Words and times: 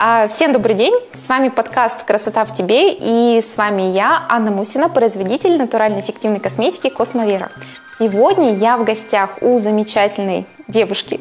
А, 0.00 0.28
всем 0.28 0.52
добрый 0.52 0.76
день! 0.76 0.94
С 1.12 1.28
вами 1.28 1.48
подкаст 1.48 2.04
«Красота 2.04 2.44
в 2.44 2.52
тебе» 2.52 2.92
и 2.92 3.42
с 3.42 3.56
вами 3.56 3.82
я, 3.82 4.26
Анна 4.28 4.52
Мусина, 4.52 4.88
производитель 4.88 5.58
натуральной 5.58 6.02
эффективной 6.02 6.38
косметики 6.38 6.88
«Космовера». 6.88 7.50
Сегодня 7.98 8.54
я 8.54 8.76
в 8.76 8.84
гостях 8.84 9.38
у 9.40 9.58
замечательной 9.58 10.46
девушки 10.68 11.18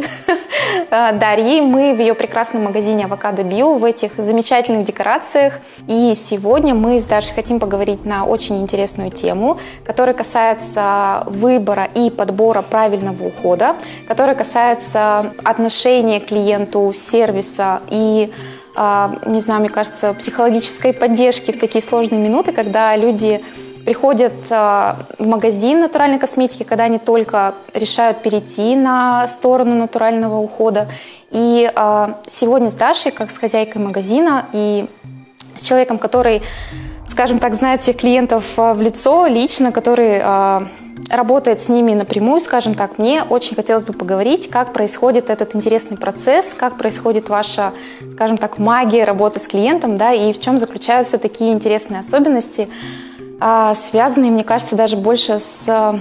Дарьи. 0.91 1.59
Мы 1.61 1.95
в 1.95 1.99
ее 1.99 2.13
прекрасном 2.13 2.65
магазине 2.65 3.05
«Авокадо 3.05 3.41
Био» 3.41 3.79
в 3.79 3.83
этих 3.83 4.11
замечательных 4.15 4.85
декорациях. 4.85 5.55
И 5.87 6.13
сегодня 6.15 6.75
мы 6.75 6.99
с 6.99 7.05
Дашей 7.05 7.33
хотим 7.33 7.59
поговорить 7.59 8.05
на 8.05 8.25
очень 8.25 8.61
интересную 8.61 9.09
тему, 9.09 9.57
которая 9.85 10.13
касается 10.13 11.23
выбора 11.25 11.87
и 11.95 12.11
подбора 12.11 12.61
правильного 12.61 13.23
ухода, 13.23 13.75
которая 14.07 14.35
касается 14.35 15.33
отношения 15.43 16.19
клиенту, 16.19 16.91
сервиса 16.93 17.81
и 17.89 18.31
не 19.25 19.39
знаю, 19.39 19.61
мне 19.61 19.69
кажется, 19.69 20.13
психологической 20.13 20.93
поддержки 20.93 21.51
в 21.51 21.59
такие 21.59 21.81
сложные 21.81 22.21
минуты, 22.21 22.51
когда 22.51 22.95
люди 22.95 23.41
приходят 23.85 24.33
а, 24.49 24.99
в 25.17 25.25
магазин 25.25 25.79
натуральной 25.79 26.19
косметики, 26.19 26.63
когда 26.63 26.83
они 26.83 26.99
только 26.99 27.55
решают 27.73 28.21
перейти 28.21 28.75
на 28.75 29.27
сторону 29.29 29.75
натурального 29.75 30.37
ухода. 30.39 30.89
И 31.31 31.71
а, 31.73 32.19
сегодня 32.27 32.69
с 32.69 32.73
Дашей, 32.73 33.11
как 33.11 33.31
с 33.31 33.37
хозяйкой 33.37 33.81
магазина 33.81 34.45
и 34.51 34.87
с 35.55 35.61
человеком, 35.61 35.97
который, 35.99 36.41
скажем 37.07 37.39
так, 37.39 37.53
знает 37.55 37.79
всех 37.79 37.97
клиентов 37.97 38.57
в 38.57 38.81
лицо 38.81 39.25
лично, 39.25 39.71
который 39.71 40.21
работает 41.09 41.61
с 41.61 41.69
ними 41.69 41.93
напрямую, 41.93 42.41
скажем 42.41 42.73
так, 42.73 42.97
мне 42.97 43.23
очень 43.23 43.55
хотелось 43.55 43.85
бы 43.85 43.93
поговорить, 43.93 44.49
как 44.49 44.73
происходит 44.73 45.29
этот 45.29 45.55
интересный 45.55 45.97
процесс, 45.97 46.53
как 46.53 46.77
происходит 46.77 47.29
ваша, 47.29 47.73
скажем 48.13 48.37
так, 48.37 48.57
магия 48.57 49.05
работы 49.05 49.39
с 49.39 49.47
клиентом, 49.47 49.97
да, 49.97 50.13
и 50.13 50.33
в 50.33 50.39
чем 50.39 50.57
заключаются 50.57 51.17
такие 51.17 51.53
интересные 51.53 51.99
особенности, 51.99 52.67
а, 53.39 53.75
связанные, 53.75 54.31
мне 54.31 54.43
кажется, 54.43 54.75
даже 54.75 54.97
больше 54.97 55.39
с 55.39 55.99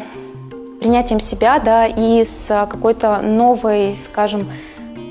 принятием 0.81 1.21
себя, 1.21 1.59
да, 1.59 1.87
и 1.87 2.25
с 2.25 2.49
какой-то 2.71 3.21
новой, 3.23 3.97
скажем, 3.97 4.47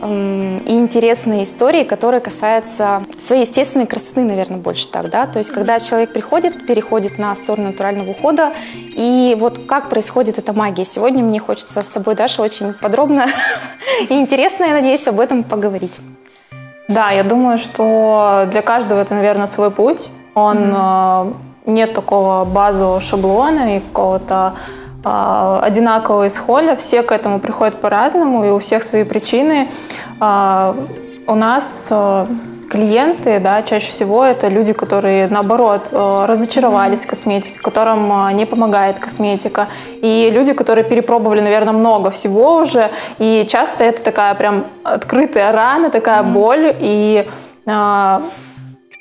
и 0.08 0.74
интересные 0.74 1.44
истории, 1.44 1.84
которые 1.84 2.22
касаются 2.22 3.04
своей 3.18 3.42
естественной 3.42 3.86
красоты, 3.86 4.22
наверное, 4.22 4.58
больше 4.58 4.88
так, 4.90 5.10
да, 5.10 5.28
то 5.28 5.40
есть 5.40 5.52
когда 5.52 5.80
человек 5.80 6.14
приходит, 6.14 6.66
переходит 6.66 7.18
на 7.18 7.34
сторону 7.36 7.68
натурального 7.68 8.12
ухода, 8.12 8.54
и 8.74 9.36
вот 9.40 9.60
как 9.68 9.90
происходит 9.90 10.38
эта 10.38 10.54
магия. 10.54 10.86
Сегодня 10.86 11.24
мне 11.24 11.40
хочется 11.40 11.82
с 11.82 11.90
тобой, 11.90 12.16
Даша, 12.16 12.42
очень 12.42 12.74
подробно 12.74 13.26
и 14.10 14.14
интересно, 14.14 14.66
я 14.66 14.74
надеюсь, 14.74 15.08
об 15.08 15.20
этом 15.20 15.44
поговорить. 15.44 16.00
Да, 16.88 17.12
я 17.12 17.24
думаю, 17.24 17.58
что 17.58 18.48
для 18.52 18.62
каждого 18.62 19.02
это, 19.02 19.16
наверное, 19.16 19.48
свой 19.48 19.72
путь. 19.72 20.10
Он 20.36 20.58
mm-hmm. 20.58 21.36
нет 21.66 21.94
такого 21.94 22.46
базового 22.46 23.02
шаблона 23.02 23.78
и 23.78 23.80
какого-то 23.80 24.54
одинакового 25.06 26.28
исхода, 26.28 26.76
все 26.76 27.04
к 27.04 27.12
этому 27.12 27.40
приходят 27.40 27.80
по-разному, 27.80 28.44
и 28.44 28.50
у 28.50 28.58
всех 28.58 28.84
свои 28.84 29.04
причины. 29.04 29.70
А, 30.20 30.76
у 31.28 31.36
нас 31.36 31.90
а, 31.92 32.28
клиенты, 32.70 33.40
да, 33.40 33.62
чаще 33.62 33.88
всего 33.88 34.24
это 34.24 34.48
люди, 34.48 34.74
которые, 34.74 35.28
наоборот, 35.28 35.90
разочаровались 35.92 37.06
в 37.06 37.10
косметике, 37.10 37.60
которым 37.60 38.36
не 38.36 38.46
помогает 38.46 39.00
косметика. 39.00 39.68
И 40.02 40.32
люди, 40.34 40.54
которые 40.54 40.84
перепробовали, 40.84 41.42
наверное, 41.42 41.74
много 41.74 42.10
всего 42.10 42.58
уже. 42.58 42.90
И 43.20 43.46
часто 43.48 43.84
это 43.84 44.02
такая 44.02 44.34
прям 44.34 44.66
открытая 44.84 45.52
рана, 45.52 45.92
такая 45.92 46.24
боль. 46.24 46.76
И 46.80 47.28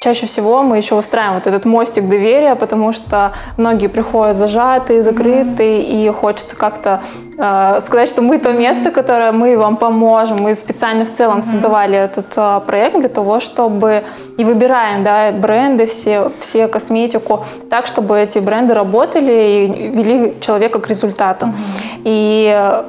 Чаще 0.04 0.26
всего 0.26 0.62
мы 0.62 0.76
еще 0.76 0.96
устраиваем 0.96 1.36
вот 1.36 1.46
этот 1.46 1.64
мостик 1.64 2.10
доверия, 2.10 2.56
потому 2.56 2.92
что 2.92 3.32
многие 3.56 3.86
приходят 3.86 4.36
зажатые, 4.36 5.00
закрытые, 5.00 5.80
mm-hmm. 5.80 6.08
и 6.08 6.10
хочется 6.10 6.56
как-то 6.56 7.00
э, 7.38 7.80
сказать, 7.80 8.06
что 8.10 8.20
мы 8.20 8.38
то 8.38 8.52
место, 8.52 8.90
которое 8.90 9.32
мы 9.32 9.56
вам 9.56 9.78
поможем. 9.78 10.42
Мы 10.42 10.54
специально 10.54 11.06
в 11.06 11.10
целом 11.10 11.38
mm-hmm. 11.38 11.52
создавали 11.52 11.96
этот 11.96 12.34
э, 12.36 12.60
проект 12.66 12.98
для 12.98 13.08
того, 13.08 13.40
чтобы 13.40 14.04
и 14.36 14.44
выбираем 14.44 15.04
да, 15.04 15.32
бренды, 15.32 15.86
все, 15.86 16.30
все 16.38 16.68
косметику 16.68 17.42
так, 17.70 17.86
чтобы 17.86 18.18
эти 18.18 18.40
бренды 18.40 18.74
работали 18.74 19.32
и 19.32 19.88
вели 19.88 20.34
человека 20.38 20.80
к 20.80 20.88
результату. 20.90 21.46
Mm-hmm. 21.46 22.02
И 22.04 22.82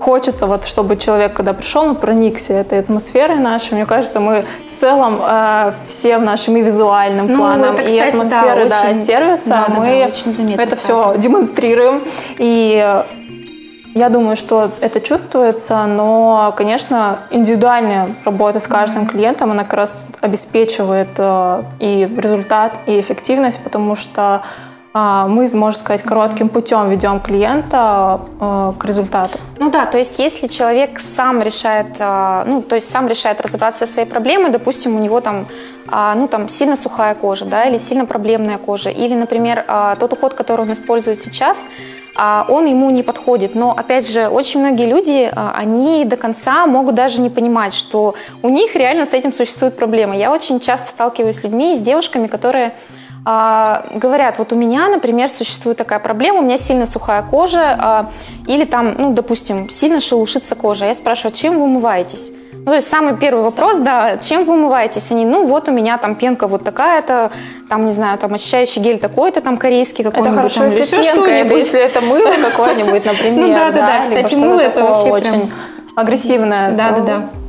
Хочется, 0.00 0.46
вот, 0.46 0.64
чтобы 0.64 0.96
человек, 0.96 1.34
когда 1.34 1.52
пришел, 1.52 1.84
ну, 1.84 1.94
проникся 1.94 2.52
этой 2.52 2.78
атмосферой 2.78 3.38
нашей. 3.38 3.74
Мне 3.74 3.86
кажется, 3.86 4.20
мы 4.20 4.44
в 4.66 4.74
целом 4.74 5.20
э, 5.22 5.72
всем 5.86 6.24
нашим 6.24 6.56
и 6.56 6.62
визуальным 6.62 7.26
ну, 7.26 7.38
планом, 7.38 7.74
это, 7.74 7.82
кстати, 7.82 7.94
и 7.94 7.98
атмосферы 7.98 8.68
да, 8.68 8.82
да, 8.82 8.90
очень, 8.90 8.96
сервиса, 8.96 9.48
да, 9.48 9.74
мы 9.74 10.12
да, 10.38 10.62
это 10.62 10.76
все 10.76 11.14
демонстрируем. 11.16 12.02
И 12.38 13.02
я 13.96 14.10
думаю, 14.10 14.36
что 14.36 14.70
это 14.80 15.00
чувствуется, 15.00 15.86
но, 15.86 16.52
конечно, 16.54 17.20
индивидуальная 17.30 18.10
работа 18.26 18.60
с 18.60 18.68
каждым 18.68 19.06
клиентом, 19.06 19.52
она 19.52 19.64
как 19.64 19.72
раз 19.72 20.08
обеспечивает 20.20 21.08
э, 21.16 21.62
и 21.80 22.06
результат, 22.18 22.80
и 22.86 23.00
эффективность, 23.00 23.64
потому 23.64 23.94
что 23.94 24.42
мы, 25.28 25.48
можно 25.52 25.78
сказать, 25.78 26.02
коротким 26.02 26.48
путем 26.48 26.88
ведем 26.88 27.20
клиента 27.20 28.20
э, 28.40 28.72
к 28.78 28.84
результату. 28.84 29.38
Ну 29.58 29.70
да, 29.70 29.84
то 29.84 29.98
есть 29.98 30.18
если 30.18 30.46
человек 30.46 31.00
сам 31.00 31.42
решает, 31.42 31.96
э, 31.98 32.44
ну 32.46 32.62
то 32.62 32.76
есть 32.76 32.90
сам 32.90 33.06
решает 33.06 33.40
разобраться 33.42 33.86
со 33.86 33.92
своей 33.92 34.08
проблемой, 34.08 34.50
допустим, 34.50 34.96
у 34.96 34.98
него 34.98 35.20
там, 35.20 35.46
а, 35.88 36.14
ну 36.14 36.28
там 36.28 36.48
сильно 36.48 36.76
сухая 36.76 37.14
кожа, 37.14 37.44
да, 37.44 37.64
или 37.64 37.76
сильно 37.78 38.06
проблемная 38.06 38.56
кожа, 38.56 38.88
или, 38.88 39.14
например, 39.14 39.64
а, 39.68 39.96
тот 39.96 40.14
уход, 40.14 40.32
который 40.32 40.62
он 40.62 40.72
использует 40.72 41.20
сейчас, 41.20 41.66
он 42.48 42.64
ему 42.64 42.88
не 42.88 43.02
подходит. 43.02 43.54
Но, 43.54 43.72
опять 43.72 44.10
же, 44.10 44.28
очень 44.28 44.60
многие 44.60 44.86
люди, 44.86 45.30
они 45.34 46.06
до 46.06 46.16
конца 46.16 46.66
могут 46.66 46.94
даже 46.94 47.20
не 47.20 47.28
понимать, 47.28 47.74
что 47.74 48.14
у 48.42 48.48
них 48.48 48.74
реально 48.74 49.04
с 49.04 49.12
этим 49.12 49.34
существует 49.34 49.76
проблема. 49.76 50.16
Я 50.16 50.32
очень 50.32 50.58
часто 50.58 50.88
сталкиваюсь 50.88 51.40
с 51.40 51.44
людьми, 51.44 51.76
с 51.76 51.80
девушками, 51.80 52.26
которые 52.26 52.72
а, 53.28 53.84
говорят, 53.92 54.38
вот 54.38 54.52
у 54.52 54.56
меня, 54.56 54.86
например, 54.86 55.28
существует 55.28 55.76
такая 55.76 55.98
проблема, 55.98 56.38
у 56.38 56.42
меня 56.42 56.58
сильно 56.58 56.86
сухая 56.86 57.24
кожа, 57.24 57.76
а, 57.76 58.10
или 58.46 58.64
там, 58.64 58.94
ну, 58.96 59.12
допустим, 59.14 59.68
сильно 59.68 59.98
шелушится 59.98 60.54
кожа. 60.54 60.86
Я 60.86 60.94
спрашиваю, 60.94 61.34
чем 61.34 61.56
вы 61.56 61.64
умываетесь? 61.64 62.30
Ну, 62.52 62.66
то 62.66 62.74
есть 62.76 62.88
самый 62.88 63.16
первый 63.16 63.42
вопрос, 63.42 63.78
да, 63.78 64.16
чем 64.18 64.44
вы 64.44 64.54
умываетесь? 64.54 65.10
Они, 65.10 65.24
ну, 65.24 65.44
вот 65.44 65.68
у 65.68 65.72
меня 65.72 65.98
там 65.98 66.14
пенка 66.14 66.46
вот 66.46 66.62
такая-то, 66.62 67.32
там, 67.68 67.86
не 67.86 67.90
знаю, 67.90 68.16
там 68.16 68.32
очищающий 68.32 68.80
гель 68.80 69.00
такой-то, 69.00 69.40
там 69.40 69.56
корейский 69.56 70.04
какой-нибудь. 70.04 70.32
Это 70.32 70.36
хорошо, 70.36 70.58
там, 70.60 70.68
если 70.68 71.02
пенка, 71.02 71.30
это, 71.32 71.54
если 71.54 71.80
это 71.80 72.00
мыло 72.02 72.32
какое-нибудь, 72.40 73.04
например. 73.04 73.48
Ну, 73.48 73.52
да, 73.52 73.70
да, 73.72 73.80
да, 73.80 74.02
кстати, 74.04 74.36
мыло 74.36 74.60
это 74.60 74.84
вообще 74.84 75.10
очень 75.10 75.52
агрессивное. 75.96 76.70
Да, 76.70 76.90
да, 76.90 77.00
да. 77.00 77.45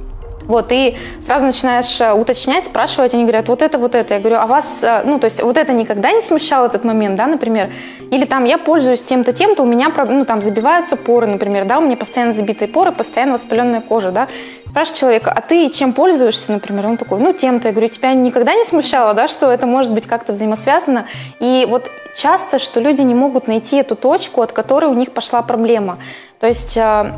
Вот, 0.48 0.72
и 0.72 0.96
сразу 1.26 1.46
начинаешь 1.46 2.00
э, 2.00 2.14
уточнять, 2.14 2.66
спрашивать, 2.66 3.14
они 3.14 3.24
говорят, 3.24 3.50
вот 3.50 3.62
это, 3.62 3.78
вот 3.78 3.96
это. 3.96 4.14
Я 4.14 4.20
говорю, 4.20 4.38
а 4.38 4.48
вас, 4.48 4.84
э, 4.84 5.02
ну, 5.04 5.20
то 5.20 5.26
есть 5.26 5.44
вот 5.44 5.58
это 5.58 5.74
никогда 5.74 6.12
не 6.12 6.22
смущал 6.22 6.66
этот 6.66 6.86
момент, 6.86 7.16
да, 7.16 7.28
например? 7.28 7.70
Или 8.12 8.26
там 8.26 8.46
я 8.46 8.58
пользуюсь 8.58 9.02
тем-то, 9.02 9.34
тем-то, 9.34 9.64
у 9.64 9.66
меня, 9.66 9.92
ну, 10.08 10.24
там 10.26 10.42
забиваются 10.42 10.96
поры, 10.96 11.28
например, 11.28 11.66
да, 11.66 11.80
у 11.80 11.82
меня 11.82 11.98
постоянно 11.98 12.32
забитые 12.32 12.70
поры, 12.70 12.94
постоянно 12.94 13.34
воспаленная 13.34 13.82
кожа, 13.82 14.12
да. 14.12 14.28
Спрашиваю 14.66 15.00
человека, 15.00 15.34
а 15.36 15.42
ты 15.42 15.70
чем 15.70 15.92
пользуешься, 15.92 16.52
например? 16.52 16.88
Он 16.88 16.98
такой, 16.98 17.20
ну, 17.20 17.34
тем-то. 17.34 17.68
Я 17.68 17.74
говорю, 17.74 17.90
тебя 17.90 18.14
никогда 18.14 18.54
не 18.54 18.64
смущало, 18.64 19.14
да, 19.14 19.28
что 19.28 19.52
это 19.52 19.66
может 19.66 19.94
быть 19.94 20.08
как-то 20.08 20.32
взаимосвязано? 20.32 21.08
И 21.40 21.66
вот 21.70 21.90
часто, 22.16 22.60
что 22.60 22.80
люди 22.80 23.02
не 23.02 23.16
могут 23.16 23.48
найти 23.48 23.78
эту 23.78 23.96
точку, 23.96 24.42
от 24.42 24.52
которой 24.52 24.86
у 24.86 24.94
них 24.94 25.12
пошла 25.12 25.42
проблема. 25.42 25.98
То 26.40 26.48
есть 26.48 26.78
э, 26.78 27.12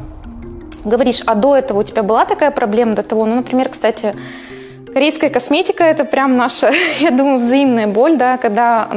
говоришь, 0.84 1.22
а 1.26 1.36
до 1.36 1.56
этого 1.56 1.80
у 1.80 1.84
тебя 1.84 2.04
была 2.04 2.26
такая 2.26 2.52
проблема, 2.52 2.96
до 2.96 3.04
того, 3.04 3.26
ну, 3.26 3.36
например, 3.36 3.70
кстати, 3.70 4.16
корейская 4.94 5.30
косметика– 5.30 5.84
это 5.86 6.06
прям 6.06 6.38
наша, 6.38 6.72
я 7.00 7.12
думаю, 7.12 7.40
взаимная 7.40 7.88
боль, 7.88 8.18
да, 8.18 8.38
когда 8.38 8.90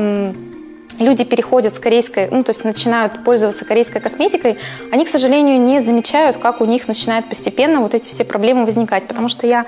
люди 0.99 1.25
переходят 1.25 1.75
с 1.75 1.79
корейской, 1.79 2.29
ну, 2.31 2.45
то 2.45 2.51
есть 2.51 2.65
начинают 2.65 3.25
пользоваться 3.25 3.65
корейской 3.65 4.01
косметикой, 4.01 4.59
они, 4.93 5.05
к 5.05 5.09
сожалению, 5.09 5.61
не 5.61 5.81
замечают, 5.81 6.37
как 6.37 6.61
у 6.61 6.65
них 6.65 6.87
начинают 6.87 7.29
постепенно 7.29 7.81
вот 7.81 7.95
эти 7.95 8.11
все 8.11 8.25
проблемы 8.25 8.65
возникать, 8.65 9.09
потому 9.09 9.29
что 9.29 9.47
я, 9.47 9.65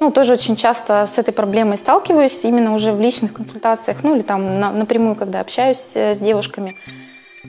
ну, 0.00 0.10
тоже 0.10 0.34
очень 0.34 0.56
часто 0.56 1.04
с 1.06 1.18
этой 1.18 1.32
проблемой 1.32 1.76
сталкиваюсь 1.76 2.44
именно 2.44 2.72
уже 2.72 2.92
в 2.92 3.00
личных 3.00 3.32
консультациях, 3.32 3.98
ну, 4.02 4.14
или 4.14 4.22
там 4.22 4.60
на, 4.60 4.70
напрямую, 4.70 5.16
когда 5.16 5.40
общаюсь 5.40 5.90
э, 5.94 6.14
с 6.14 6.18
девушками– 6.18 6.74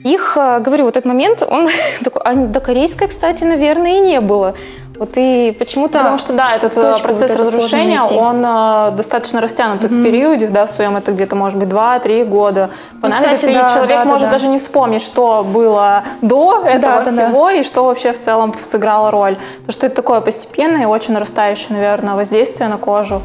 их, 0.04 0.36
э, 0.36 0.60
говорю, 0.60 0.84
вот 0.84 0.96
этот 0.96 1.06
момент, 1.06 1.42
он 1.48 1.68
такой, 2.04 2.22
а 2.24 2.34
до 2.34 2.60
корейской, 2.60 3.08
кстати, 3.08 3.44
наверное, 3.44 3.96
и 3.96 4.00
не 4.00 4.20
было. 4.20 4.54
Вот 4.98 5.12
и 5.16 5.56
почему-то... 5.58 5.96
Потому 5.96 6.18
что, 6.18 6.34
да, 6.34 6.54
этот 6.54 6.76
э, 6.76 6.94
процесс 7.02 7.30
вот 7.30 7.40
разрушения, 7.40 8.02
он 8.02 8.44
э, 8.44 8.90
достаточно 8.94 9.40
растянутый 9.40 9.88
mm-hmm. 9.88 10.00
в 10.00 10.02
периоде, 10.02 10.48
да, 10.48 10.66
в 10.66 10.70
своем, 10.70 10.94
это 10.94 11.12
где-то, 11.12 11.36
может 11.36 11.58
быть, 11.58 11.70
2-3 11.70 12.24
года 12.26 12.68
понадобится, 13.00 13.46
ну, 13.46 13.52
кстати, 13.54 13.54
да, 13.54 13.66
и 13.66 13.74
человек 13.74 13.98
да, 13.98 14.04
может 14.04 14.26
да, 14.26 14.32
даже 14.32 14.44
да. 14.44 14.52
не 14.52 14.58
вспомнить, 14.58 15.00
что 15.00 15.42
было 15.42 16.04
до 16.20 16.64
этого 16.66 17.02
да, 17.02 17.04
всего, 17.06 17.46
да. 17.46 17.52
и 17.52 17.62
что 17.62 17.84
вообще 17.84 18.12
в 18.12 18.18
целом 18.18 18.52
сыграло 18.60 19.10
роль. 19.10 19.38
Потому 19.60 19.72
что 19.72 19.86
это 19.86 19.96
такое 19.96 20.20
постепенное 20.20 20.82
и 20.82 20.84
очень 20.86 21.14
нарастающее, 21.14 21.70
наверное, 21.70 22.14
воздействие 22.14 22.68
на 22.68 22.76
кожу. 22.76 23.22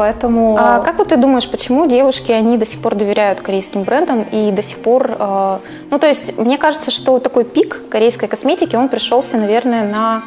Поэтому... 0.00 0.56
А 0.58 0.80
как 0.80 0.96
вот 0.96 1.08
ты 1.08 1.18
думаешь, 1.18 1.46
почему 1.46 1.86
девушки, 1.86 2.32
они 2.32 2.56
до 2.56 2.64
сих 2.64 2.80
пор 2.80 2.94
доверяют 2.94 3.42
корейским 3.42 3.82
брендам 3.82 4.22
и 4.22 4.50
до 4.50 4.62
сих 4.62 4.78
пор... 4.78 5.14
Э, 5.18 5.58
ну, 5.90 5.98
то 5.98 6.06
есть, 6.06 6.38
мне 6.38 6.56
кажется, 6.56 6.90
что 6.90 7.18
такой 7.18 7.44
пик 7.44 7.82
корейской 7.90 8.26
косметики, 8.26 8.76
он 8.76 8.88
пришелся, 8.88 9.36
наверное, 9.36 9.84
на 9.84 10.22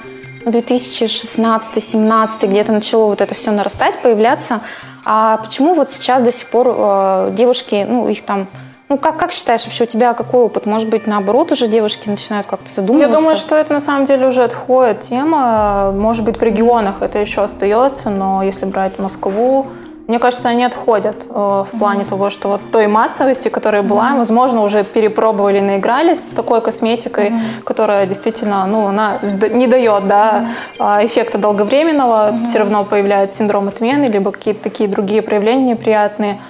2016-17, 0.46 2.48
где-то 2.48 2.72
начало 2.72 3.06
вот 3.06 3.22
это 3.22 3.34
все 3.34 3.50
нарастать, 3.50 3.96
появляться. 4.04 4.62
А 5.06 5.38
почему 5.38 5.74
вот 5.74 5.90
сейчас 5.90 6.22
до 6.22 6.32
сих 6.32 6.50
пор 6.50 6.68
э, 6.70 7.32
девушки, 7.32 7.84
ну, 7.90 8.08
их 8.10 8.24
там 8.24 8.48
ну, 8.90 8.98
как, 8.98 9.18
как 9.18 9.32
считаешь 9.32 9.64
вообще, 9.66 9.86
у 9.86 9.88
тебя 9.88 10.14
какой 10.14 10.42
опыт? 10.42 10.66
Может 10.66 10.90
быть, 10.90 11.08
наоборот, 11.08 11.52
уже 11.52 11.68
девушки 11.68 12.10
начинают 12.10 12.46
как-то 12.48 12.70
задумываться? 12.70 13.10
Я 13.10 13.20
думаю, 13.20 13.36
что 13.36 13.56
это 13.56 13.74
на 13.74 13.80
самом 13.80 14.06
деле 14.06 14.28
уже 14.28 14.44
отходит 14.44 15.02
тема. 15.02 15.92
Может 15.92 16.26
быть, 16.26 16.38
в 16.38 16.44
регионах 16.44 17.02
это 17.02 17.20
еще 17.20 17.44
остается, 17.44 18.10
но 18.10 18.44
если 18.44 18.66
брать 18.66 19.00
Москву, 19.00 19.68
мне 20.08 20.20
кажется, 20.20 20.50
они 20.50 20.66
отходят 20.66 21.28
э, 21.30 21.34
в 21.34 21.80
плане 21.80 22.02
mm-hmm. 22.02 22.10
того, 22.10 22.30
что 22.30 22.50
вот 22.50 22.62
той 22.72 22.88
массовости, 22.88 23.48
которая 23.48 23.84
была, 23.84 24.12
mm-hmm. 24.12 24.18
возможно, 24.18 24.62
уже 24.62 24.84
перепробовали, 24.84 25.62
наигрались 25.62 26.28
с 26.28 26.32
такой 26.32 26.60
косметикой, 26.62 27.30
mm-hmm. 27.30 27.64
которая 27.64 28.06
действительно, 28.06 28.66
ну, 28.66 28.88
она 28.88 29.20
не 29.24 29.66
дает, 29.66 30.08
да, 30.08 30.46
mm-hmm. 30.78 31.06
эффекта 31.06 31.38
долговременного, 31.38 32.32
mm-hmm. 32.32 32.46
все 32.46 32.60
равно 32.60 32.84
появляется 32.84 33.38
синдром 33.38 33.70
отмены, 33.70 34.06
либо 34.06 34.32
какие-то 34.32 34.62
такие 34.62 34.90
другие 34.90 35.22
проявления 35.22 35.72
неприятные. 35.72 36.42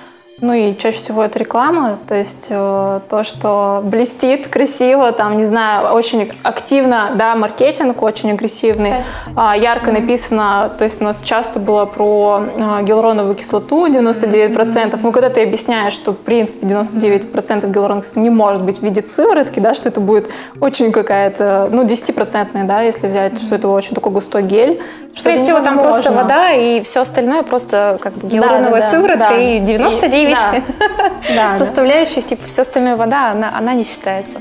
Ну 0.44 0.52
и 0.52 0.76
чаще 0.76 0.98
всего 0.98 1.24
это 1.24 1.40
реклама, 1.40 1.98
то 2.06 2.16
есть 2.16 2.48
э, 2.50 3.00
то, 3.10 3.24
что 3.24 3.80
блестит 3.82 4.50
красиво, 4.50 5.14
там, 5.14 5.38
не 5.38 5.46
знаю, 5.46 5.94
очень 5.94 6.30
активно, 6.44 7.12
да, 7.16 7.34
маркетинг 7.36 8.02
очень 8.02 8.32
агрессивный, 8.32 8.92
э, 8.92 9.58
ярко 9.58 9.90
mm-hmm. 9.90 10.02
написано, 10.02 10.72
то 10.78 10.84
есть 10.84 11.02
у 11.02 11.06
нас 11.06 11.22
часто 11.22 11.60
было 11.60 11.86
про 11.86 12.44
э, 12.58 12.84
гиалуроновую 12.84 13.36
кислоту 13.36 13.88
99%, 13.88 14.54
mm-hmm. 14.54 15.00
ну 15.02 15.14
когда 15.14 15.30
ты 15.30 15.44
объясняешь, 15.44 15.94
что 15.94 16.12
в 16.12 16.18
принципе 16.18 16.68
99% 16.68 17.72
гиалуроновой 17.72 18.02
кислоты 18.02 18.20
не 18.20 18.30
может 18.30 18.64
быть 18.64 18.80
в 18.80 18.84
виде 18.84 19.02
сыворотки, 19.02 19.62
да, 19.62 19.74
что 19.74 19.88
это 19.88 20.02
будет 20.02 20.30
очень 20.60 20.92
какая-то, 20.92 21.70
ну 21.72 21.86
10% 21.86 22.66
да, 22.66 22.82
если 22.82 23.08
взять, 23.08 23.32
mm-hmm. 23.36 23.46
что 23.46 23.56
это 23.56 23.70
очень 23.70 23.96
такой 23.96 24.12
густой 24.12 24.44
гель. 24.44 24.82
Что 25.14 25.22
Скорее 25.22 25.44
всего 25.44 25.62
там 25.62 25.80
просто 25.80 26.12
вода 26.12 26.52
и 26.52 26.82
все 26.82 27.00
остальное 27.00 27.44
просто 27.44 27.98
как 28.02 28.12
бы 28.16 28.28
гиалуроновая 28.28 28.82
да, 28.82 28.88
да, 28.88 28.92
сыворотка 28.92 29.30
да. 29.30 29.38
и 29.38 29.60
99 29.60 30.33
да. 31.36 31.58
составляющих, 31.58 32.26
типа 32.26 32.48
все 32.48 32.62
остальное 32.62 32.96
вода, 32.96 33.32
она, 33.32 33.54
она 33.58 33.74
не 33.74 33.84
считается. 33.84 34.40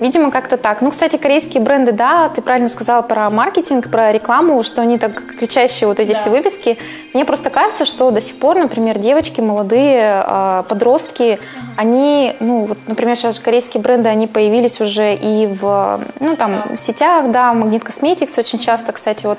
Видимо, 0.00 0.30
как-то 0.30 0.56
так. 0.56 0.80
Ну, 0.80 0.90
кстати, 0.90 1.16
корейские 1.16 1.62
бренды, 1.62 1.92
да, 1.92 2.28
ты 2.28 2.40
правильно 2.40 2.68
сказала 2.68 3.02
про 3.02 3.30
маркетинг, 3.30 3.90
про 3.90 4.12
рекламу, 4.12 4.62
что 4.62 4.82
они 4.82 4.96
так 4.98 5.36
кричащие 5.38 5.88
вот 5.88 5.98
эти 5.98 6.12
да. 6.12 6.14
все 6.14 6.30
выписки. 6.30 6.78
Мне 7.14 7.24
просто 7.24 7.50
кажется, 7.50 7.84
что 7.84 8.10
до 8.10 8.20
сих 8.20 8.36
пор, 8.36 8.56
например, 8.56 8.98
девочки 8.98 9.40
молодые, 9.40 10.22
а, 10.24 10.62
подростки, 10.64 11.22
uh 11.22 11.38
они, 11.78 12.34
ну, 12.40 12.64
вот, 12.64 12.78
например, 12.88 13.14
сейчас 13.14 13.38
корейские 13.38 13.80
бренды, 13.80 14.08
они 14.08 14.26
появились 14.26 14.80
уже 14.80 15.14
и 15.14 15.46
в, 15.46 16.00
ну, 16.18 16.34
там, 16.34 16.50
в 16.74 16.76
сетях, 16.76 17.30
да, 17.30 17.52
Magnet 17.52 17.86
Cosmetics 17.86 18.36
очень 18.36 18.58
часто, 18.58 18.90
кстати, 18.90 19.26
вот 19.26 19.38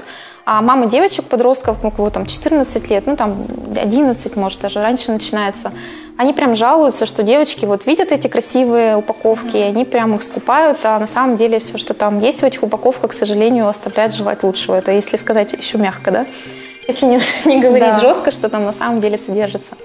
а 0.51 0.63
мамы 0.63 0.87
девочек, 0.87 1.25
подростков, 1.25 1.85
у 1.85 1.91
кого 1.91 2.09
там 2.09 2.25
14 2.25 2.89
лет, 2.89 3.05
ну 3.05 3.15
там 3.15 3.45
11, 3.79 4.35
может, 4.35 4.61
даже 4.61 4.81
раньше 4.81 5.11
начинается, 5.11 5.71
они 6.17 6.33
прям 6.33 6.55
жалуются, 6.55 7.05
что 7.05 7.21
девочки 7.21 7.65
вот 7.65 7.85
видят 7.85 8.11
эти 8.11 8.27
красивые 8.27 8.97
упаковки, 8.97 9.57
и 9.57 9.61
они 9.61 9.85
прям 9.85 10.15
их 10.15 10.23
скупают, 10.23 10.79
а 10.81 10.97
на 10.97 11.05
самом 11.05 11.37
деле 11.37 11.59
все, 11.59 11.77
что 11.77 11.93
там 11.93 12.19
есть 12.19 12.41
в 12.41 12.43
этих 12.43 12.63
упаковках, 12.63 13.11
к 13.11 13.13
сожалению, 13.13 13.67
оставляет 13.67 14.11
желать 14.15 14.41
лучшего. 14.41 14.73
Это 14.73 14.91
если 14.91 15.17
сказать 15.17 15.53
еще 15.53 15.77
мягко, 15.77 16.09
да? 16.09 16.25
Если 16.87 17.05
не, 17.05 17.19
не 17.45 17.61
говорить 17.61 17.91
да. 17.91 17.99
жестко, 17.99 18.31
что 18.31 18.49
там 18.49 18.65
на 18.65 18.71
самом 18.71 19.01
деле 19.01 19.19
содержится. 19.19 19.75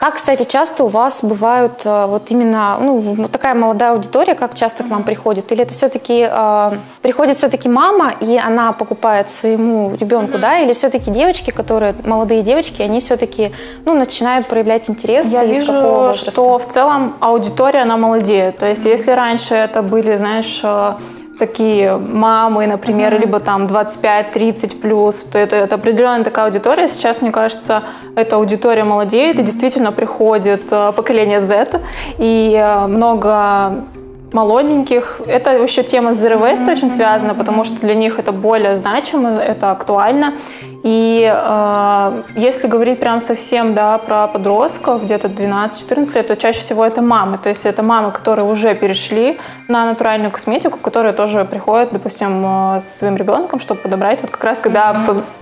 Как, 0.00 0.14
кстати, 0.14 0.44
часто 0.44 0.84
у 0.84 0.88
вас 0.88 1.22
бывают 1.22 1.82
э, 1.84 2.06
вот 2.06 2.30
именно 2.30 2.78
ну, 2.80 3.28
такая 3.28 3.54
молодая 3.54 3.92
аудитория, 3.92 4.34
как 4.34 4.54
часто 4.54 4.82
к 4.82 4.88
вам 4.88 5.02
приходит? 5.02 5.52
Или 5.52 5.62
это 5.62 5.74
все-таки 5.74 6.26
э, 6.26 6.70
приходит 7.02 7.36
все-таки 7.36 7.68
мама, 7.68 8.14
и 8.18 8.38
она 8.38 8.72
покупает 8.72 9.28
своему 9.28 9.94
ребенку, 9.94 10.38
mm-hmm. 10.38 10.40
да? 10.40 10.60
Или 10.60 10.72
все-таки 10.72 11.10
девочки, 11.10 11.50
которые, 11.50 11.94
молодые 12.02 12.40
девочки, 12.40 12.80
они 12.80 13.00
все-таки 13.00 13.52
ну, 13.84 13.92
начинают 13.92 14.46
проявлять 14.46 14.88
интерес? 14.88 15.30
Я 15.30 15.44
вижу, 15.44 16.14
что 16.14 16.56
в 16.56 16.64
целом 16.64 17.16
аудитория, 17.20 17.82
она 17.82 17.98
молодеет. 17.98 18.56
То 18.56 18.66
есть, 18.70 18.86
mm-hmm. 18.86 18.90
если 18.90 19.10
раньше 19.10 19.54
это 19.54 19.82
были, 19.82 20.16
знаешь, 20.16 20.62
э, 20.64 20.94
такие 21.40 21.96
мамы, 21.96 22.66
например, 22.66 23.14
mm-hmm. 23.14 23.20
либо 23.20 23.40
там 23.40 23.66
25-30 23.66 24.80
плюс, 24.80 25.24
то 25.24 25.38
это, 25.38 25.56
это 25.56 25.74
определенная 25.74 26.22
такая 26.22 26.44
аудитория. 26.44 26.86
Сейчас, 26.86 27.22
мне 27.22 27.32
кажется, 27.32 27.82
эта 28.14 28.36
аудитория 28.36 28.84
молодеет, 28.84 29.40
и 29.40 29.42
действительно 29.42 29.90
приходит 29.90 30.72
э, 30.72 30.92
поколение 30.92 31.40
Z, 31.40 31.80
и 32.18 32.54
э, 32.54 32.86
много 32.86 33.84
молоденьких. 34.32 35.20
Это 35.26 35.50
еще 35.56 35.82
тема 35.82 36.14
с 36.14 36.24
Zero 36.24 36.40
Waste 36.40 36.70
очень 36.70 36.90
связана, 36.90 37.34
потому 37.34 37.64
что 37.64 37.80
для 37.80 37.94
них 37.94 38.18
это 38.18 38.32
более 38.32 38.76
значимо, 38.76 39.30
это 39.38 39.70
актуально. 39.70 40.34
И 40.82 41.30
э, 41.30 42.22
если 42.36 42.66
говорить 42.66 43.00
прям 43.00 43.20
совсем 43.20 43.74
да, 43.74 43.98
про 43.98 44.28
подростков, 44.28 45.02
где-то 45.02 45.28
12-14 45.28 46.14
лет, 46.14 46.26
то 46.26 46.36
чаще 46.36 46.60
всего 46.60 46.86
это 46.86 47.02
мамы. 47.02 47.36
То 47.36 47.50
есть 47.50 47.66
это 47.66 47.82
мамы, 47.82 48.12
которые 48.12 48.46
уже 48.46 48.74
перешли 48.74 49.38
на 49.68 49.84
натуральную 49.84 50.30
косметику, 50.30 50.78
которые 50.78 51.12
тоже 51.12 51.44
приходят, 51.44 51.92
допустим, 51.92 52.76
э, 52.76 52.80
с 52.80 52.98
своим 52.98 53.16
ребенком, 53.16 53.60
чтобы 53.60 53.80
подобрать, 53.82 54.22
вот 54.22 54.30
как 54.30 54.42
раз 54.42 54.60
когда 54.60 54.92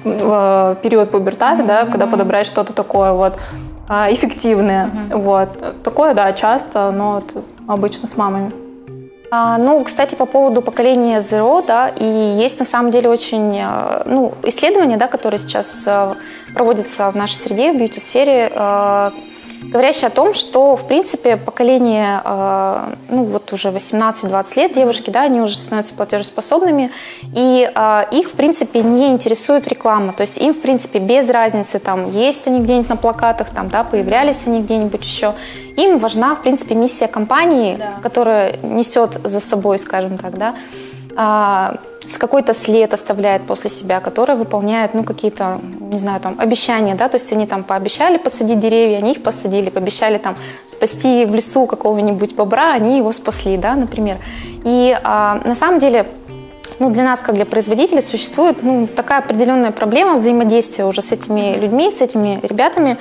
mm-hmm. 0.05 0.81
период 0.83 1.11
пубертата, 1.13 1.63
mm-hmm. 1.63 1.67
да, 1.67 1.85
когда 1.85 2.07
подобрать 2.07 2.47
что-то 2.47 2.73
такое 2.73 3.13
вот 3.13 3.39
э, 3.89 4.13
эффективное. 4.13 4.87
Mm-hmm. 4.87 5.17
Вот. 5.19 5.83
Такое, 5.85 6.15
да, 6.15 6.33
часто, 6.33 6.91
но 6.91 7.15
вот 7.15 7.45
обычно 7.69 8.09
с 8.09 8.17
мамами. 8.17 8.68
А, 9.31 9.59
ну, 9.59 9.85
кстати, 9.85 10.15
по 10.15 10.25
поводу 10.27 10.63
поколения 10.63 11.19
Zero, 11.19 11.65
да, 11.67 11.89
и 11.89 12.05
есть 12.05 12.59
на 12.59 12.65
самом 12.65 12.91
деле 12.91 13.11
очень, 13.11 13.59
э, 13.59 14.03
ну, 14.07 14.33
исследования, 14.45 14.97
да, 14.97 15.07
которые 15.07 15.39
сейчас 15.39 15.83
э, 15.87 16.15
проводятся 16.55 17.11
в 17.11 17.17
нашей 17.17 17.35
среде, 17.35 17.73
в 17.73 17.77
бьюти-сфере, 17.79 18.51
говорящие 19.63 20.09
о 20.09 20.11
том, 20.11 20.35
что, 20.35 20.77
в 20.77 20.87
принципе, 20.87 21.37
поколение, 21.37 22.23
э, 22.25 22.95
ну, 23.09 23.25
вот 23.25 23.53
уже 23.53 23.69
18-20 23.69 24.57
лет 24.57 24.73
девушки, 24.73 25.11
да, 25.11 25.23
они 25.23 25.41
уже 25.41 25.59
становятся 25.59 25.95
платежеспособными, 25.95 26.91
и 27.35 27.71
э, 27.73 28.05
их, 28.13 28.29
в 28.29 28.33
принципе, 28.33 28.83
не 28.83 29.09
интересует 29.09 29.69
реклама, 29.69 30.13
то 30.13 30.23
есть 30.23 30.39
им, 30.39 30.55
в 30.55 30.61
принципе, 30.61 30.99
без 30.99 31.29
разницы, 31.29 31.79
там, 31.79 32.11
есть 32.11 32.47
они 32.47 32.61
где-нибудь 32.61 32.89
на 32.89 32.97
плакатах, 32.97 33.51
там, 33.51 33.69
да, 33.69 33.85
появлялись 33.85 34.47
они 34.47 34.61
где-нибудь 34.61 35.05
еще, 35.05 35.35
им 35.77 35.99
важна, 35.99 36.35
в 36.35 36.43
принципе, 36.43 36.75
миссия 36.75 37.09
компании, 37.09 37.77
да. 37.77 38.01
которая 38.03 38.57
несет 38.63 39.21
за 39.25 39.41
собой, 39.41 39.79
скажем 39.79 40.19
так, 40.19 40.39
да, 40.39 40.55
а, 41.17 41.77
какой-то 42.17 42.55
след 42.55 42.95
оставляет 42.95 43.43
после 43.43 43.69
себя, 43.69 44.01
который 44.01 44.37
выполняет, 44.37 44.95
ну, 44.95 45.05
какие-то, 45.05 45.61
не 45.81 45.99
знаю, 45.99 46.21
там, 46.21 46.37
обещания, 46.39 46.95
да, 46.95 47.09
то 47.09 47.17
есть 47.17 47.33
они 47.33 47.47
там 47.47 47.65
пообещали 47.65 48.19
посадить 48.19 48.59
деревья, 48.59 48.99
они 48.99 49.13
их 49.13 49.23
посадили, 49.23 49.69
пообещали 49.69 50.19
там 50.19 50.37
спасти 50.67 51.27
в 51.27 51.35
лесу 51.35 51.67
какого-нибудь 51.67 52.35
бобра, 52.35 52.73
они 52.73 52.97
его 52.97 53.13
спасли, 53.13 53.57
да, 53.57 53.75
например. 53.75 54.17
И 54.65 54.97
а, 55.03 55.41
на 55.45 55.55
самом 55.55 55.79
деле 55.79 56.07
ну, 56.79 56.91
для 56.91 57.03
нас, 57.03 57.21
как 57.21 57.35
для 57.35 57.45
производителей, 57.45 58.03
существует 58.03 58.63
ну, 58.63 58.87
такая 58.87 59.19
определенная 59.19 59.73
проблема 59.73 60.15
взаимодействия 60.15 60.85
уже 60.85 61.03
с 61.03 61.13
этими 61.13 61.57
людьми, 61.59 61.91
с 61.91 62.01
этими 62.01 62.39
ребятами, 62.43 62.97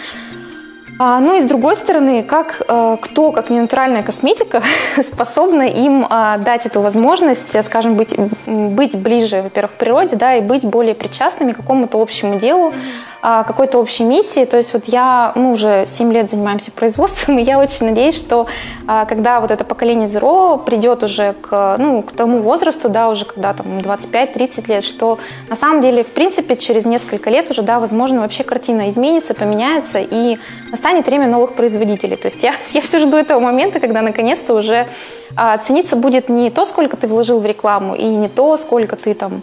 а, 0.99 1.19
ну 1.19 1.35
и 1.35 1.41
с 1.41 1.45
другой 1.45 1.75
стороны, 1.75 2.23
как 2.23 2.61
э, 2.67 2.97
кто, 2.99 3.31
как 3.31 3.51
не 3.51 3.59
натуральная 3.59 4.01
косметика, 4.01 4.63
способна 5.03 5.63
им 5.67 6.07
а, 6.09 6.39
дать 6.39 6.65
эту 6.65 6.81
возможность, 6.81 7.63
скажем, 7.63 7.95
быть, 7.95 8.15
быть 8.47 8.97
ближе, 8.97 9.43
во-первых, 9.43 9.73
к 9.73 9.75
природе, 9.75 10.15
да, 10.15 10.35
и 10.35 10.41
быть 10.41 10.65
более 10.65 10.95
причастными 10.95 11.51
к 11.51 11.57
какому-то 11.57 12.01
общему 12.01 12.39
делу, 12.39 12.73
а, 13.21 13.43
какой-то 13.43 13.77
общей 13.77 14.05
миссии. 14.05 14.45
То 14.45 14.57
есть 14.57 14.73
вот 14.73 14.85
я, 14.85 15.33
мы 15.35 15.51
уже 15.51 15.85
7 15.85 16.11
лет 16.11 16.31
занимаемся 16.31 16.71
производством, 16.71 17.37
и 17.39 17.43
я 17.43 17.59
очень 17.59 17.85
надеюсь, 17.85 18.15
что 18.15 18.47
когда 18.85 19.39
вот 19.39 19.51
это 19.51 19.63
поколение 19.65 20.07
Zero 20.07 20.63
придет 20.63 21.03
уже 21.03 21.33
к, 21.33 21.75
ну, 21.77 22.01
к 22.01 22.11
тому 22.11 22.41
возрасту, 22.41 22.89
да, 22.89 23.09
уже 23.09 23.25
когда 23.25 23.53
там 23.53 23.67
25-30 23.79 24.69
лет, 24.69 24.83
что 24.83 25.19
на 25.49 25.55
самом 25.55 25.81
деле, 25.81 26.03
в 26.03 26.11
принципе, 26.11 26.55
через 26.55 26.85
несколько 26.85 27.29
лет 27.29 27.51
уже, 27.51 27.61
да, 27.61 27.79
возможно, 27.79 28.21
вообще 28.21 28.43
картина 28.43 28.89
изменится, 28.89 29.33
поменяется, 29.33 29.99
и 29.99 30.39
настанет 30.87 31.07
время 31.07 31.27
новых 31.27 31.53
производителей. 31.53 32.15
То 32.15 32.27
есть 32.27 32.43
я, 32.43 32.53
я 32.73 32.81
все 32.81 32.99
жду 32.99 33.17
этого 33.17 33.39
момента, 33.39 33.79
когда 33.79 34.01
наконец-то 34.01 34.53
уже 34.53 34.87
а, 35.35 35.57
цениться 35.57 35.95
будет 35.95 36.29
не 36.29 36.49
то, 36.49 36.65
сколько 36.65 36.95
ты 36.95 37.07
вложил 37.07 37.39
в 37.39 37.45
рекламу, 37.45 37.95
и 37.95 38.05
не 38.05 38.29
то, 38.29 38.57
сколько 38.57 38.95
ты 38.95 39.13
там 39.13 39.41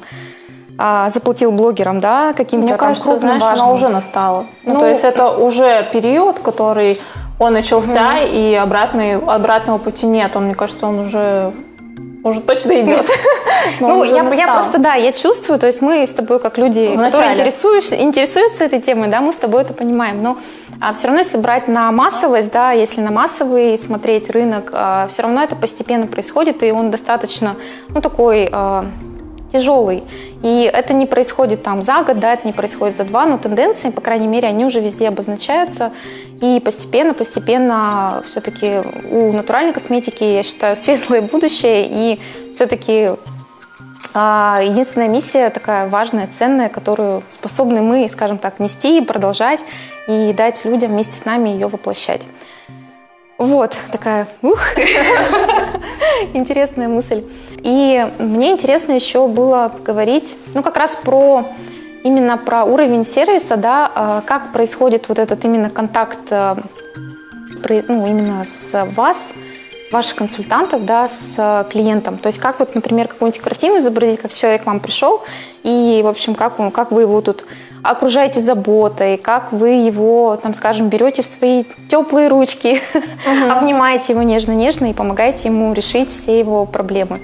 а, 0.79 1.11
заплатил 1.11 1.53
блогерам, 1.53 2.01
да, 2.01 2.33
каким-то 2.33 2.67
Мне 2.67 2.77
кажется, 2.77 3.11
крупным, 3.11 3.21
знаешь, 3.21 3.43
важным. 3.43 3.65
она 3.65 3.75
уже 3.75 3.89
настала. 3.89 4.47
Ну, 4.65 4.75
ну, 4.75 4.81
то 4.81 4.87
есть 4.87 5.05
это 5.05 5.29
уже 5.29 5.87
период, 5.93 6.39
который 6.39 6.99
он 7.39 7.53
начался, 7.53 8.15
угу. 8.15 8.33
и 8.33 8.55
обратный, 8.55 9.19
обратного 9.19 9.79
пути 9.79 10.07
нет. 10.07 10.37
Он, 10.37 10.45
мне 10.45 10.55
кажется, 10.55 10.87
он 10.87 11.01
уже 11.01 11.53
уже 12.29 12.41
точно 12.41 12.81
идет. 12.81 13.09
Ну, 13.81 14.03
я, 14.05 14.23
я 14.35 14.53
просто, 14.53 14.79
да, 14.79 14.95
я 14.95 15.13
чувствую, 15.13 15.59
то 15.59 15.67
есть 15.67 15.81
мы 15.83 16.07
с 16.07 16.11
тобой, 16.11 16.41
как 16.41 16.59
люди, 16.59 16.97
которые 16.97 17.33
интересуются, 17.33 17.97
интересуются 18.01 18.65
этой 18.65 18.81
темой, 18.81 19.09
да, 19.09 19.21
мы 19.21 19.33
с 19.33 19.37
тобой 19.37 19.63
это 19.63 19.73
понимаем, 19.73 20.23
но 20.23 20.39
а 20.81 20.93
все 20.93 21.07
равно, 21.07 21.23
если 21.23 21.39
брать 21.39 21.69
на 21.69 21.93
массовость, 21.93 22.51
да, 22.51 22.73
если 22.73 23.01
на 23.01 23.11
массовый 23.11 23.79
смотреть 23.79 24.31
рынок, 24.31 24.71
а, 24.73 25.07
все 25.09 25.23
равно 25.23 25.43
это 25.43 25.55
постепенно 25.55 26.07
происходит, 26.07 26.63
и 26.63 26.73
он 26.73 26.91
достаточно, 26.91 27.57
ну, 27.91 28.01
такой 28.01 28.49
а, 28.51 28.87
тяжелый. 29.55 30.03
И 30.43 30.71
это 30.73 30.93
не 30.95 31.07
происходит 31.07 31.63
там 31.63 31.81
за 31.81 32.03
год, 32.03 32.19
да, 32.19 32.35
это 32.35 32.47
не 32.47 32.53
происходит 32.53 32.97
за 32.97 33.05
два, 33.05 33.25
но 33.25 33.39
тенденции, 33.39 33.91
по 33.91 34.01
крайней 34.01 34.27
мере, 34.27 34.49
они 34.49 34.65
уже 34.65 34.81
везде 34.81 35.09
обозначаются. 35.09 35.93
И 36.41 36.61
постепенно, 36.61 37.15
постепенно 37.15 38.23
все-таки 38.27 38.83
у 39.11 39.33
натуральной 39.33 39.73
косметики, 39.73 40.25
я 40.25 40.43
считаю, 40.43 40.77
светлое 40.85 41.23
будущее. 41.23 41.87
И 41.89 42.21
все-таки 42.53 43.13
а, 44.13 44.61
единственная 44.63 45.09
миссия 45.09 45.51
такая 45.51 45.89
важная, 45.89 46.27
ценная, 46.27 46.69
которую 46.69 47.23
способны 47.29 47.81
мы, 47.81 48.09
скажем 48.09 48.39
так, 48.39 48.59
нести 48.59 48.99
и 48.99 49.05
продолжать, 49.05 49.65
и 50.09 50.33
дать 50.33 50.65
людям 50.65 50.91
вместе 50.91 51.13
с 51.13 51.25
нами 51.25 51.51
ее 51.51 51.69
воплощать. 51.69 52.27
Вот, 53.39 53.77
такая 53.91 54.29
ух, 54.43 54.61
интересная 56.35 56.89
мысль. 56.89 57.25
И 57.63 58.07
мне 58.19 58.53
интересно 58.53 58.93
еще 58.93 59.27
было 59.29 59.73
говорить, 59.85 60.37
ну, 60.55 60.63
как 60.63 60.77
раз 60.77 60.97
про 60.97 61.47
именно 62.03 62.37
про 62.37 62.65
уровень 62.65 63.07
сервиса, 63.07 63.57
да, 63.57 63.91
а, 63.95 64.21
как 64.21 64.53
происходит 64.53 65.09
вот 65.09 65.19
этот 65.19 65.45
именно 65.45 65.71
контакт 65.71 66.19
э, 66.31 66.55
ну, 67.89 68.07
именно 68.07 68.45
с 68.45 68.87
вас, 68.95 69.35
ваших 69.93 70.17
консультантов, 70.17 70.85
да, 70.85 71.09
с 71.09 71.35
э, 71.37 71.65
клиентом. 71.71 72.19
То 72.19 72.29
есть 72.29 72.39
как 72.39 72.59
вот, 72.59 72.75
например, 72.75 73.09
какую-нибудь 73.09 73.41
картину 73.41 73.79
изобразить, 73.79 74.21
как 74.21 74.33
человек 74.33 74.65
к 74.65 74.67
вам 74.67 74.81
пришел, 74.81 75.23
и, 75.63 76.01
в 76.03 76.09
общем, 76.09 76.35
как, 76.35 76.57
как 76.73 76.91
вы 76.91 77.03
его 77.03 77.21
тут 77.21 77.47
окружаете 77.83 78.41
заботой, 78.41 79.19
как 79.19 79.53
вы 79.53 79.71
его, 79.71 80.37
там, 80.43 80.55
скажем, 80.55 80.89
берете 80.89 81.23
в 81.23 81.27
свои 81.27 81.65
теплые 81.89 82.29
ручки, 82.29 82.81
uh-huh. 82.95 83.51
обнимаете 83.59 84.15
его 84.15 84.23
нежно-нежно 84.23 84.91
и 84.91 84.95
помогаете 84.95 85.49
ему 85.49 85.73
решить 85.75 86.11
все 86.11 86.39
его 86.39 86.65
проблемы. 86.65 87.21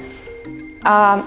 А, 0.83 1.23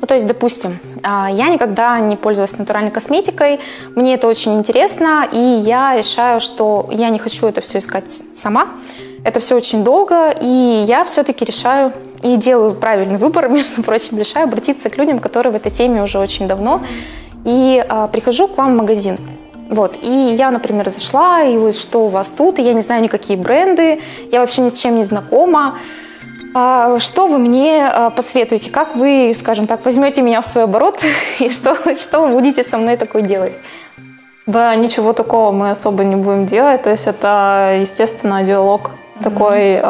ну, 0.00 0.06
то 0.06 0.14
есть, 0.14 0.26
допустим, 0.26 0.78
а, 1.02 1.30
я 1.30 1.48
никогда 1.48 2.00
не 2.00 2.16
пользовалась 2.16 2.56
натуральной 2.58 2.90
косметикой, 2.90 3.60
мне 3.94 4.14
это 4.14 4.26
очень 4.26 4.54
интересно, 4.54 5.28
и 5.30 5.38
я 5.38 5.96
решаю, 5.96 6.40
что 6.40 6.88
я 6.90 7.10
не 7.10 7.18
хочу 7.18 7.46
это 7.46 7.60
все 7.60 7.78
искать 7.78 8.22
сама, 8.32 8.68
это 9.24 9.40
все 9.40 9.56
очень 9.56 9.84
долго, 9.84 10.34
и 10.40 10.84
я 10.86 11.04
все-таки 11.04 11.44
решаю 11.44 11.92
и 12.22 12.36
делаю 12.36 12.74
правильный 12.74 13.16
выбор, 13.16 13.48
между 13.50 13.82
прочим, 13.82 14.18
решаю 14.18 14.44
обратиться 14.44 14.90
к 14.90 14.98
людям, 14.98 15.18
которые 15.18 15.52
в 15.52 15.56
этой 15.56 15.70
теме 15.70 16.02
уже 16.02 16.18
очень 16.18 16.48
давно, 16.48 16.82
и 17.44 17.84
а, 17.88 18.08
прихожу 18.08 18.48
к 18.48 18.56
вам 18.56 18.74
в 18.74 18.76
магазин. 18.78 19.18
Вот, 19.70 19.98
и 20.00 20.34
я, 20.38 20.50
например, 20.50 20.88
зашла, 20.90 21.42
и 21.42 21.58
вот 21.58 21.76
что 21.76 22.06
у 22.06 22.08
вас 22.08 22.28
тут, 22.28 22.58
и 22.58 22.62
я 22.62 22.72
не 22.72 22.80
знаю 22.80 23.02
никакие 23.02 23.38
бренды, 23.38 24.00
я 24.32 24.40
вообще 24.40 24.62
ни 24.62 24.70
с 24.70 24.80
чем 24.80 24.96
не 24.96 25.04
знакома. 25.04 25.78
А, 26.54 26.98
что 26.98 27.28
вы 27.28 27.38
мне 27.38 27.86
а, 27.86 28.10
посоветуете? 28.10 28.70
Как 28.70 28.96
вы, 28.96 29.36
скажем 29.38 29.66
так, 29.66 29.84
возьмете 29.84 30.22
меня 30.22 30.40
в 30.40 30.46
свой 30.46 30.64
оборот, 30.64 30.98
и 31.38 31.50
что, 31.50 31.76
что 31.96 32.20
вы 32.22 32.28
будете 32.28 32.62
со 32.62 32.78
мной 32.78 32.96
такое 32.96 33.22
делать? 33.22 33.58
Да, 34.46 34.74
ничего 34.74 35.12
такого 35.12 35.52
мы 35.52 35.70
особо 35.70 36.04
не 36.04 36.16
будем 36.16 36.46
делать. 36.46 36.80
То 36.80 36.90
есть 36.90 37.06
это, 37.06 37.76
естественно, 37.80 38.42
диалог. 38.42 38.92
Такой, 39.22 39.82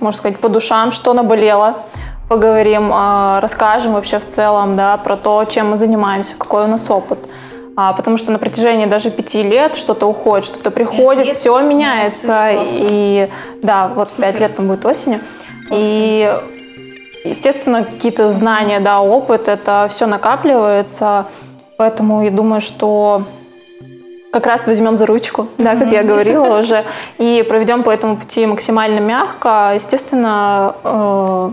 можно 0.00 0.18
сказать, 0.18 0.38
по 0.38 0.48
душам, 0.48 0.92
что 0.92 1.12
наболело 1.12 1.76
поговорим, 2.28 2.90
а, 2.92 3.40
расскажем 3.40 3.92
вообще 3.92 4.18
в 4.18 4.26
целом, 4.26 4.76
да, 4.76 4.96
про 4.96 5.16
то, 5.16 5.44
чем 5.44 5.70
мы 5.70 5.76
занимаемся, 5.76 6.36
какой 6.36 6.64
у 6.64 6.66
нас 6.66 6.90
опыт. 6.90 7.18
А, 7.76 7.92
потому 7.92 8.16
что 8.16 8.30
на 8.30 8.38
протяжении 8.38 8.86
даже 8.86 9.10
пяти 9.10 9.42
лет 9.42 9.74
что-то 9.74 10.06
уходит, 10.06 10.44
что-то 10.44 10.70
приходит, 10.70 11.26
лет, 11.26 11.34
все 11.34 11.58
меняется. 11.60 12.50
И 12.52 13.28
да, 13.62 13.88
вот 13.88 14.12
пять 14.12 14.38
лет 14.38 14.56
там 14.56 14.68
будет 14.68 14.86
осенью. 14.86 15.20
И 15.70 16.32
естественно, 17.24 17.84
какие-то 17.84 18.32
знания, 18.32 18.80
да, 18.80 19.00
опыт, 19.00 19.48
это 19.48 19.86
все 19.88 20.06
накапливается. 20.06 21.26
Поэтому 21.76 22.22
я 22.22 22.30
думаю, 22.30 22.60
что 22.60 23.24
как 24.34 24.48
раз 24.48 24.66
возьмем 24.66 24.96
за 24.96 25.06
ручку, 25.06 25.46
да, 25.58 25.76
как 25.76 25.92
я 25.92 26.02
говорила 26.02 26.58
уже, 26.60 26.84
и 27.18 27.46
проведем 27.48 27.84
по 27.84 27.90
этому 27.90 28.16
пути 28.16 28.46
максимально 28.46 28.98
мягко. 28.98 29.70
Естественно, 29.76 30.74
э, 30.82 31.50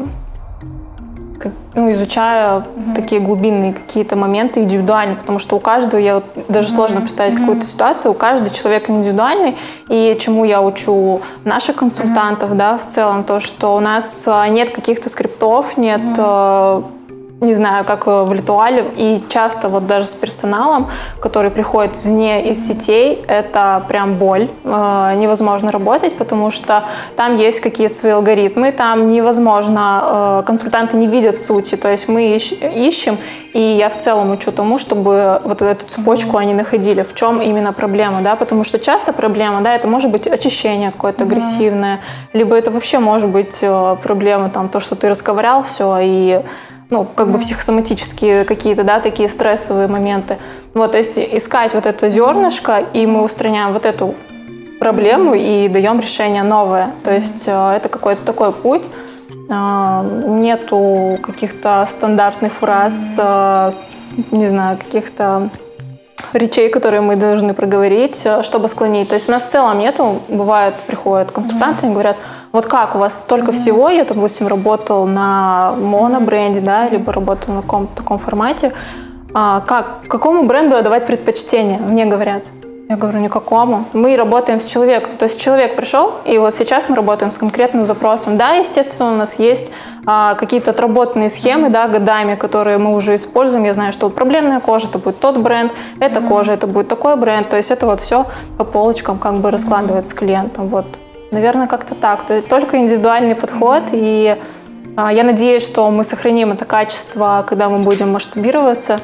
ну, 1.76 1.92
изучая 1.92 2.48
mm-hmm. 2.60 2.96
такие 2.96 3.22
глубинные 3.22 3.74
какие-то 3.74 4.16
моменты 4.16 4.62
индивидуально, 4.62 5.16
потому 5.16 5.38
что 5.38 5.58
у 5.58 5.60
каждого, 5.60 6.00
я 6.00 6.16
вот 6.16 6.24
даже 6.48 6.68
mm-hmm. 6.68 6.72
сложно 6.72 7.02
представить 7.02 7.36
mm-hmm. 7.36 7.40
какую-то 7.40 7.66
ситуацию, 7.68 8.12
у 8.12 8.16
каждого 8.16 8.52
человек 8.52 8.90
индивидуальный, 8.90 9.56
и 9.88 10.18
чему 10.20 10.44
я 10.44 10.60
учу 10.64 11.22
наших 11.46 11.76
консультантов, 11.76 12.52
mm-hmm. 12.52 12.58
да, 12.58 12.78
в 12.80 12.88
целом, 12.88 13.24
то, 13.24 13.40
что 13.40 13.76
у 13.76 13.80
нас 13.80 14.28
а, 14.28 14.50
нет 14.50 14.72
каких-то 14.72 15.08
скриптов, 15.08 15.78
нет 15.78 16.02
mm-hmm 16.02 16.84
не 17.42 17.56
знаю, 17.56 17.84
как 17.86 18.06
в 18.06 18.32
Литуале, 18.32 18.86
и 18.96 19.20
часто 19.28 19.68
вот 19.68 19.88
даже 19.88 20.06
с 20.06 20.14
персоналом, 20.14 20.88
который 21.20 21.50
приходит 21.50 21.96
извне 21.96 22.48
из 22.52 22.68
сетей, 22.68 23.26
это 23.28 23.84
прям 23.88 24.14
боль, 24.14 24.48
э, 24.64 25.14
невозможно 25.16 25.72
работать, 25.72 26.16
потому 26.18 26.52
что 26.52 26.84
там 27.16 27.38
есть 27.38 27.60
какие-то 27.60 27.96
свои 27.96 28.12
алгоритмы, 28.12 28.72
там 28.72 29.08
невозможно, 29.08 30.04
э, 30.04 30.44
консультанты 30.46 30.98
не 30.98 31.08
видят 31.08 31.36
сути, 31.36 31.78
то 31.78 31.90
есть 31.90 32.08
мы 32.08 32.36
ищ, 32.36 32.52
ищем, 32.52 33.18
и 33.54 33.60
я 33.60 33.90
в 33.90 33.98
целом 33.98 34.30
учу 34.30 34.52
тому, 34.52 34.78
чтобы 34.78 35.42
вот 35.44 35.64
эту 35.64 35.88
цепочку 35.88 36.38
они 36.38 36.54
находили, 36.54 37.02
в 37.02 37.16
чем 37.16 37.42
именно 37.42 37.74
проблема, 37.74 38.22
да, 38.22 38.36
потому 38.36 38.64
что 38.64 38.78
часто 38.78 39.14
проблема, 39.14 39.62
да, 39.62 39.74
это 39.74 39.88
может 39.88 40.12
быть 40.12 40.28
очищение 40.28 40.92
какое-то 40.92 41.24
агрессивное, 41.24 42.02
либо 42.34 42.56
это 42.56 42.70
вообще 42.70 43.00
может 43.00 43.30
быть 43.30 43.58
э, 43.64 43.96
проблема, 44.04 44.50
там, 44.50 44.70
то, 44.70 44.80
что 44.80 44.96
ты 44.96 45.10
расковырял 45.10 45.64
все, 45.64 45.98
и 46.00 46.42
ну, 46.92 47.06
как 47.06 47.28
mm-hmm. 47.28 47.32
бы 47.32 47.40
психосоматические 47.40 48.44
какие-то, 48.44 48.84
да, 48.84 49.00
такие 49.00 49.30
стрессовые 49.30 49.88
моменты. 49.88 50.38
Вот, 50.74 50.92
то 50.92 50.98
есть 50.98 51.18
искать 51.18 51.74
вот 51.74 51.86
это 51.86 52.10
зернышко, 52.10 52.84
и 52.94 53.08
мы 53.08 53.24
устраняем 53.24 53.74
вот 53.74 53.86
эту 53.86 54.14
проблему 54.80 55.34
и 55.34 55.70
даем 55.70 56.00
решение 56.00 56.44
новое. 56.44 56.92
То 57.04 57.14
есть 57.14 57.48
э, 57.48 57.74
это 57.78 57.88
какой-то 57.88 58.26
такой 58.26 58.52
путь. 58.52 58.90
Э, 59.50 60.04
нету 60.28 61.18
каких-то 61.24 61.86
стандартных 61.88 62.52
фраз, 62.52 63.16
э, 63.18 63.70
не 64.32 64.48
знаю, 64.48 64.78
каких-то 64.78 65.50
речей, 66.34 66.70
которые 66.70 67.02
мы 67.02 67.16
должны 67.16 67.54
проговорить, 67.54 68.26
чтобы 68.42 68.68
склонить. 68.68 69.10
То 69.10 69.16
есть 69.16 69.30
у 69.30 69.32
нас 69.32 69.44
в 69.44 69.50
целом 69.50 69.80
нету. 69.80 70.22
Бывает, 70.28 70.74
приходят 70.88 71.32
консультанты 71.32 71.88
и 71.88 71.90
говорят, 71.90 72.18
вот 72.52 72.66
как 72.66 72.96
у 72.96 73.00
вас 73.00 73.24
столько 73.24 73.52
всего, 73.52 73.90
я, 73.90 74.04
допустим, 74.04 74.48
работал 74.48 75.06
на 75.06 75.74
монобренде, 75.78 76.60
да, 76.60 76.90
либо 76.90 77.14
работал 77.14 77.54
на 77.54 77.62
каком-то 77.62 77.96
таком 77.96 78.18
формате, 78.18 78.74
а, 79.34 79.62
как, 79.62 80.02
какому 80.08 80.44
бренду 80.44 80.76
отдавать 80.76 81.06
предпочтение, 81.06 81.80
мне 81.80 82.06
говорят. 82.06 82.52
Я 82.92 82.98
говорю, 82.98 83.20
никакому. 83.20 83.86
Мы 83.94 84.18
работаем 84.18 84.60
с 84.60 84.66
человеком. 84.66 85.12
То 85.18 85.24
есть 85.24 85.40
человек 85.40 85.78
пришел, 85.78 86.16
и 86.26 86.38
вот 86.38 86.54
сейчас 86.54 86.90
мы 86.90 86.98
работаем 86.98 87.32
с 87.32 87.38
конкретным 87.38 87.86
запросом. 87.86 88.36
Да, 88.36 88.50
естественно, 88.50 89.14
у 89.14 89.16
нас 89.16 89.40
есть 89.40 89.72
а, 90.06 90.36
какие-то 90.36 90.72
отработанные 90.72 91.30
схемы, 91.30 91.70
да, 91.70 91.88
годами, 91.88 92.36
которые 92.36 92.80
мы 92.80 92.94
уже 92.94 93.16
используем. 93.16 93.64
Я 93.64 93.74
знаю, 93.74 93.94
что 93.94 94.08
вот 94.08 94.16
проблемная 94.16 94.60
кожа, 94.60 94.88
это 94.88 95.00
будет 95.00 95.22
тот 95.22 95.38
бренд, 95.38 95.72
эта 96.02 96.20
mm-hmm. 96.20 96.28
кожа, 96.28 96.52
это 96.52 96.68
будет 96.68 96.90
такой 96.90 97.16
бренд. 97.16 97.48
То 97.48 97.56
есть 97.56 97.72
это 97.72 97.86
вот 97.86 98.02
все 98.02 98.26
по 98.58 98.66
полочкам 98.66 99.20
как 99.20 99.36
бы 99.36 99.52
раскладывается 99.52 100.12
mm-hmm. 100.12 100.16
с 100.18 100.20
клиентом. 100.20 100.68
Вот 100.68 100.86
Наверное, 101.32 101.68
как-то 101.68 101.96
так. 101.96 102.26
То 102.26 102.34
есть 102.34 102.50
только 102.50 102.76
индивидуальный 102.76 103.36
подход. 103.36 103.84
И 103.94 104.36
а, 104.36 104.38
я 104.98 105.24
надеюсь, 105.24 105.64
что 105.64 105.90
мы 105.90 106.04
сохраним 106.04 106.52
это 106.52 106.66
качество, 106.66 107.44
когда 107.48 107.70
мы 107.70 107.80
будем 107.80 108.12
масштабироваться, 108.12 109.00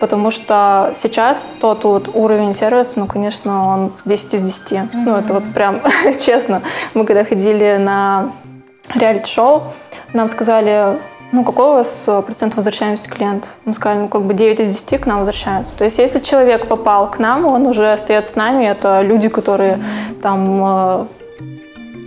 потому 0.00 0.30
что 0.30 0.90
сейчас 0.94 1.52
тот 1.60 1.84
вот 1.84 2.10
уровень 2.14 2.54
сервиса, 2.54 3.00
ну, 3.00 3.06
конечно, 3.06 3.68
он 3.68 3.92
10 4.04 4.34
из 4.34 4.42
10. 4.42 4.72
Mm-hmm. 4.72 4.88
Ну, 4.94 5.16
это 5.16 5.34
вот 5.34 5.44
прям 5.54 5.82
честно. 6.20 6.62
Мы 6.94 7.04
когда 7.04 7.24
ходили 7.24 7.76
на 7.78 8.32
реалити-шоу, 8.94 9.64
нам 10.12 10.28
сказали, 10.28 10.98
ну, 11.32 11.44
какой 11.44 11.66
у 11.66 11.72
вас 11.72 12.08
процент 12.24 12.54
возвращаемости 12.54 13.08
клиентов? 13.08 13.50
Мы 13.64 13.72
сказали, 13.74 13.98
ну, 14.00 14.08
как 14.08 14.22
бы 14.22 14.32
9 14.32 14.60
из 14.60 14.72
10 14.72 15.00
к 15.02 15.06
нам 15.06 15.18
возвращаются. 15.18 15.74
То 15.74 15.84
есть, 15.84 15.98
если 15.98 16.20
человек 16.20 16.68
попал 16.68 17.10
к 17.10 17.18
нам, 17.18 17.44
он 17.46 17.66
уже 17.66 17.92
остается 17.92 18.30
с 18.30 18.36
нами. 18.36 18.64
Это 18.64 19.02
люди, 19.02 19.28
которые 19.28 19.78
там 20.22 20.64
а, 20.64 21.06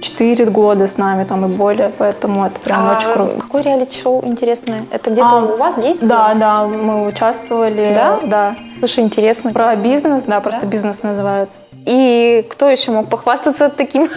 4 0.02 0.46
года 0.46 0.88
с 0.88 0.98
нами 0.98 1.24
там 1.24 1.46
и 1.46 1.56
более, 1.56 1.92
поэтому 1.98 2.46
это 2.46 2.60
прям 2.62 2.88
а 2.88 2.98
очень 2.98 3.12
круто. 3.12 3.40
Какое 3.40 3.62
реалити-шоу 3.64 4.26
интересное? 4.26 4.86
Это 4.92 5.12
где-то 5.12 5.30
а, 5.30 5.44
у 5.44 5.58
вас 5.58 5.76
здесь 5.76 5.98
Да, 5.98 6.34
да, 6.36 6.66
мы 6.66 7.08
участвовали. 7.08 7.94
Да? 7.94 8.20
Да. 8.24 8.56
Слушай, 8.80 9.04
интересно. 9.04 9.52
Про 9.52 9.76
бизнес, 9.76 10.26
да, 10.26 10.40
просто 10.40 10.62
да? 10.62 10.68
бизнес 10.68 11.04
называется. 11.04 11.62
И 11.86 12.46
кто 12.50 12.70
еще 12.70 12.92
мог 12.92 13.10
похвастаться 13.10 13.70
таким? 13.70 14.08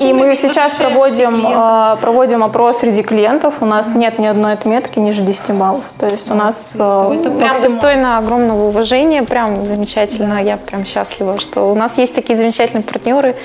И 0.00 0.12
мы 0.12 0.34
сейчас 0.36 0.74
проводим, 0.74 1.46
э, 1.46 1.96
проводим 2.00 2.42
опрос 2.42 2.78
среди 2.78 3.02
клиентов. 3.02 3.62
У 3.62 3.66
нас 3.66 3.94
нет 3.94 4.18
ни 4.18 4.26
одной 4.26 4.52
отметки 4.52 4.98
ниже 4.98 5.22
10 5.22 5.54
баллов. 5.54 5.84
То 5.98 6.06
есть 6.06 6.30
у 6.30 6.34
нас 6.34 6.74
Это 6.74 7.30
прям 7.30 7.52
достойно 7.52 8.18
огромного 8.18 8.68
уважения, 8.68 9.22
прям 9.22 9.64
замечательно. 9.64 10.42
Я 10.42 10.56
прям 10.56 10.84
счастлива, 10.84 11.38
что 11.40 11.70
у 11.70 11.74
нас 11.74 11.98
есть 11.98 12.14
такие 12.14 12.38
замечательные 12.38 12.82
партнеры. 12.82 13.36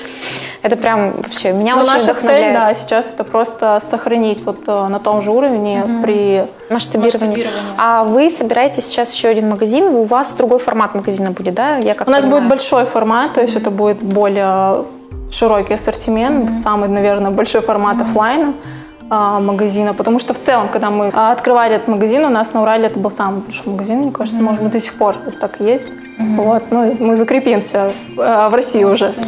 Это 0.62 0.76
прям 0.76 1.12
вообще 1.12 1.52
меня 1.52 1.74
Но 1.74 1.82
очень 1.82 1.92
наша 1.92 2.14
цель, 2.14 2.52
да, 2.52 2.74
сейчас 2.74 3.12
это 3.12 3.24
просто 3.24 3.78
сохранить 3.80 4.44
вот 4.44 4.58
э, 4.66 4.88
на 4.88 4.98
том 4.98 5.22
же 5.22 5.30
уровне 5.30 5.82
угу. 5.84 6.02
при 6.02 6.46
масштабировании. 6.70 7.36
масштабировании. 7.36 7.74
А 7.78 8.04
вы 8.04 8.30
собираете 8.30 8.80
сейчас 8.80 9.14
еще 9.14 9.28
один 9.28 9.48
магазин, 9.48 9.84
у 9.84 10.04
вас 10.04 10.32
другой 10.32 10.58
формат 10.58 10.94
магазина 10.94 11.30
будет, 11.30 11.54
да? 11.54 11.76
Я 11.78 11.94
как 11.94 12.08
у 12.08 12.10
нас 12.10 12.24
будет 12.24 12.48
большой 12.48 12.84
формат, 12.84 13.34
то 13.34 13.40
есть 13.40 13.56
это 13.56 13.70
будет 13.70 13.98
более 14.02 14.84
широкий 15.30 15.74
ассортимент, 15.74 16.50
mm-hmm. 16.50 16.54
самый, 16.54 16.88
наверное, 16.88 17.30
большой 17.30 17.60
формат 17.60 17.98
mm-hmm. 17.98 18.02
офлайна 18.02 18.54
магазина, 19.10 19.94
потому 19.94 20.18
что 20.18 20.34
в 20.34 20.38
целом, 20.38 20.68
когда 20.68 20.90
мы 20.90 21.08
открывали 21.08 21.74
этот 21.74 21.88
магазин, 21.88 22.24
у 22.24 22.28
нас 22.28 22.54
на 22.54 22.62
Урале 22.62 22.86
это 22.86 22.98
был 22.98 23.10
самый 23.10 23.40
большой 23.40 23.72
магазин, 23.72 23.98
мне 23.98 24.12
кажется, 24.12 24.40
mm-hmm. 24.40 24.44
может 24.44 24.62
быть, 24.62 24.72
до 24.72 24.80
сих 24.80 24.94
пор 24.94 25.16
вот 25.24 25.38
так 25.40 25.60
и 25.60 25.64
есть. 25.64 25.88
Mm-hmm. 25.88 26.36
Вот, 26.36 26.62
ну, 26.70 26.96
мы 27.00 27.16
закрепимся 27.16 27.92
э, 28.16 28.48
в 28.48 28.54
России 28.54 28.84
уже. 28.84 29.12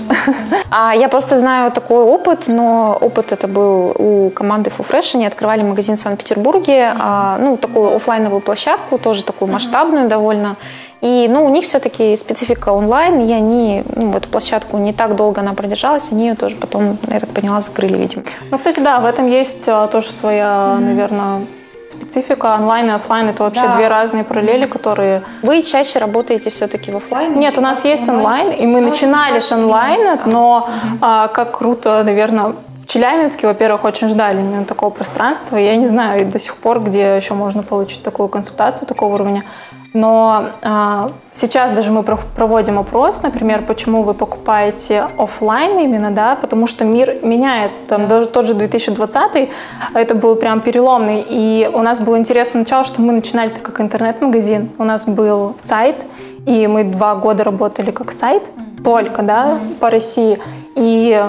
А 0.74 0.94
я 0.94 1.08
просто 1.08 1.38
знаю 1.38 1.70
такой 1.70 2.02
опыт, 2.02 2.48
но 2.48 2.96
опыт 2.98 3.32
это 3.32 3.46
был 3.46 3.94
у 3.98 4.30
команды 4.30 4.70
FuFresh, 4.70 5.16
они 5.16 5.26
открывали 5.26 5.62
магазин 5.62 5.96
в 5.96 6.00
Санкт-Петербурге, 6.00 6.72
mm-hmm. 6.72 6.98
а, 6.98 7.38
ну, 7.38 7.56
такую 7.56 7.94
офлайновую 7.94 8.40
площадку, 8.40 8.98
тоже 8.98 9.22
такую 9.22 9.52
масштабную 9.52 10.04
mm-hmm. 10.04 10.08
довольно, 10.08 10.56
и 11.02 11.26
ну, 11.28 11.44
у 11.44 11.48
них 11.48 11.64
все-таки 11.64 12.16
специфика 12.16 12.68
онлайн, 12.68 13.20
и 13.20 13.32
они 13.32 13.82
ну, 13.96 14.16
эту 14.16 14.28
площадку 14.28 14.78
не 14.78 14.92
так 14.92 15.16
долго 15.16 15.40
она 15.40 15.52
продержалась, 15.52 16.12
они 16.12 16.28
ее 16.28 16.36
тоже 16.36 16.54
потом, 16.54 16.96
я 17.08 17.18
так 17.18 17.30
поняла, 17.30 17.60
закрыли, 17.60 17.98
видимо. 17.98 18.22
Ну, 18.52 18.56
кстати, 18.56 18.78
да, 18.78 19.00
в 19.00 19.04
этом 19.04 19.26
есть 19.26 19.68
а, 19.68 19.88
тоже 19.88 20.10
своя, 20.10 20.46
mm-hmm. 20.46 20.78
наверное, 20.78 21.40
специфика. 21.88 22.54
Онлайн 22.54 22.88
и 22.88 22.92
офлайн 22.92 23.28
это 23.28 23.42
вообще 23.42 23.62
да. 23.62 23.72
две 23.72 23.88
разные 23.88 24.22
параллели, 24.22 24.66
которые... 24.66 25.22
Вы 25.42 25.62
чаще 25.62 25.98
работаете 25.98 26.50
все-таки 26.50 26.92
в 26.92 26.96
офлайн? 26.96 27.36
Нет, 27.36 27.58
у 27.58 27.60
нас 27.60 27.84
есть 27.84 28.08
онлайн, 28.08 28.50
и 28.50 28.64
мы 28.64 28.80
ну, 28.80 28.88
начинали 28.88 29.40
с 29.40 29.50
онлайна, 29.50 30.20
но 30.26 30.68
а, 31.00 31.26
как 31.26 31.58
круто, 31.58 32.02
наверное, 32.04 32.54
в 32.82 32.86
Челябинске, 32.86 33.46
во-первых, 33.46 33.84
очень 33.84 34.08
ждали 34.08 34.40
именно 34.40 34.64
такого 34.64 34.90
пространства. 34.90 35.56
Я 35.56 35.76
не 35.76 35.86
знаю 35.86 36.26
до 36.26 36.38
сих 36.40 36.56
пор, 36.56 36.80
где 36.80 37.16
еще 37.16 37.34
можно 37.34 37.62
получить 37.62 38.02
такую 38.02 38.28
консультацию 38.28 38.88
такого 38.88 39.14
уровня. 39.14 39.44
Но 39.94 40.46
а, 40.62 41.12
сейчас 41.32 41.70
даже 41.72 41.92
мы 41.92 42.02
проводим 42.02 42.78
опрос, 42.78 43.22
например, 43.22 43.64
почему 43.66 44.02
вы 44.02 44.14
покупаете 44.14 45.06
офлайн 45.16 45.78
именно, 45.78 46.10
да, 46.10 46.34
потому 46.34 46.66
что 46.66 46.84
мир 46.84 47.18
меняется. 47.22 47.84
Там 47.84 48.08
даже 48.08 48.26
тот 48.26 48.46
же 48.46 48.54
2020 48.54 49.50
это 49.94 50.14
был 50.14 50.34
прям 50.36 50.60
переломный. 50.60 51.24
И 51.28 51.70
у 51.72 51.82
нас 51.82 52.00
было 52.00 52.18
интересное 52.18 52.60
начало, 52.60 52.82
что 52.82 53.00
мы 53.00 53.12
начинали 53.12 53.50
так 53.50 53.62
как 53.62 53.80
интернет-магазин. 53.80 54.70
У 54.78 54.84
нас 54.84 55.06
был 55.06 55.54
сайт, 55.56 56.06
и 56.46 56.66
мы 56.66 56.82
два 56.82 57.14
года 57.14 57.44
работали 57.44 57.92
как 57.92 58.10
сайт 58.10 58.50
только, 58.82 59.22
да, 59.22 59.58
по 59.78 59.88
России. 59.88 60.38
И 60.74 61.22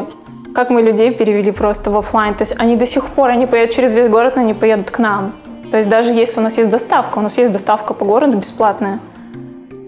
как 0.53 0.69
мы 0.69 0.81
людей 0.81 1.11
перевели 1.11 1.51
просто 1.51 1.91
в 1.91 1.97
офлайн. 1.97 2.35
То 2.35 2.43
есть 2.43 2.55
они 2.59 2.75
до 2.75 2.85
сих 2.85 3.05
пор, 3.05 3.29
они 3.29 3.45
поедут 3.45 3.75
через 3.75 3.93
весь 3.93 4.07
город, 4.07 4.35
но 4.35 4.41
они 4.41 4.53
поедут 4.53 4.91
к 4.91 4.99
нам. 4.99 5.33
То 5.71 5.77
есть 5.77 5.89
даже 5.89 6.11
если 6.11 6.39
у 6.39 6.43
нас 6.43 6.57
есть 6.57 6.69
доставка, 6.69 7.17
у 7.17 7.21
нас 7.21 7.37
есть 7.37 7.51
доставка 7.51 7.93
по 7.93 8.05
городу 8.05 8.37
бесплатная. 8.37 8.99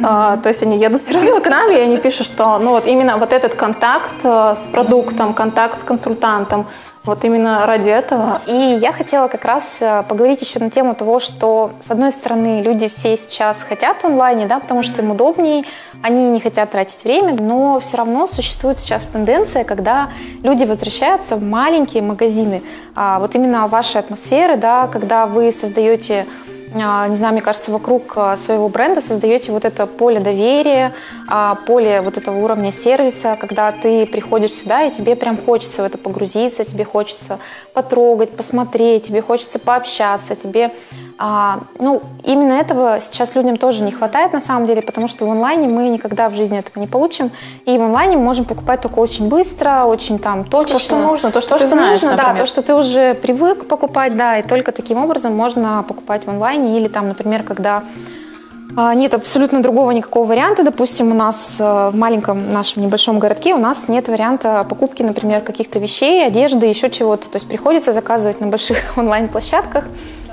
А, 0.03 0.37
то 0.37 0.49
есть 0.49 0.63
они 0.63 0.77
едут 0.77 1.01
все 1.03 1.15
равно 1.15 1.39
к 1.39 1.49
нам, 1.49 1.69
и 1.71 1.75
они 1.75 1.97
пишут, 1.97 2.25
что 2.25 2.57
ну 2.57 2.71
вот 2.71 2.87
именно 2.87 3.17
вот 3.17 3.33
этот 3.33 3.55
контакт 3.55 4.23
э, 4.23 4.53
с 4.55 4.67
продуктом, 4.67 5.33
контакт 5.33 5.79
с 5.79 5.83
консультантом, 5.83 6.65
вот 7.05 7.23
именно 7.23 7.65
ради 7.65 7.89
этого. 7.89 8.41
И 8.47 8.77
я 8.81 8.91
хотела 8.91 9.27
как 9.27 9.45
раз 9.45 9.77
э, 9.79 10.03
поговорить 10.07 10.41
еще 10.41 10.59
на 10.59 10.69
тему 10.69 10.95
того, 10.95 11.19
что, 11.19 11.71
с 11.79 11.91
одной 11.91 12.11
стороны, 12.11 12.61
люди 12.61 12.87
все 12.87 13.15
сейчас 13.15 13.63
хотят 13.63 14.01
в 14.01 14.05
онлайне, 14.05 14.47
да, 14.47 14.59
потому 14.59 14.83
что 14.83 15.01
им 15.01 15.11
удобнее, 15.11 15.63
они 16.01 16.29
не 16.29 16.39
хотят 16.39 16.71
тратить 16.71 17.03
время, 17.03 17.35
но 17.39 17.79
все 17.79 17.97
равно 17.97 18.27
существует 18.27 18.79
сейчас 18.79 19.05
тенденция, 19.05 19.63
когда 19.63 20.09
люди 20.41 20.63
возвращаются 20.63 21.35
в 21.35 21.43
маленькие 21.43 22.01
магазины. 22.01 22.63
А 22.95 23.19
вот 23.19 23.35
именно 23.35 23.67
ваши 23.67 23.97
атмосферы, 23.97 24.57
да, 24.57 24.87
когда 24.87 25.27
вы 25.27 25.51
создаете 25.51 26.25
не 26.75 27.15
знаю, 27.15 27.33
мне 27.33 27.41
кажется, 27.41 27.71
вокруг 27.71 28.17
а, 28.17 28.35
своего 28.35 28.67
бренда 28.67 28.99
создаете 28.99 29.53
вот 29.53 29.63
это 29.63 29.85
поле 29.85 30.19
доверия, 30.19 30.93
а, 31.27 31.55
поле 31.55 32.01
вот 32.01 32.17
этого 32.17 32.37
уровня 32.37 32.71
сервиса, 32.71 33.37
когда 33.39 33.71
ты 33.71 34.05
приходишь 34.05 34.53
сюда, 34.53 34.83
и 34.83 34.91
тебе 34.91 35.15
прям 35.15 35.37
хочется 35.37 35.83
в 35.83 35.85
это 35.85 35.97
погрузиться, 35.97 36.65
тебе 36.65 36.83
хочется 36.83 37.39
потрогать, 37.73 38.31
посмотреть, 38.35 39.03
тебе 39.03 39.21
хочется 39.21 39.57
пообщаться, 39.57 40.35
тебе 40.35 40.71
а, 41.17 41.59
ну, 41.79 42.01
именно 42.23 42.53
этого 42.53 42.99
сейчас 42.99 43.35
людям 43.35 43.55
тоже 43.55 43.83
не 43.83 43.91
хватает 43.91 44.33
на 44.33 44.41
самом 44.41 44.65
деле, 44.65 44.81
потому 44.81 45.07
что 45.07 45.25
в 45.25 45.31
онлайне 45.31 45.67
мы 45.67 45.87
никогда 45.87 46.29
в 46.29 46.35
жизни 46.35 46.59
этого 46.59 46.79
не 46.79 46.87
получим. 46.87 47.31
И 47.65 47.77
в 47.77 47.81
онлайне 47.81 48.17
мы 48.17 48.23
можем 48.23 48.45
покупать 48.45 48.81
только 48.81 48.99
очень 48.99 49.29
быстро, 49.29 49.85
очень 49.85 50.19
там 50.19 50.43
точечно. 50.43 50.77
То, 50.77 50.83
что 50.83 50.97
нужно, 50.97 51.31
то, 51.31 51.41
что 51.41 51.51
то, 51.51 51.55
ты 51.55 51.67
что 51.67 51.69
знаешь, 51.69 52.01
нужно, 52.01 52.11
например. 52.11 52.33
да, 52.33 52.39
то, 52.39 52.45
что 52.45 52.61
ты 52.61 52.75
уже 52.75 53.13
привык 53.13 53.67
покупать, 53.67 54.17
да, 54.17 54.39
и 54.39 54.43
только 54.43 54.73
таким 54.73 54.97
образом 54.97 55.33
можно 55.35 55.83
покупать 55.87 56.25
в 56.25 56.29
онлайне. 56.29 56.77
Или 56.77 56.89
там, 56.89 57.07
например, 57.07 57.43
когда 57.43 57.83
а, 58.75 58.93
нет 58.93 59.13
абсолютно 59.13 59.61
другого 59.61 59.91
никакого 59.91 60.27
варианта. 60.27 60.63
Допустим, 60.63 61.11
у 61.11 61.15
нас 61.15 61.55
э, 61.59 61.89
в 61.93 61.95
маленьком 61.95 62.51
нашем 62.51 62.83
небольшом 62.83 63.19
городке 63.19 63.53
у 63.53 63.57
нас 63.57 63.87
нет 63.87 64.09
варианта 64.09 64.65
покупки, 64.67 65.01
например, 65.01 65.41
каких-то 65.41 65.79
вещей, 65.79 66.27
одежды, 66.27 66.65
еще 66.65 66.89
чего-то. 66.89 67.29
То 67.29 67.37
есть 67.37 67.47
приходится 67.47 67.93
заказывать 67.93 68.41
на 68.41 68.47
больших 68.47 68.77
онлайн-площадках. 68.97 69.85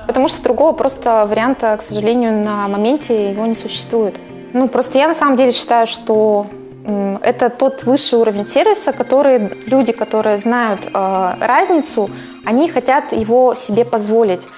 Потому 0.07 0.29
что 0.29 0.43
другого 0.43 0.73
просто 0.73 1.27
варианта, 1.27 1.77
к 1.77 1.83
сожалению, 1.83 2.45
на 2.45 2.69
моменте 2.69 3.31
его 3.31 3.47
не 3.47 3.55
существует. 3.55 4.15
Ну, 4.53 4.69
просто 4.69 4.99
я 4.99 5.09
на 5.09 5.15
самом 5.15 5.37
деле 5.37 5.53
считаю, 5.53 5.87
что 5.87 6.47
это 7.23 7.49
тот 7.49 7.85
высший 7.85 8.19
уровень 8.19 8.45
сервиса, 8.45 8.93
который 8.93 9.51
люди, 9.67 9.93
которые 9.93 10.39
знают 10.39 10.89
э, 10.93 11.35
разницу, 11.41 12.11
они 12.45 12.69
хотят 12.69 13.13
его 13.13 13.55
себе 13.55 13.85
позволить. 13.85 14.49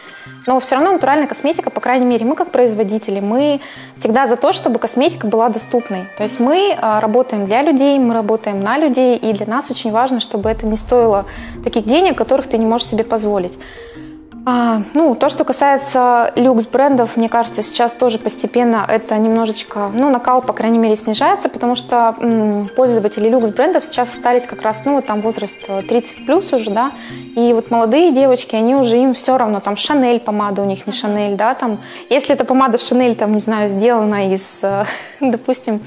Но 0.47 0.59
все 0.61 0.77
равно 0.77 0.93
натуральная 0.93 1.27
косметика, 1.27 1.71
по 1.71 1.81
крайней 1.81 2.07
мере, 2.07 2.25
мы 2.25 2.35
как 2.35 2.51
производители, 2.51 3.21
мы 3.21 3.61
всегда 3.97 4.27
за 4.27 4.37
то, 4.37 4.53
чтобы 4.53 4.79
косметика 4.79 5.27
была 5.27 5.49
доступной. 5.49 6.07
То 6.17 6.23
есть 6.23 6.41
мы 6.41 6.71
э, 6.71 6.99
работаем 7.01 7.45
для 7.45 7.63
людей, 7.63 7.99
мы 7.99 8.15
работаем 8.15 8.63
на 8.63 8.79
людей, 8.79 9.17
и 9.17 9.33
для 9.33 9.47
нас 9.47 9.71
очень 9.71 9.91
важно, 9.91 10.21
чтобы 10.21 10.49
это 10.49 10.67
не 10.67 10.77
стоило 10.77 11.27
таких 11.63 11.85
денег, 11.85 12.17
которых 12.17 12.47
ты 12.47 12.57
не 12.57 12.67
можешь 12.67 12.87
себе 12.87 13.05
позволить. 13.05 13.59
А, 14.47 14.83
ну, 14.93 15.15
то, 15.15 15.31
что 15.31 15.45
касается 15.45 16.31
люкс-брендов, 16.37 17.17
мне 17.17 17.31
кажется, 17.31 17.63
сейчас 17.63 17.93
тоже 17.93 18.19
постепенно 18.19 18.85
это 18.87 19.17
немножечко, 19.17 19.91
ну, 19.95 20.11
накал, 20.11 20.43
по 20.43 20.53
крайней 20.53 20.79
мере, 20.79 20.97
снижается, 20.97 21.49
потому 21.49 21.75
что 21.75 22.15
м, 22.21 22.69
пользователи 22.77 23.31
люкс-брендов 23.31 23.87
сейчас 23.87 24.11
остались 24.11 24.45
как 24.45 24.61
раз, 24.61 24.83
ну, 24.85 24.97
вот 24.97 25.07
там 25.07 25.23
возраст 25.23 25.57
30 25.67 26.19
э, 26.21 26.25
плюс 26.27 26.53
уже, 26.53 26.71
да, 26.71 26.93
и 27.37 27.55
вот 27.55 27.71
молодые 27.71 28.13
девочки, 28.13 28.55
они 28.55 28.75
уже, 28.75 28.99
им 28.99 29.15
все 29.15 29.39
равно, 29.39 29.61
там, 29.61 29.79
Шанель 29.79 30.21
помада 30.21 30.61
у 30.61 30.67
них 30.67 30.87
не 30.87 30.93
Шанель, 30.93 31.37
да, 31.37 31.55
там, 31.55 31.79
если 32.11 32.35
эта 32.35 32.45
помада 32.45 32.77
Шанель, 32.77 33.17
там, 33.17 33.33
не 33.33 33.41
знаю, 33.41 33.71
сделана 33.71 34.31
из, 34.31 34.59
э, 34.61 34.85
допустим, 35.21 35.81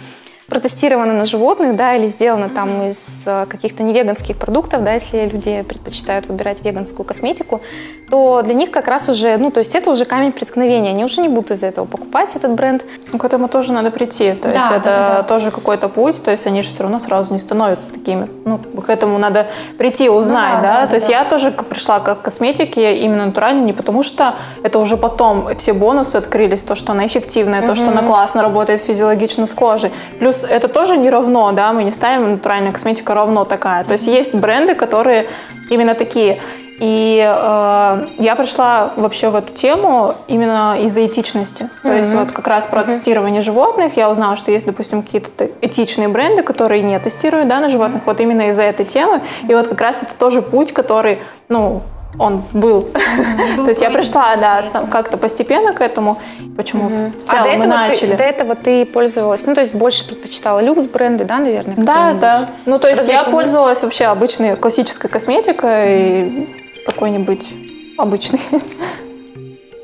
протестировано 0.48 1.13
на 1.13 1.26
животных, 1.26 1.76
да, 1.76 1.96
или 1.96 2.08
сделано 2.08 2.50
там 2.50 2.88
из 2.88 3.24
э, 3.26 3.46
каких-то 3.48 3.84
невеганских 3.84 4.38
продуктов, 4.38 4.84
да, 4.84 4.93
если 4.93 5.26
люди 5.28 5.62
предпочитают 5.62 6.28
выбирать 6.28 6.63
веганскую 6.63 7.06
косметику, 7.06 7.62
то 8.10 8.41
для 8.41 8.54
них 8.54 8.72
как 8.72 8.88
раз 8.88 9.10
уже, 9.10 9.38
ну, 9.38 9.52
то 9.52 9.60
есть 9.60 9.76
это 9.76 9.91
уже 9.91 10.06
камень 10.06 10.32
преткновения, 10.32 10.89
они 10.89 11.04
уже 11.04 11.22
не 11.22 11.30
будут 11.30 11.52
из-за 11.52 11.67
этого 11.67 11.86
покупать 11.86 12.36
этот 12.36 12.52
бренд. 12.52 12.84
Ну, 13.12 13.20
к 13.20 13.26
этому 13.26 13.48
тоже 13.48 13.74
надо 13.74 13.91
прийти, 13.91 14.34
то 14.34 14.50
есть 14.50 14.70
да, 14.70 14.76
это 14.76 14.86
да, 14.86 15.13
да. 15.17 15.24
тоже 15.24 15.52
какой-то 15.52 15.89
путь, 15.89 16.22
то 16.24 16.32
есть 16.32 16.48
они 16.48 16.62
же 16.62 16.70
все 16.70 16.84
равно 16.84 17.00
сразу 17.00 17.34
не 17.34 17.39
становятся 17.39 17.91
такими, 17.91 18.28
ну, 18.46 18.58
к 18.58 18.89
этому 18.89 19.17
надо 19.17 19.48
прийти, 19.78 20.10
узнать, 20.10 20.58
ну, 20.58 20.63
да, 20.63 20.74
да, 20.74 20.74
да, 20.74 20.82
то 20.84 20.89
да, 20.89 20.96
есть 20.96 21.08
да. 21.08 21.13
я 21.13 21.26
тоже 21.26 21.52
пришла 21.52 22.00
как 22.00 22.22
к 22.22 22.22
косметике 22.24 22.98
именно 22.98 23.26
натурально 23.26 23.63
не 23.63 23.74
потому 23.74 24.04
что 24.04 24.36
это 24.63 24.80
уже 24.80 24.98
потом 24.98 25.56
все 25.58 25.74
бонусы 25.74 26.15
открылись, 26.15 26.63
то, 26.63 26.76
что 26.76 26.93
она 26.93 27.06
эффективная, 27.06 27.62
mm-hmm. 27.62 27.67
то, 27.67 27.76
что 27.76 27.91
она 27.91 28.02
классно 28.02 28.41
работает 28.41 28.80
физиологично 28.82 29.46
с 29.46 29.54
кожей, 29.54 29.91
Плюс 30.20 30.43
это 30.43 30.67
тоже 30.67 30.98
не 30.98 31.10
равно, 31.10 31.52
да, 31.52 31.72
мы 31.74 31.84
не 31.84 31.91
ставим 31.91 32.32
натуральная 32.32 32.72
косметика 32.72 33.13
равно 33.13 33.46
такая. 33.46 33.84
То 33.84 33.93
есть 33.93 34.08
есть 34.08 34.34
бренды, 34.34 34.76
которые 34.76 35.28
именно 35.70 35.93
такие. 35.93 36.39
И 36.80 37.18
э, 37.20 38.08
я 38.20 38.36
пришла 38.36 38.94
вообще 38.98 39.30
в 39.30 39.36
эту 39.36 39.52
тему 39.52 40.13
именно 40.28 40.78
из-за 40.80 41.06
этичности. 41.06 41.70
То 41.82 41.90
mm-hmm. 41.90 41.98
есть 41.98 42.13
вот 42.13 42.32
как 42.32 42.48
раз 42.48 42.68
про 42.68 42.82
mm-hmm. 42.82 42.88
тестирование 42.88 43.42
животных 43.42 43.98
я 43.98 44.10
узнала, 44.12 44.36
что 44.36 44.52
есть, 44.52 44.66
допустим, 44.66 45.02
какие-то 45.02 45.50
этичные 45.62 46.08
бренды, 46.08 46.44
которые 46.44 46.84
не 46.84 46.98
тестируют 47.00 47.48
да, 47.48 47.60
на 47.60 47.70
животных, 47.70 48.04
mm-hmm. 48.04 48.06
вот 48.06 48.22
именно 48.22 48.50
из-за 48.50 48.63
этой 48.63 48.86
темы. 48.86 49.22
И 49.48 49.56
вот 49.56 49.68
как 49.68 49.82
раз 49.82 50.04
это 50.04 50.16
тоже 50.16 50.44
путь, 50.44 50.72
который, 50.72 51.20
ну, 51.50 51.82
он 52.20 52.44
был. 52.54 52.90
То 53.58 53.68
есть 53.68 53.82
я 53.82 53.90
пришла, 53.90 54.36
да, 54.38 54.62
как-то 54.92 55.18
постепенно 55.18 55.74
к 55.74 55.82
этому. 55.82 56.20
Почему 56.56 56.88
в 56.88 56.94
А 56.94 57.10
до 57.10 57.26
целом 57.26 57.44
мы 57.44 57.50
этого, 57.50 57.63
ты, 57.63 57.68
начали. 57.68 58.16
до 58.16 58.24
этого 58.24 58.56
ты 58.56 58.86
пользовалась, 58.86 59.46
ну, 59.46 59.54
то 59.54 59.62
есть 59.62 59.74
больше 59.74 60.08
предпочитала 60.08 60.60
люкс 60.60 60.88
бренды, 60.88 61.26
да, 61.26 61.40
наверное? 61.40 61.76
Да, 61.78 62.13
да. 62.13 62.50
Ну, 62.66 62.80
то 62.80 62.88
есть 62.88 63.08
я 63.08 63.20
Различные? 63.20 63.32
пользовалась 63.32 63.84
вообще 63.84 64.06
обычной 64.06 64.56
классической 64.56 65.10
косметикой, 65.10 66.48
какой-нибудь 66.88 67.54
обычный. 67.97 68.39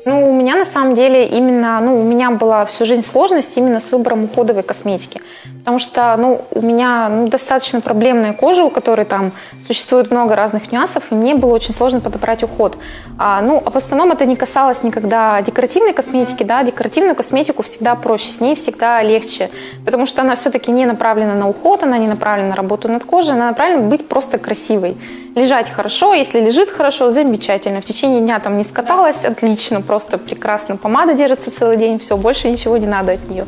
Ну, 0.06 0.30
у 0.30 0.34
меня 0.34 0.54
на 0.56 0.64
самом 0.64 0.94
деле 0.94 1.26
именно, 1.26 1.80
ну, 1.80 1.98
у 1.98 2.04
меня 2.04 2.30
была 2.30 2.66
всю 2.66 2.84
жизнь 2.84 3.02
сложность 3.02 3.56
именно 3.56 3.80
с 3.80 3.90
выбором 3.90 4.24
уходовой 4.24 4.62
косметики. 4.62 5.20
Потому 5.60 5.78
что, 5.78 6.14
ну, 6.18 6.44
у 6.50 6.60
меня 6.60 7.08
ну, 7.08 7.28
достаточно 7.28 7.80
проблемная 7.80 8.34
кожа, 8.34 8.64
у 8.64 8.70
которой 8.70 9.06
там 9.06 9.32
существует 9.66 10.10
много 10.10 10.36
разных 10.36 10.70
нюансов, 10.72 11.04
и 11.10 11.14
мне 11.14 11.34
было 11.34 11.54
очень 11.54 11.72
сложно 11.72 12.00
подобрать 12.00 12.42
уход. 12.42 12.76
А, 13.18 13.40
ну, 13.40 13.62
а 13.64 13.70
в 13.70 13.76
основном 13.76 14.12
это 14.12 14.26
не 14.26 14.36
касалось 14.36 14.82
никогда 14.82 15.40
декоративной 15.40 15.94
косметики, 15.94 16.42
да, 16.42 16.62
декоративную 16.62 17.14
косметику 17.14 17.62
всегда 17.62 17.94
проще, 17.94 18.30
с 18.30 18.42
ней 18.42 18.56
всегда 18.56 19.02
легче, 19.02 19.48
потому 19.86 20.04
что 20.04 20.20
она 20.20 20.34
все-таки 20.34 20.70
не 20.70 20.84
направлена 20.84 21.34
на 21.34 21.48
уход, 21.48 21.82
она 21.82 21.96
не 21.96 22.08
направлена 22.08 22.50
на 22.50 22.56
работу 22.56 22.90
над 22.90 23.04
кожей, 23.06 23.32
она 23.32 23.48
направлена 23.48 23.88
быть 23.88 24.06
просто 24.06 24.36
красивой. 24.36 24.98
Лежать 25.34 25.70
хорошо, 25.70 26.12
если 26.12 26.40
лежит 26.40 26.70
хорошо, 26.70 27.10
замечательно. 27.10 27.80
В 27.80 27.84
течение 27.84 28.20
дня 28.20 28.38
там 28.38 28.56
не 28.56 28.64
скаталась, 28.64 29.24
отлично, 29.24 29.80
просто 29.80 29.93
прекрасно. 29.98 30.76
Помада 30.76 31.14
держится 31.14 31.50
целый 31.50 31.76
день, 31.76 31.98
все, 31.98 32.16
больше 32.16 32.50
ничего 32.50 32.76
не 32.76 32.86
надо 32.86 33.12
от 33.12 33.28
нее. 33.28 33.46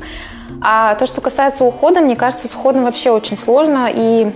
А 0.63 0.95
то, 0.95 1.07
что 1.07 1.21
касается 1.21 1.65
ухода, 1.65 2.01
мне 2.01 2.17
кажется, 2.17 2.49
с 2.49 2.55
уходом 2.55 2.85
вообще 2.85 3.11
очень 3.11 3.37
сложно. 3.37 3.91
И, 3.93 4.31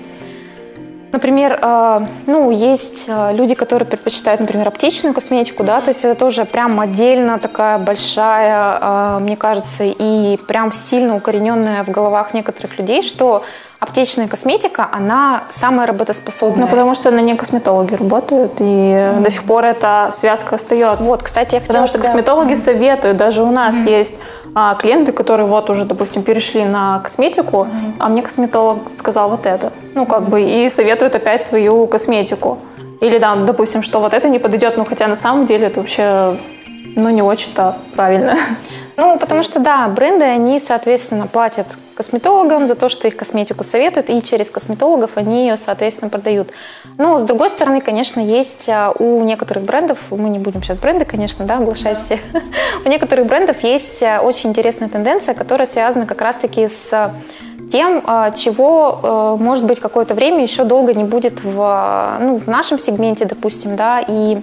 например, 1.12 1.58
э, 1.60 2.06
ну, 2.26 2.50
есть 2.50 3.04
э, 3.06 3.34
люди, 3.34 3.54
которые 3.54 3.86
предпочитают, 3.86 4.40
например, 4.40 4.68
аптечную 4.68 5.14
косметику, 5.14 5.64
да, 5.64 5.80
то 5.80 5.88
есть 5.88 6.04
это 6.04 6.18
тоже 6.18 6.44
прям 6.44 6.78
отдельно 6.78 7.38
такая 7.38 7.78
большая, 7.78 8.78
э, 8.80 9.18
мне 9.20 9.36
кажется, 9.36 9.84
и 9.84 10.36
прям 10.46 10.72
сильно 10.72 11.16
укорененная 11.16 11.84
в 11.84 11.88
головах 11.88 12.34
некоторых 12.34 12.78
людей, 12.78 13.02
что 13.02 13.42
аптечная 13.80 14.28
косметика, 14.28 14.88
она 14.92 15.44
самая 15.48 15.86
работоспособная. 15.86 16.64
Ну, 16.64 16.68
потому 16.68 16.94
что 16.94 17.10
на 17.10 17.20
ней 17.20 17.34
косметологи 17.34 17.94
работают, 17.94 18.52
и 18.58 19.14
до 19.18 19.30
сих 19.30 19.44
пор 19.44 19.64
эта 19.64 20.10
связка 20.12 20.56
остается. 20.56 21.06
Вот, 21.06 21.22
кстати, 21.22 21.54
я 21.54 21.60
хотела 21.60 21.66
Потому 21.68 21.86
что 21.86 21.98
тебя- 21.98 22.08
косметологи 22.08 22.54
советуют, 22.54 23.16
даже 23.16 23.42
у 23.42 23.50
нас 23.50 23.76
есть 23.86 24.20
а, 24.54 24.74
клиенты, 24.74 25.12
которые 25.12 25.46
вот 25.46 25.70
уже, 25.70 25.84
допустим, 25.86 26.22
перешли 26.22 26.64
на 26.64 26.98
косметику, 27.00 27.66
а 27.98 28.08
мне 28.08 28.20
косметолог 28.22 28.88
сказал 28.88 29.30
вот 29.30 29.46
это. 29.46 29.72
Ну, 29.94 30.04
как 30.06 30.28
бы, 30.28 30.42
и 30.42 30.68
советует 30.68 31.14
опять 31.16 31.42
свою 31.42 31.86
косметику. 31.86 32.58
Или 33.00 33.18
там, 33.18 33.46
допустим, 33.46 33.80
что 33.82 34.00
вот 34.00 34.12
это 34.12 34.28
не 34.28 34.38
подойдет, 34.38 34.76
ну, 34.76 34.84
хотя 34.84 35.06
на 35.06 35.16
самом 35.16 35.46
деле 35.46 35.68
это 35.68 35.80
вообще, 35.80 36.36
ну, 36.96 37.08
не 37.08 37.22
очень-то 37.22 37.76
правильно. 37.96 38.34
Ну, 38.96 39.16
потому 39.20 39.42
что, 39.42 39.58
да, 39.58 39.88
бренды, 39.88 40.24
они, 40.24 40.60
соответственно, 40.60 41.26
платят 41.26 41.66
косметологам 42.00 42.66
за 42.66 42.76
то, 42.76 42.88
что 42.88 43.08
их 43.08 43.16
косметику 43.16 43.62
советуют, 43.62 44.08
и 44.08 44.22
через 44.22 44.50
косметологов 44.50 45.10
они 45.16 45.46
ее, 45.46 45.58
соответственно, 45.58 46.08
продают. 46.08 46.48
Но, 46.96 47.18
с 47.18 47.24
другой 47.24 47.50
стороны, 47.50 47.82
конечно, 47.82 48.20
есть 48.20 48.70
а, 48.70 48.94
у 48.98 49.22
некоторых 49.22 49.64
брендов, 49.64 49.98
мы 50.08 50.30
не 50.30 50.38
будем 50.38 50.62
сейчас 50.62 50.78
бренды, 50.78 51.04
конечно, 51.04 51.44
да, 51.44 51.58
оглашать 51.58 51.98
все, 51.98 52.18
у 52.86 52.88
некоторых 52.88 53.26
брендов 53.26 53.62
есть 53.62 54.02
а, 54.02 54.22
очень 54.22 54.48
интересная 54.48 54.88
тенденция, 54.88 55.34
которая 55.34 55.66
связана 55.66 56.06
как 56.06 56.22
раз-таки 56.22 56.68
с 56.68 56.88
а, 56.90 57.12
тем, 57.70 58.02
чего, 58.34 59.36
может 59.38 59.64
быть, 59.64 59.78
какое-то 59.78 60.14
время 60.14 60.42
еще 60.42 60.64
долго 60.64 60.92
не 60.92 61.04
будет 61.04 61.44
в, 61.44 62.16
ну, 62.18 62.36
в 62.36 62.48
нашем 62.48 62.78
сегменте, 62.80 63.26
допустим, 63.26 63.76
да, 63.76 64.00
и 64.00 64.38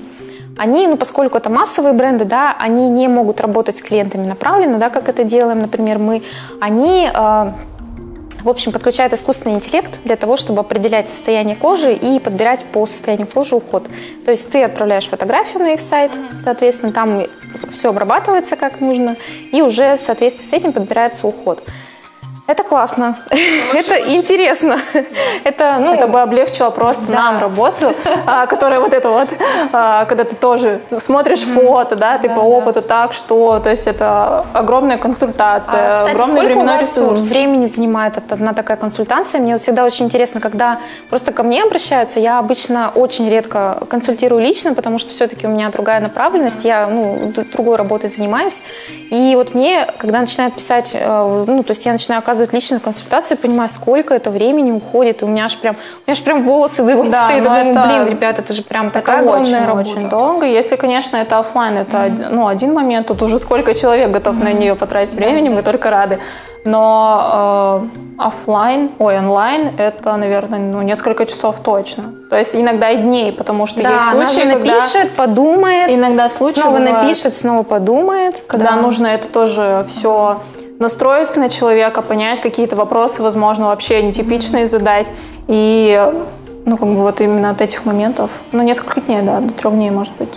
они, 0.57 0.87
ну, 0.87 0.97
поскольку 0.97 1.37
это 1.37 1.49
массовые 1.49 1.93
бренды, 1.93 2.25
да, 2.25 2.55
они 2.59 2.89
не 2.89 3.07
могут 3.07 3.41
работать 3.41 3.77
с 3.77 3.81
клиентами 3.81 4.25
направленно, 4.25 4.77
да, 4.77 4.89
как 4.89 5.09
это 5.09 5.23
делаем, 5.23 5.59
например, 5.59 5.99
мы, 5.99 6.23
они, 6.59 7.09
э, 7.13 7.51
в 8.43 8.49
общем, 8.49 8.71
подключают 8.71 9.13
искусственный 9.13 9.55
интеллект 9.55 9.99
для 10.03 10.15
того, 10.15 10.37
чтобы 10.37 10.61
определять 10.61 11.09
состояние 11.09 11.55
кожи 11.55 11.93
и 11.93 12.19
подбирать 12.19 12.65
по 12.65 12.85
состоянию 12.85 13.27
кожи 13.27 13.55
уход. 13.55 13.87
То 14.25 14.31
есть 14.31 14.49
ты 14.49 14.63
отправляешь 14.63 15.07
фотографию 15.07 15.63
на 15.63 15.73
их 15.73 15.81
сайт, 15.81 16.11
соответственно, 16.43 16.91
там 16.91 17.23
все 17.71 17.89
обрабатывается 17.89 18.55
как 18.55 18.79
нужно, 18.81 19.15
и 19.51 19.61
уже 19.61 19.95
в 19.95 19.99
соответствии 19.99 20.45
с 20.45 20.53
этим 20.53 20.73
подбирается 20.73 21.27
уход. 21.27 21.63
Это 22.47 22.63
классно, 22.63 23.17
это 23.73 24.15
интересно, 24.15 24.77
это, 25.43 25.79
ну, 25.81 25.95
Это 25.95 26.07
бы 26.07 26.21
облегчило 26.21 26.69
просто 26.69 27.12
нам 27.12 27.39
работу, 27.39 27.93
а, 28.25 28.45
которая 28.45 28.79
вот 28.79 28.93
это 28.93 29.10
вот, 29.10 29.33
а, 29.73 30.05
когда 30.05 30.23
ты 30.23 30.38
тоже 30.38 30.79
смотришь 30.97 31.41
фото, 31.41 31.97
да, 31.97 32.17
ты 32.17 32.29
по 32.29 32.39
опыту 32.39 32.81
так, 32.81 33.12
что, 33.12 33.60
то 33.60 33.69
есть 33.69 33.86
это 33.86 34.45
огромная 34.53 34.97
консультация, 34.97 36.05
А, 36.05 36.10
огромный 36.10 36.41
временной 36.45 36.79
ресурс. 36.79 37.19
времени 37.23 37.65
занимает 37.65 38.17
одна 38.31 38.53
такая 38.53 38.77
консультация? 38.77 39.41
Мне 39.41 39.51
вот 39.51 39.62
всегда 39.62 39.83
очень 39.83 40.05
интересно, 40.05 40.39
когда 40.39 40.79
просто 41.10 41.33
ко 41.33 41.43
мне 41.43 41.63
обращаются, 41.63 42.21
я 42.21 42.39
обычно 42.39 42.93
очень 42.95 43.29
редко 43.29 43.79
консультирую 43.89 44.41
лично, 44.41 44.73
потому 44.73 44.99
что 44.99 45.12
все-таки 45.12 45.47
у 45.47 45.49
меня 45.49 45.69
другая 45.69 45.99
направленность, 45.99 46.63
я 46.63 46.88
ну, 46.88 47.33
другой 47.51 47.75
работой 47.75 48.07
занимаюсь. 48.07 48.63
И 49.10 49.36
вот 49.36 49.53
мне, 49.53 49.86
когда 49.97 50.21
начинают 50.21 50.53
писать, 50.53 50.91
э, 50.93 51.45
ну, 51.45 51.63
то 51.63 51.71
есть 51.71 51.86
я 51.86 51.91
начинаю 51.91 52.19
оказывать 52.19 52.37
личную 52.54 52.80
консультацию, 52.82 53.38
я 53.41 53.47
понимаю, 53.47 53.69
сколько 53.69 54.13
это 54.13 54.30
времени 54.32 54.71
уходит, 54.71 55.21
и 55.21 55.26
у 55.26 55.28
меня 55.28 55.45
аж 55.45 55.58
прям, 55.58 55.76
у 55.76 55.78
меня 56.08 56.13
аж 56.13 56.21
прям 56.23 56.43
волосы 56.43 56.84
дыбом 56.84 57.10
Да, 57.10 57.26
стоят. 57.26 57.43
Я 57.43 57.50
думаю, 57.50 57.71
это- 57.71 57.86
блин, 57.88 58.08
ребят, 58.08 58.39
это 58.39 58.54
же 58.54 58.63
прям 58.63 58.86
Это 58.88 58.93
такая 58.95 59.19
огромная 59.21 59.65
работа. 59.65 59.80
очень-очень 59.89 60.10
долго. 60.10 60.45
Если, 60.45 60.76
конечно, 60.76 61.17
это 61.17 61.39
оффлайн, 61.39 61.78
это 61.78 62.12
ну, 62.32 62.47
один 62.47 62.73
момент, 62.73 63.08
тут 63.08 63.21
уже 63.21 63.39
сколько 63.39 63.73
человек 63.73 64.12
готов 64.12 64.39
на 64.39 64.52
нее 64.54 64.76
потратить 64.76 65.15
времени, 65.15 65.50
мы 65.50 65.62
только 65.63 65.89
рады. 65.89 66.19
Но 66.65 67.82
э, 68.17 68.23
оффлайн, 68.28 68.89
ой, 69.00 69.17
онлайн, 69.19 69.71
это, 69.78 70.17
наверное, 70.17 70.60
ну, 70.60 70.82
несколько 70.82 71.26
часов 71.26 71.60
точно. 71.62 72.12
То 72.30 72.38
есть 72.38 72.56
иногда 72.56 72.89
и 72.89 72.97
дней, 72.97 73.32
потому 73.32 73.65
что 73.65 73.82
Да, 73.82 73.91
есть 73.93 74.06
она 74.12 74.26
случаи, 74.26 74.43
же 74.43 74.52
когда 74.52 74.76
напишет, 74.76 75.12
подумает, 75.12 75.89
иногда 75.91 76.28
случаи 76.30 76.60
снова 76.60 76.78
бывают, 76.78 77.02
напишет, 77.04 77.38
снова 77.38 77.63
подумает. 77.63 78.43
когда 78.47 78.71
Да. 78.71 78.82
нужно 78.82 79.08
это 79.08 79.30
тоже 79.30 79.86
все 79.88 80.41
настроиться 80.79 81.39
на 81.39 81.49
человека, 81.49 82.01
понять 82.01 82.41
какие-то 82.41 82.75
вопросы, 82.75 83.23
возможно, 83.23 83.67
вообще 83.67 84.01
нетипичные 84.01 84.67
задать. 84.67 85.11
И 85.47 86.01
ну, 86.65 86.77
как 86.77 86.89
бы 86.89 86.95
вот 87.01 87.21
именно 87.21 87.49
от 87.49 87.61
этих 87.61 87.85
моментов, 87.85 88.29
ну, 88.51 88.61
несколько 88.61 88.99
дней, 89.01 89.21
да, 89.21 89.39
до 89.39 89.53
трех 89.53 89.73
дней, 89.73 89.89
может 89.89 90.13
быть. 90.17 90.29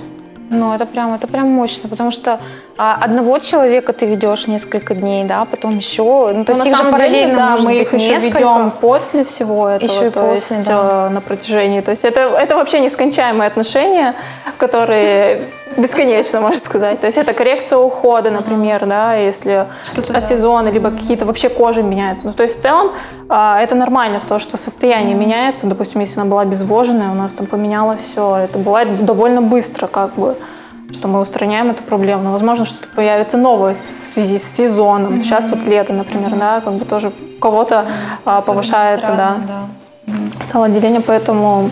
Ну, 0.52 0.72
это 0.74 0.84
прям, 0.84 1.14
это 1.14 1.28
прям 1.28 1.46
мощно, 1.48 1.88
потому 1.88 2.10
что 2.10 2.40
а, 2.76 2.96
одного 3.00 3.38
человека 3.38 3.92
ты 3.92 4.06
ведешь 4.06 4.48
несколько 4.48 4.96
дней, 4.96 5.24
да, 5.24 5.44
потом 5.44 5.76
еще, 5.76 6.32
ну, 6.34 6.44
то 6.44 6.52
есть 6.52 6.64
Ну, 6.64 6.70
их 6.70 6.76
же 6.76 6.82
самом 6.82 6.94
деле, 6.94 7.08
параллельно 7.08 7.36
да, 7.36 7.62
мы 7.62 7.80
их 7.80 7.94
еще 7.94 8.08
несколько. 8.08 8.38
ведем 8.38 8.72
после 8.80 9.24
всего 9.24 9.68
этого, 9.68 9.88
Еще 9.90 10.06
и 10.08 10.10
то 10.10 10.20
после, 10.20 10.56
есть 10.56 10.68
да. 10.68 11.06
э, 11.06 11.14
на 11.14 11.20
протяжении. 11.20 11.80
То 11.82 11.92
есть 11.92 12.04
это, 12.04 12.20
это 12.20 12.56
вообще 12.56 12.80
нескончаемые 12.80 13.46
отношения, 13.46 14.16
которые 14.58 15.40
бесконечно, 15.76 16.40
можно 16.40 16.60
сказать. 16.60 17.00
То 17.00 17.06
есть 17.06 17.18
это 17.18 17.32
коррекция 17.32 17.78
ухода, 17.78 18.30
например, 18.30 18.86
да, 18.86 19.14
если 19.14 19.66
от 19.96 20.26
сезона, 20.26 20.68
либо 20.68 20.90
какие-то 20.90 21.26
вообще 21.26 21.48
кожи 21.48 21.82
меняются. 21.82 22.26
Ну, 22.26 22.32
то 22.32 22.42
есть 22.42 22.58
в 22.58 22.62
целом 22.62 22.92
а, 23.28 23.60
это 23.60 23.74
нормально, 23.74 24.20
в 24.20 24.24
то, 24.24 24.38
что 24.38 24.56
состояние 24.56 25.14
меняется. 25.14 25.66
Допустим, 25.66 26.00
если 26.00 26.20
она 26.20 26.30
была 26.30 26.42
обезвоженная, 26.42 27.10
у 27.10 27.14
нас 27.14 27.34
там 27.34 27.46
поменялось 27.46 28.00
все. 28.00 28.36
Это 28.36 28.58
бывает 28.58 29.04
довольно 29.04 29.42
быстро, 29.42 29.86
как 29.86 30.14
бы 30.14 30.36
что 30.92 31.06
мы 31.06 31.20
устраняем 31.20 31.70
эту 31.70 31.84
проблему. 31.84 32.24
Но, 32.24 32.32
возможно, 32.32 32.64
что-то 32.64 32.88
появится 32.94 33.36
новое 33.36 33.74
в 33.74 33.76
связи 33.76 34.38
с 34.38 34.44
сезоном. 34.44 35.22
Сейчас 35.22 35.50
вот 35.50 35.62
лето, 35.62 35.92
например, 35.92 36.34
да, 36.34 36.60
как 36.60 36.74
бы 36.74 36.84
тоже 36.84 37.12
у 37.36 37.40
кого-то 37.40 37.84
а, 38.24 38.40
повышается, 38.40 39.12
да, 39.12 39.36
самоотделение, 40.44 41.00
поэтому 41.00 41.70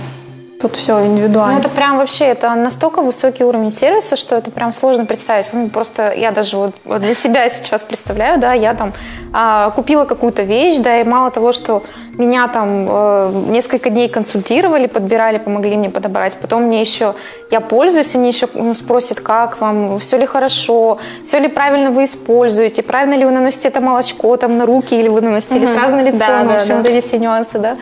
тут 0.60 0.76
все 0.76 0.98
Ну, 0.98 1.06
индивидуально. 1.06 1.58
это 1.60 1.68
прям 1.68 1.98
вообще, 1.98 2.24
это 2.26 2.54
настолько 2.54 3.02
высокий 3.02 3.44
уровень 3.44 3.70
сервиса, 3.70 4.16
что 4.16 4.36
это 4.36 4.50
прям 4.50 4.72
сложно 4.72 5.04
представить. 5.06 5.46
Ну, 5.52 5.68
просто 5.68 6.12
я 6.12 6.30
даже 6.32 6.56
вот, 6.56 6.74
для 6.84 7.14
себя 7.14 7.48
сейчас 7.48 7.84
представляю, 7.84 8.38
да, 8.40 8.52
я 8.54 8.74
там 8.74 8.92
а, 9.32 9.70
купила 9.70 10.04
какую-то 10.04 10.42
вещь, 10.42 10.78
да, 10.78 11.00
и 11.00 11.04
мало 11.04 11.30
того, 11.30 11.52
что 11.52 11.82
меня 12.16 12.48
там 12.48 12.86
э, 12.88 13.32
несколько 13.48 13.90
дней 13.90 14.08
консультировали, 14.08 14.88
подбирали, 14.88 15.38
помогли 15.38 15.76
мне 15.76 15.90
подобрать, 15.90 16.36
потом 16.36 16.64
мне 16.64 16.80
еще, 16.80 17.14
я 17.50 17.60
пользуюсь, 17.60 18.16
они 18.16 18.28
еще 18.28 18.48
ну, 18.54 18.74
спросят, 18.74 19.20
как 19.20 19.60
вам, 19.60 20.00
все 20.00 20.18
ли 20.18 20.26
хорошо, 20.26 20.98
все 21.24 21.38
ли 21.38 21.46
правильно 21.48 21.90
вы 21.92 22.04
используете, 22.04 22.82
правильно 22.82 23.14
ли 23.14 23.24
вы 23.24 23.30
наносите 23.30 23.68
это 23.68 23.80
молочко 23.80 24.36
там 24.36 24.58
на 24.58 24.66
руки, 24.66 24.98
или 24.98 25.08
вы 25.08 25.20
наносите 25.20 25.58
или 25.58 25.66
сразу 25.66 25.94
на 25.94 26.02
лицо, 26.02 26.18
Да, 26.18 26.42
ну, 26.42 26.52
в 26.52 26.56
общем, 26.56 26.82
да. 26.82 26.90
эти 26.90 27.06
все 27.06 27.18
нюансы, 27.18 27.58
да. 27.58 27.76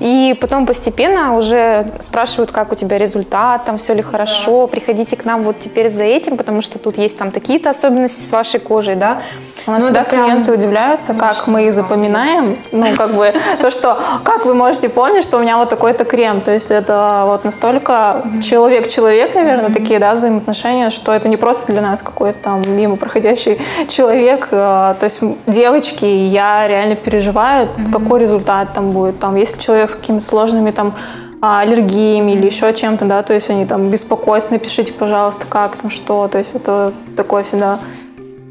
И 0.00 0.36
потом 0.40 0.66
постепенно 0.66 1.36
уже 1.36 1.86
спрашивают, 2.00 2.50
как 2.50 2.72
у 2.72 2.74
тебя 2.74 2.98
результат, 2.98 3.64
там 3.64 3.78
все 3.78 3.94
ли 3.94 4.02
хорошо, 4.02 4.66
приходите 4.66 5.16
к 5.16 5.24
нам 5.24 5.42
вот 5.42 5.58
теперь 5.60 5.88
за 5.90 6.02
этим, 6.02 6.36
потому 6.36 6.62
что 6.62 6.78
тут 6.78 6.98
есть 6.98 7.18
там 7.18 7.30
такие-то 7.30 7.70
особенности 7.70 8.22
с 8.22 8.32
вашей 8.32 8.60
кожей, 8.60 8.94
да. 8.96 9.18
У 9.66 9.70
нас 9.72 9.84
Ну, 9.86 9.92
прям 9.92 10.04
клиенты 10.06 10.52
удивляются, 10.52 11.12
как 11.12 11.36
мощно, 11.36 11.52
мы 11.52 11.66
их 11.66 11.72
запоминаем. 11.72 12.56
Ну, 12.72 12.86
как 12.96 13.14
бы 13.14 13.32
то, 13.60 13.70
что 13.70 14.00
как 14.24 14.46
вы 14.46 14.54
можете 14.54 14.88
помнить, 14.88 15.22
что 15.22 15.36
у 15.36 15.40
меня 15.40 15.58
вот 15.58 15.68
такой-то 15.68 16.04
крем. 16.04 16.40
То 16.40 16.50
есть 16.50 16.70
это 16.70 17.24
вот 17.26 17.44
настолько 17.44 18.22
человек-человек, 18.42 19.34
наверное, 19.34 19.70
такие, 19.70 20.00
да, 20.00 20.14
взаимоотношения, 20.14 20.88
что 20.88 21.12
это 21.12 21.28
не 21.28 21.36
просто 21.36 21.72
для 21.72 21.82
нас 21.82 22.00
какой-то 22.02 22.38
там 22.38 22.62
мимо 22.66 22.96
проходящий 22.96 23.60
человек. 23.88 24.48
а, 24.52 24.94
То 24.94 25.04
есть 25.04 25.20
девочки, 25.46 26.06
я 26.06 26.66
реально 26.66 26.96
переживаю, 26.96 27.68
какой 27.92 28.20
результат 28.20 28.72
там 28.72 28.92
будет. 28.92 29.18
Там, 29.18 29.36
если 29.36 29.60
человек 29.60 29.89
с 29.90 29.94
какими-то 29.94 30.24
сложными 30.24 30.70
там 30.70 30.94
а, 31.42 31.60
аллергиями 31.60 32.32
или 32.32 32.46
еще 32.46 32.72
чем-то, 32.72 33.06
да, 33.06 33.22
то 33.22 33.32
есть 33.32 33.50
они 33.50 33.64
там 33.64 33.88
беспокоятся, 33.90 34.52
напишите, 34.52 34.92
пожалуйста, 34.92 35.46
как 35.46 35.76
там, 35.76 35.90
что, 35.90 36.28
то 36.28 36.38
есть 36.38 36.52
это 36.54 36.92
такое 37.16 37.42
всегда 37.42 37.78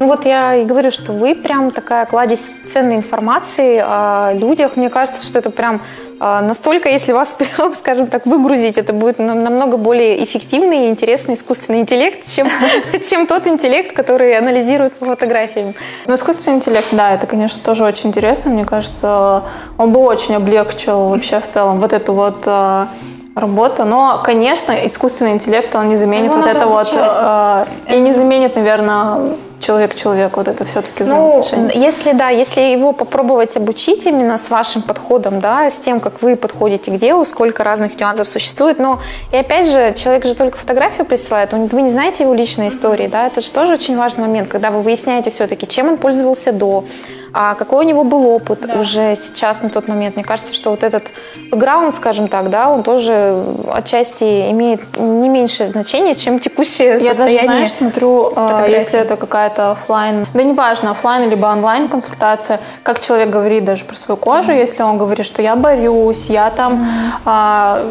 Ну 0.00 0.06
вот 0.06 0.24
я 0.24 0.54
и 0.54 0.64
говорю, 0.64 0.90
что 0.90 1.12
вы 1.12 1.34
прям 1.34 1.72
такая 1.72 2.06
кладезь 2.06 2.40
ценной 2.72 2.96
информации 2.96 3.84
о 3.86 4.32
людях. 4.32 4.76
Мне 4.76 4.88
кажется, 4.88 5.22
что 5.22 5.38
это 5.38 5.50
прям 5.50 5.82
а, 6.18 6.40
настолько, 6.40 6.88
если 6.88 7.12
вас 7.12 7.34
прям, 7.38 7.74
скажем 7.74 8.06
так, 8.06 8.24
выгрузить, 8.24 8.78
это 8.78 8.94
будет 8.94 9.18
нам- 9.18 9.44
намного 9.44 9.76
более 9.76 10.24
эффективный 10.24 10.86
и 10.86 10.88
интересный 10.88 11.34
искусственный 11.34 11.80
интеллект, 11.80 12.26
чем, 12.26 12.48
чем 13.04 13.26
тот 13.26 13.46
интеллект, 13.46 13.94
который 13.94 14.38
анализирует 14.38 14.94
по 14.94 15.04
фотографиям. 15.04 15.74
Ну, 16.06 16.14
искусственный 16.14 16.56
интеллект, 16.56 16.88
да, 16.92 17.12
это, 17.12 17.26
конечно, 17.26 17.62
тоже 17.62 17.84
очень 17.84 18.08
интересно. 18.08 18.50
Мне 18.50 18.64
кажется, 18.64 19.42
он 19.76 19.92
бы 19.92 20.00
очень 20.00 20.34
облегчил 20.34 21.10
вообще 21.10 21.40
в 21.40 21.46
целом 21.46 21.78
вот 21.78 21.92
эту 21.92 22.14
вот 22.14 22.44
э, 22.46 22.86
работу. 23.34 23.84
Но, 23.84 24.22
конечно, 24.24 24.72
искусственный 24.86 25.32
интеллект, 25.32 25.76
он 25.76 25.90
не 25.90 25.96
заменит 25.96 26.30
Его 26.30 26.36
вот 26.36 26.46
надо 26.46 26.56
это 26.56 26.66
вот... 26.68 26.86
обучать. 26.86 27.66
э, 27.88 27.96
и 27.96 28.00
не 28.00 28.14
заменит, 28.14 28.56
наверное, 28.56 29.36
человек-человек. 29.60 30.36
Вот 30.36 30.48
это 30.48 30.64
все-таки 30.64 31.04
Ну, 31.04 31.44
если 31.74 32.12
да, 32.12 32.30
если 32.30 32.60
его 32.62 32.92
попробовать 32.92 33.56
обучить 33.56 34.06
именно 34.06 34.38
с 34.38 34.50
вашим 34.50 34.82
подходом, 34.82 35.40
да, 35.40 35.70
с 35.70 35.78
тем, 35.78 36.00
как 36.00 36.22
вы 36.22 36.36
подходите 36.36 36.90
к 36.90 36.96
делу, 36.96 37.24
сколько 37.24 37.62
разных 37.62 37.98
нюансов 38.00 38.28
существует, 38.28 38.78
но 38.78 38.98
и 39.32 39.36
опять 39.36 39.66
же, 39.66 39.92
человек 39.94 40.24
же 40.24 40.34
только 40.34 40.58
фотографию 40.58 41.06
присылает, 41.06 41.52
вы 41.52 41.82
не 41.82 41.90
знаете 41.90 42.24
его 42.24 42.34
личной 42.34 42.68
истории, 42.68 43.06
да, 43.06 43.26
это 43.26 43.40
же 43.40 43.52
тоже 43.52 43.74
очень 43.74 43.96
важный 43.96 44.26
момент, 44.26 44.48
когда 44.48 44.70
вы 44.70 44.82
выясняете 44.82 45.30
все-таки, 45.30 45.66
чем 45.66 45.88
он 45.88 45.96
пользовался 45.98 46.52
до, 46.52 46.84
а 47.32 47.54
какой 47.54 47.84
у 47.84 47.88
него 47.88 48.04
был 48.04 48.26
опыт 48.26 48.74
уже 48.74 49.14
сейчас 49.16 49.62
на 49.62 49.70
тот 49.70 49.88
момент. 49.88 50.16
Мне 50.16 50.24
кажется, 50.24 50.52
что 50.52 50.70
вот 50.70 50.82
этот 50.82 51.12
бэкграунд, 51.50 51.94
скажем 51.94 52.28
так, 52.28 52.50
да, 52.50 52.68
он 52.70 52.82
тоже 52.82 53.44
отчасти 53.72 54.50
имеет 54.50 54.80
не 54.98 55.28
меньшее 55.28 55.68
значение, 55.68 56.14
чем 56.14 56.38
текущее 56.40 56.94
Я 56.94 56.98
даже, 56.98 57.10
состояние. 57.14 57.44
знаешь, 57.44 57.72
смотрю, 57.72 58.30
э, 58.30 58.34
фотографии. 58.34 58.74
если 58.74 59.00
это 59.00 59.16
какая-то 59.16 59.49
оффлайн, 59.58 60.26
да 60.34 60.42
неважно, 60.42 60.90
оффлайн 60.90 61.28
либо 61.28 61.46
онлайн 61.46 61.88
консультация, 61.88 62.60
как 62.82 63.00
человек 63.00 63.30
говорит 63.30 63.64
даже 63.64 63.84
про 63.84 63.96
свою 63.96 64.16
кожу, 64.16 64.52
если 64.52 64.82
он 64.82 64.98
говорит, 64.98 65.26
что 65.26 65.42
я 65.42 65.56
борюсь, 65.56 66.30
я 66.30 66.50
там, 66.50 66.86
а, 67.24 67.82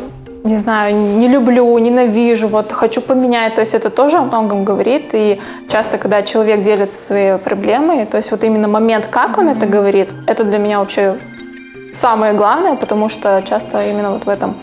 не 0.44 0.58
знаю, 0.58 0.96
не 0.96 1.28
люблю, 1.28 1.78
ненавижу, 1.78 2.48
вот 2.48 2.72
хочу 2.72 3.02
поменять, 3.02 3.56
то 3.56 3.62
есть 3.62 3.74
это 3.74 3.90
тоже 3.90 4.18
о 4.18 4.22
многом 4.22 4.64
говорит, 4.64 5.10
и 5.14 5.42
часто, 5.68 5.98
когда 5.98 6.22
человек 6.22 6.62
делится 6.62 6.96
своей 6.96 7.38
проблемой, 7.38 8.06
то 8.06 8.18
есть 8.18 8.32
вот 8.32 8.44
именно 8.44 8.68
момент, 8.68 9.08
как 9.08 9.38
он 9.38 9.50
это 9.50 9.66
говорит, 9.66 10.14
это 10.28 10.44
для 10.44 10.60
меня 10.60 10.80
вообще 10.80 11.18
самое 11.92 12.34
главное, 12.34 12.76
потому 12.76 13.10
что 13.10 13.42
часто 13.44 13.86
именно 13.90 14.12
вот 14.12 14.26
в 14.26 14.30
этом 14.30 14.58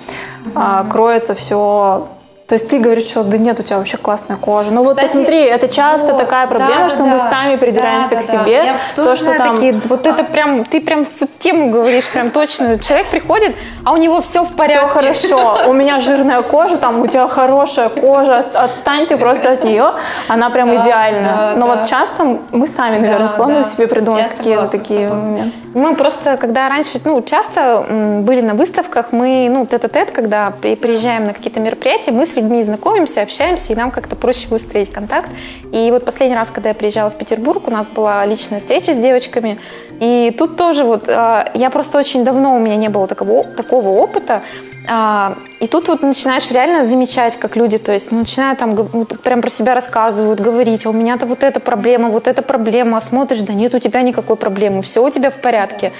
а, 0.54 0.84
кроется 0.84 1.34
все. 1.34 2.08
То 2.46 2.54
есть 2.54 2.68
ты 2.68 2.78
говоришь, 2.78 3.04
что 3.08 3.24
да 3.24 3.38
нет, 3.38 3.58
у 3.58 3.64
тебя 3.64 3.78
вообще 3.78 3.96
классная 3.96 4.36
кожа. 4.36 4.70
Ну 4.70 4.84
вот 4.84 4.94
Кстати, 4.94 5.08
посмотри, 5.08 5.40
это 5.42 5.66
часто 5.66 6.12
вот, 6.12 6.20
такая 6.20 6.46
проблема, 6.46 6.82
да, 6.84 6.88
что 6.88 6.98
да, 6.98 7.04
мы 7.06 7.18
сами 7.18 7.56
придираемся 7.56 8.14
Да, 8.14 8.20
к 8.20 8.24
да, 8.24 8.32
да. 8.32 8.44
себе. 8.44 8.52
Я 8.52 8.76
То, 9.02 9.16
что 9.16 9.34
там 9.34 9.54
такие, 9.56 9.72
вот 9.88 10.06
это 10.06 10.22
прям, 10.22 10.64
ты 10.64 10.80
прям 10.80 11.04
в 11.06 11.26
тему 11.40 11.70
говоришь, 11.70 12.08
прям 12.08 12.30
точно. 12.30 12.78
Человек 12.78 13.08
приходит, 13.08 13.56
а 13.84 13.92
у 13.92 13.96
него 13.96 14.20
все 14.20 14.44
в 14.44 14.52
порядке. 14.52 14.78
все 14.86 14.88
хорошо, 14.88 15.68
у 15.68 15.72
меня 15.72 15.98
жирная 15.98 16.42
кожа, 16.42 16.76
там 16.76 17.00
у 17.00 17.06
тебя 17.08 17.26
хорошая 17.26 17.88
кожа, 17.88 18.38
от- 18.38 18.54
отстань 18.54 19.06
ты 19.06 19.16
просто 19.16 19.50
от 19.50 19.64
нее, 19.64 19.94
она 20.28 20.48
прям 20.50 20.68
Да, 20.72 20.80
идеальная. 20.80 21.22
да, 21.36 21.52
Но 21.56 21.66
да. 21.66 21.74
вот 21.76 21.86
часто 21.88 22.38
мы 22.52 22.68
сами, 22.68 22.98
наверное, 22.98 23.26
Да, 23.26 23.28
склонны 23.28 23.54
да. 23.54 23.64
себе 23.64 23.88
придумать 23.88 24.22
Я 24.22 24.28
какие-то 24.28 24.68
такие 24.68 25.08
моменты. 25.08 25.50
Мы 25.74 25.94
просто, 25.96 26.36
когда 26.36 26.68
раньше, 26.68 27.00
ну, 27.04 27.20
часто 27.22 27.84
были 28.22 28.40
на 28.40 28.54
выставках, 28.54 29.06
мы, 29.10 29.48
ну, 29.50 29.66
тет-а-тет, 29.66 30.10
когда 30.10 30.52
при- 30.62 30.74
приезжаем 30.76 31.26
на 31.26 31.34
какие-то 31.34 31.60
мероприятия, 31.60 32.12
мы 32.12 32.24
с 32.36 32.38
людьми 32.38 32.62
знакомимся, 32.62 33.22
общаемся, 33.22 33.72
и 33.72 33.76
нам 33.76 33.90
как-то 33.90 34.14
проще 34.14 34.48
выстроить 34.48 34.92
контакт. 34.92 35.30
И 35.72 35.90
вот 35.90 36.04
последний 36.04 36.36
раз, 36.36 36.50
когда 36.50 36.68
я 36.68 36.74
приезжала 36.74 37.10
в 37.10 37.16
Петербург, 37.16 37.66
у 37.66 37.70
нас 37.70 37.86
была 37.86 38.26
личная 38.26 38.58
встреча 38.58 38.92
с 38.92 38.96
девочками, 38.96 39.58
и 40.00 40.34
тут 40.36 40.56
тоже 40.56 40.84
вот, 40.84 41.08
э, 41.08 41.50
я 41.54 41.70
просто 41.70 41.98
очень 41.98 42.24
давно 42.24 42.54
у 42.56 42.58
меня 42.58 42.76
не 42.76 42.90
было 42.90 43.06
такого, 43.06 43.44
такого 43.44 43.88
опыта, 43.88 44.42
а, 44.88 45.36
и 45.60 45.66
тут 45.66 45.88
вот 45.88 46.02
начинаешь 46.02 46.50
реально 46.50 46.84
замечать, 46.84 47.38
как 47.38 47.56
люди, 47.56 47.78
то 47.78 47.92
есть 47.92 48.12
начинают 48.12 48.58
там 48.58 48.74
вот 48.74 49.18
прям 49.20 49.40
про 49.40 49.50
себя 49.50 49.74
рассказывают, 49.74 50.38
говорить, 50.38 50.84
а 50.84 50.90
у 50.90 50.92
меня-то 50.92 51.26
вот 51.26 51.42
эта 51.42 51.58
проблема, 51.58 52.10
вот 52.10 52.28
эта 52.28 52.42
проблема, 52.42 52.98
а 52.98 53.00
смотришь, 53.00 53.40
да 53.40 53.54
нет 53.54 53.74
у 53.74 53.78
тебя 53.78 54.02
никакой 54.02 54.36
проблемы, 54.36 54.82
все 54.82 55.02
у 55.02 55.10
тебя 55.10 55.30
в 55.30 55.40
порядке. 55.40 55.92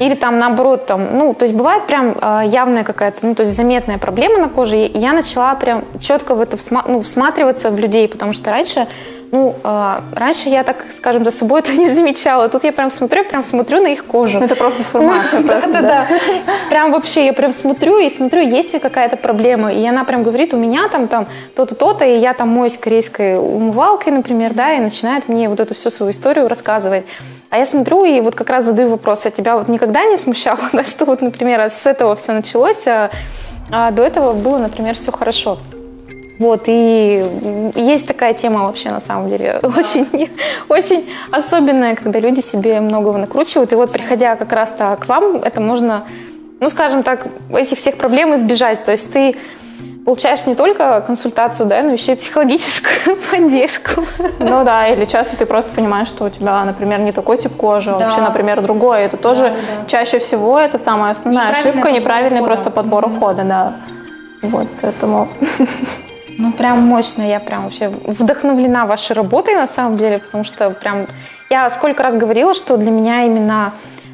Или 0.00 0.14
там 0.14 0.38
наоборот, 0.38 0.86
там, 0.86 1.18
ну, 1.18 1.34
то 1.34 1.44
есть 1.44 1.54
бывает 1.54 1.86
прям 1.86 2.16
э, 2.20 2.42
явная 2.46 2.84
какая-то, 2.84 3.26
ну, 3.26 3.34
то 3.34 3.42
есть 3.42 3.54
заметная 3.54 3.98
проблема 3.98 4.38
на 4.38 4.48
коже, 4.48 4.78
и 4.78 4.98
я 4.98 5.12
начала 5.12 5.54
прям 5.54 5.84
четко 6.00 6.34
в 6.34 6.40
это 6.40 6.56
всма- 6.56 6.84
ну, 6.88 7.02
всматриваться 7.02 7.70
в 7.70 7.78
людей, 7.78 8.08
потому 8.08 8.32
что 8.32 8.50
раньше, 8.50 8.86
ну, 9.30 9.54
э, 9.62 10.00
раньше 10.14 10.48
я 10.48 10.62
так, 10.62 10.86
скажем, 10.90 11.22
за 11.24 11.30
собой 11.30 11.60
это 11.64 11.72
не 11.74 11.90
замечала. 11.90 12.48
Тут 12.48 12.64
я 12.64 12.72
прям 12.72 12.90
смотрю, 12.90 13.24
прям 13.24 13.42
смотрю 13.42 13.82
на 13.82 13.88
их 13.88 14.06
кожу. 14.06 14.38
Ну, 14.38 14.46
это 14.46 14.56
профдеформация 14.56 15.42
просто, 15.46 15.72
да? 15.72 15.80
Да-да-да. 15.82 16.52
Прям 16.70 16.92
вообще, 16.92 17.26
я 17.26 17.34
прям 17.34 17.52
смотрю 17.52 17.98
и 17.98 18.08
смотрю, 18.08 18.40
есть 18.40 18.72
ли 18.72 18.78
какая-то 18.78 19.18
проблема. 19.18 19.70
И 19.70 19.86
она 19.86 20.04
прям 20.04 20.22
говорит, 20.22 20.54
у 20.54 20.56
меня 20.56 20.88
там, 20.88 21.08
там 21.08 21.26
то-то, 21.54 21.74
то-то, 21.74 22.06
и 22.06 22.16
я 22.16 22.32
там 22.32 22.48
моюсь 22.48 22.78
корейской 22.78 23.36
умывалкой, 23.36 24.14
например, 24.14 24.54
да, 24.54 24.72
и 24.72 24.80
начинает 24.80 25.28
мне 25.28 25.50
вот 25.50 25.60
эту 25.60 25.74
всю 25.74 25.90
свою 25.90 26.12
историю 26.12 26.48
рассказывать. 26.48 27.04
А 27.50 27.58
я 27.58 27.66
смотрю 27.66 28.04
и 28.04 28.20
вот 28.20 28.36
как 28.36 28.48
раз 28.48 28.64
задаю 28.64 28.90
вопрос, 28.90 29.26
а 29.26 29.30
тебя 29.30 29.56
вот 29.56 29.68
никогда 29.68 30.04
не 30.04 30.16
смущало, 30.16 30.60
да, 30.72 30.84
что 30.84 31.04
вот, 31.04 31.20
например, 31.20 31.60
с 31.60 31.84
этого 31.84 32.14
все 32.14 32.32
началось, 32.32 32.86
а, 32.86 33.10
а 33.72 33.90
до 33.90 34.02
этого 34.02 34.32
было, 34.34 34.58
например, 34.58 34.94
все 34.94 35.10
хорошо. 35.10 35.58
Вот, 36.38 36.62
и 36.68 37.22
есть 37.74 38.06
такая 38.06 38.32
тема 38.32 38.64
вообще 38.64 38.90
на 38.90 39.00
самом 39.00 39.28
деле, 39.28 39.60
очень, 39.62 40.30
очень 40.68 41.06
особенная, 41.32 41.96
когда 41.96 42.18
люди 42.20 42.40
себе 42.40 42.80
многого 42.80 43.18
накручивают. 43.18 43.72
И 43.72 43.76
вот 43.76 43.92
приходя 43.92 44.36
как 44.36 44.52
раз-то 44.52 44.96
к 44.98 45.06
вам, 45.06 45.36
это 45.36 45.60
можно, 45.60 46.04
ну 46.60 46.68
скажем 46.68 47.02
так, 47.02 47.26
этих 47.52 47.76
всех 47.76 47.96
проблем 47.96 48.34
избежать. 48.36 48.82
То 48.84 48.92
есть 48.92 49.12
ты 49.12 49.36
получаешь 50.04 50.46
не 50.46 50.54
только 50.54 51.00
консультацию, 51.06 51.66
да, 51.66 51.82
но 51.82 51.92
еще 51.92 52.12
и 52.12 52.14
психологическую 52.16 53.16
поддержку. 53.30 54.04
Ну 54.38 54.64
да, 54.64 54.86
или 54.88 55.04
часто 55.04 55.36
ты 55.36 55.46
просто 55.46 55.72
понимаешь, 55.72 56.08
что 56.08 56.24
у 56.24 56.28
тебя, 56.30 56.64
например, 56.64 57.00
не 57.00 57.12
такой 57.12 57.36
тип 57.36 57.56
кожи, 57.56 57.90
а 57.90 57.94
Да. 57.94 58.00
вообще, 58.06 58.20
например, 58.20 58.60
другой. 58.62 59.02
Это 59.02 59.16
тоже 59.16 59.44
Да, 59.50 59.54
да. 59.80 59.86
чаще 59.86 60.18
всего 60.18 60.58
это 60.58 60.78
самая 60.78 61.12
основная 61.12 61.48
Неправильный 61.48 61.70
ошибка, 61.72 61.90
неправильный 61.92 62.40
ухода. 62.40 62.46
просто 62.46 62.70
подбор 62.70 63.06
ухода, 63.06 63.44
да. 63.44 63.72
Вот, 64.42 64.66
поэтому 64.80 65.28
Ну, 66.38 66.52
прям 66.52 66.78
мощно. 66.80 67.22
Я 67.22 67.38
прям 67.38 67.64
вообще 67.64 67.88
вдохновлена 67.88 68.86
вашей 68.86 69.12
работой, 69.12 69.54
на 69.56 69.66
самом 69.66 69.98
деле, 69.98 70.18
потому 70.18 70.44
что 70.44 70.70
прям... 70.70 71.06
Я 71.50 71.68
сколько 71.68 72.02
раз 72.02 72.14
говорила, 72.16 72.54
что 72.54 72.76
для 72.78 72.90
меня 72.90 73.24
именно 73.24 73.72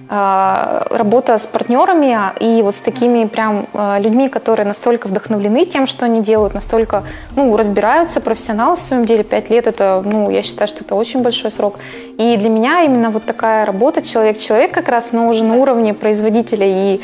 работа 0.08 1.36
с 1.36 1.46
партнерами 1.46 2.16
и 2.38 2.62
вот 2.62 2.74
с 2.76 2.80
такими 2.80 3.24
прям 3.24 3.66
э, 3.72 3.96
людьми, 4.00 4.28
которые 4.28 4.64
настолько 4.64 5.08
вдохновлены 5.08 5.64
тем, 5.64 5.86
что 5.86 6.04
они 6.04 6.22
делают, 6.22 6.54
настолько, 6.54 7.02
ну, 7.34 7.56
разбираются, 7.56 8.20
профессионалы 8.20 8.76
в 8.76 8.80
своем 8.80 9.04
деле, 9.04 9.24
пять 9.24 9.50
лет 9.50 9.66
это, 9.66 10.02
ну, 10.04 10.30
я 10.30 10.42
считаю, 10.42 10.68
что 10.68 10.84
это 10.84 10.94
очень 10.94 11.22
большой 11.22 11.50
срок. 11.50 11.80
И 12.18 12.36
для 12.36 12.48
меня 12.48 12.82
именно 12.82 13.10
вот 13.10 13.24
такая 13.24 13.66
работа 13.66 14.00
человек-человек 14.00 14.72
как 14.72 14.88
раз, 14.88 15.10
но 15.10 15.28
уже 15.28 15.42
на 15.42 15.56
уровне 15.56 15.92
производителя 15.92 16.66
и 16.66 17.00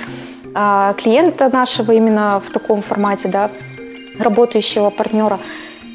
а, 0.54 0.94
клиента 0.94 1.48
нашего 1.48 1.92
именно 1.92 2.40
в 2.44 2.50
таком 2.50 2.82
формате, 2.82 3.28
да, 3.28 3.50
работающего 4.18 4.90
партнера. 4.90 5.38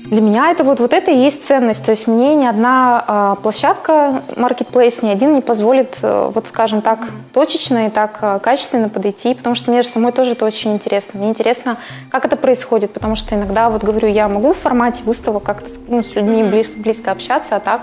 Для 0.09 0.21
меня 0.21 0.51
это 0.51 0.63
вот, 0.63 0.79
вот 0.79 0.93
это 0.93 1.11
и 1.11 1.17
есть 1.17 1.43
ценность. 1.45 1.83
То 1.85 1.91
есть 1.91 2.07
мне 2.07 2.33
ни 2.35 2.45
одна 2.45 3.03
а, 3.07 3.35
площадка, 3.35 4.21
marketplace, 4.35 5.05
ни 5.05 5.09
один 5.09 5.35
не 5.35 5.41
позволит, 5.41 5.97
э, 6.01 6.31
вот 6.33 6.47
скажем 6.47 6.81
так, 6.81 6.99
точечно 7.33 7.87
и 7.87 7.89
так 7.89 8.17
а, 8.21 8.39
качественно 8.39 8.87
подойти, 8.87 9.33
потому 9.35 9.53
что 9.55 9.69
мне 9.69 9.81
же 9.81 9.89
самой 9.89 10.13
тоже 10.13 10.31
это 10.31 10.45
очень 10.45 10.71
интересно. 10.73 11.19
Мне 11.19 11.29
интересно, 11.29 11.75
как 12.09 12.23
это 12.23 12.37
происходит, 12.37 12.93
потому 12.93 13.15
что 13.17 13.35
иногда, 13.35 13.69
вот 13.69 13.83
говорю, 13.83 14.07
я 14.07 14.29
могу 14.29 14.53
в 14.53 14.57
формате 14.57 15.03
выставок 15.03 15.43
как-то 15.43 15.69
с- 15.69 15.79
ну, 15.89 16.01
с 16.01 16.15
людьми 16.15 16.41
близ- 16.43 16.77
близко 16.77 17.11
общаться, 17.11 17.57
а 17.57 17.59
так 17.59 17.81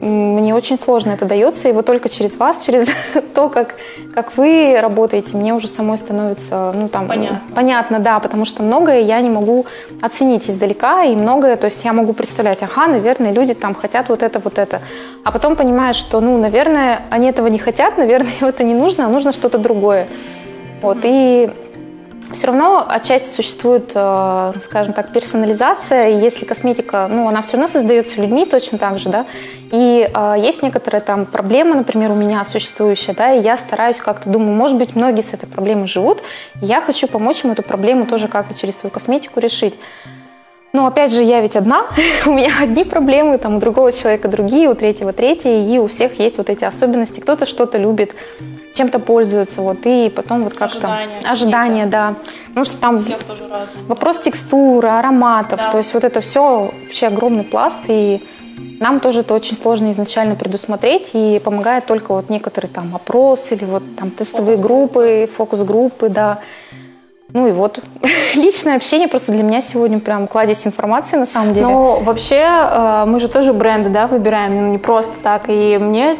мне 0.00 0.54
очень 0.54 0.78
сложно 0.78 1.10
это 1.10 1.24
дается, 1.24 1.68
и 1.68 1.72
вот 1.72 1.86
только 1.86 2.08
через 2.08 2.36
вас, 2.36 2.58
через 2.66 2.88
то, 3.34 3.48
как, 3.48 3.74
как 4.14 4.36
вы 4.36 4.78
работаете, 4.80 5.36
мне 5.36 5.54
уже 5.54 5.68
самой 5.68 5.98
становится, 5.98 6.72
ну, 6.74 6.88
там, 6.88 7.08
понятно. 7.08 7.40
понятно, 7.54 7.98
да, 7.98 8.20
потому 8.20 8.44
что 8.44 8.62
многое 8.62 9.00
я 9.00 9.20
не 9.20 9.30
могу 9.30 9.66
оценить 10.00 10.48
издалека, 10.48 11.04
и 11.04 11.16
многое, 11.16 11.56
то 11.56 11.66
есть 11.66 11.84
я 11.84 11.92
могу 11.92 12.12
представлять, 12.12 12.62
ага, 12.62 12.86
наверное, 12.86 13.32
люди 13.32 13.54
там 13.54 13.74
хотят 13.74 14.08
вот 14.08 14.22
это, 14.22 14.38
вот 14.38 14.58
это, 14.58 14.80
а 15.24 15.32
потом 15.32 15.56
понимаешь, 15.56 15.96
что, 15.96 16.20
ну, 16.20 16.38
наверное, 16.38 17.02
они 17.10 17.28
этого 17.28 17.48
не 17.48 17.58
хотят, 17.58 17.98
наверное, 17.98 18.32
это 18.40 18.64
не 18.64 18.74
нужно, 18.74 19.06
а 19.06 19.08
нужно 19.08 19.32
что-то 19.32 19.58
другое. 19.58 20.06
Вот, 20.80 20.98
и 21.02 21.50
все 22.32 22.46
равно 22.48 22.84
отчасти 22.88 23.28
существует, 23.28 23.92
э, 23.94 24.52
скажем 24.62 24.92
так, 24.92 25.12
персонализация. 25.12 26.08
Если 26.08 26.44
косметика, 26.44 27.08
ну, 27.10 27.28
она 27.28 27.42
все 27.42 27.52
равно 27.52 27.68
создается 27.68 28.20
людьми 28.20 28.44
точно 28.44 28.78
так 28.78 28.98
же, 28.98 29.08
да. 29.08 29.26
И 29.70 30.08
э, 30.12 30.34
есть 30.38 30.62
некоторые 30.62 31.00
там 31.00 31.26
проблемы, 31.26 31.74
например, 31.74 32.10
у 32.10 32.14
меня 32.14 32.44
существующие, 32.44 33.14
да, 33.14 33.32
и 33.32 33.40
я 33.40 33.56
стараюсь 33.56 33.98
как-то, 33.98 34.30
думаю, 34.30 34.56
может 34.56 34.76
быть, 34.76 34.94
многие 34.94 35.22
с 35.22 35.32
этой 35.32 35.46
проблемой 35.46 35.88
живут, 35.88 36.18
я 36.60 36.80
хочу 36.80 37.08
помочь 37.08 37.44
им 37.44 37.52
эту 37.52 37.62
проблему 37.62 38.06
тоже 38.06 38.28
как-то 38.28 38.54
через 38.54 38.78
свою 38.78 38.92
косметику 38.92 39.40
решить. 39.40 39.74
Но 40.72 40.86
опять 40.86 41.12
же, 41.12 41.22
я 41.22 41.40
ведь 41.40 41.56
одна, 41.56 41.86
у 42.26 42.30
меня 42.32 42.50
одни 42.60 42.84
проблемы, 42.84 43.38
там 43.38 43.56
у 43.56 43.60
другого 43.60 43.90
человека 43.90 44.28
другие, 44.28 44.68
у 44.68 44.74
третьего 44.74 45.12
третьи, 45.12 45.72
и 45.72 45.78
у 45.78 45.86
всех 45.86 46.18
есть 46.18 46.38
вот 46.38 46.50
эти 46.50 46.64
особенности. 46.64 47.20
Кто-то 47.20 47.46
что-то 47.46 47.78
любит, 47.78 48.14
чем-то 48.74 48.98
пользуется, 48.98 49.62
вот, 49.62 49.78
и 49.84 50.12
потом 50.14 50.44
вот 50.44 50.54
как-то... 50.54 50.78
Ожидания. 50.78 51.20
Ожидания, 51.28 51.86
да. 51.86 52.14
Потому 52.48 52.64
что 52.66 52.76
там 52.76 52.98
Всех 52.98 53.22
тоже 53.24 53.42
разные. 53.50 53.84
вопрос 53.86 54.18
текстуры, 54.20 54.88
ароматов, 54.88 55.58
Да. 55.60 55.70
то 55.72 55.78
есть 55.78 55.94
вот 55.94 56.04
это 56.04 56.20
все 56.20 56.70
вообще 56.84 57.06
огромный 57.06 57.44
пласт, 57.44 57.78
и 57.88 58.22
нам 58.78 59.00
тоже 59.00 59.20
это 59.20 59.34
очень 59.34 59.56
сложно 59.56 59.90
изначально 59.90 60.34
предусмотреть, 60.34 61.10
и 61.14 61.40
помогает 61.42 61.86
только 61.86 62.12
вот 62.12 62.28
некоторые 62.30 62.70
там 62.70 62.94
опросы 62.94 63.54
или 63.54 63.64
вот 63.64 63.82
там 63.96 64.10
тестовые 64.10 64.58
группы, 64.58 65.28
фокус-группы, 65.34 66.08
да. 66.08 66.38
Ну 67.32 67.46
и 67.46 67.52
вот 67.52 67.80
личное 68.34 68.76
общение 68.76 69.08
просто 69.08 69.32
для 69.32 69.42
меня 69.42 69.60
сегодня 69.60 69.98
прям 69.98 70.26
кладезь 70.26 70.66
информации 70.66 71.16
на 71.16 71.26
самом 71.26 71.52
деле. 71.52 71.66
Ну, 71.66 72.00
вообще, 72.00 72.42
э, 72.42 73.04
мы 73.06 73.20
же 73.20 73.28
тоже 73.28 73.52
бренды, 73.52 73.90
да, 73.90 74.06
выбираем, 74.06 74.56
ну, 74.56 74.72
не 74.72 74.78
просто 74.78 75.18
так. 75.18 75.44
И 75.48 75.78
мне 75.78 76.16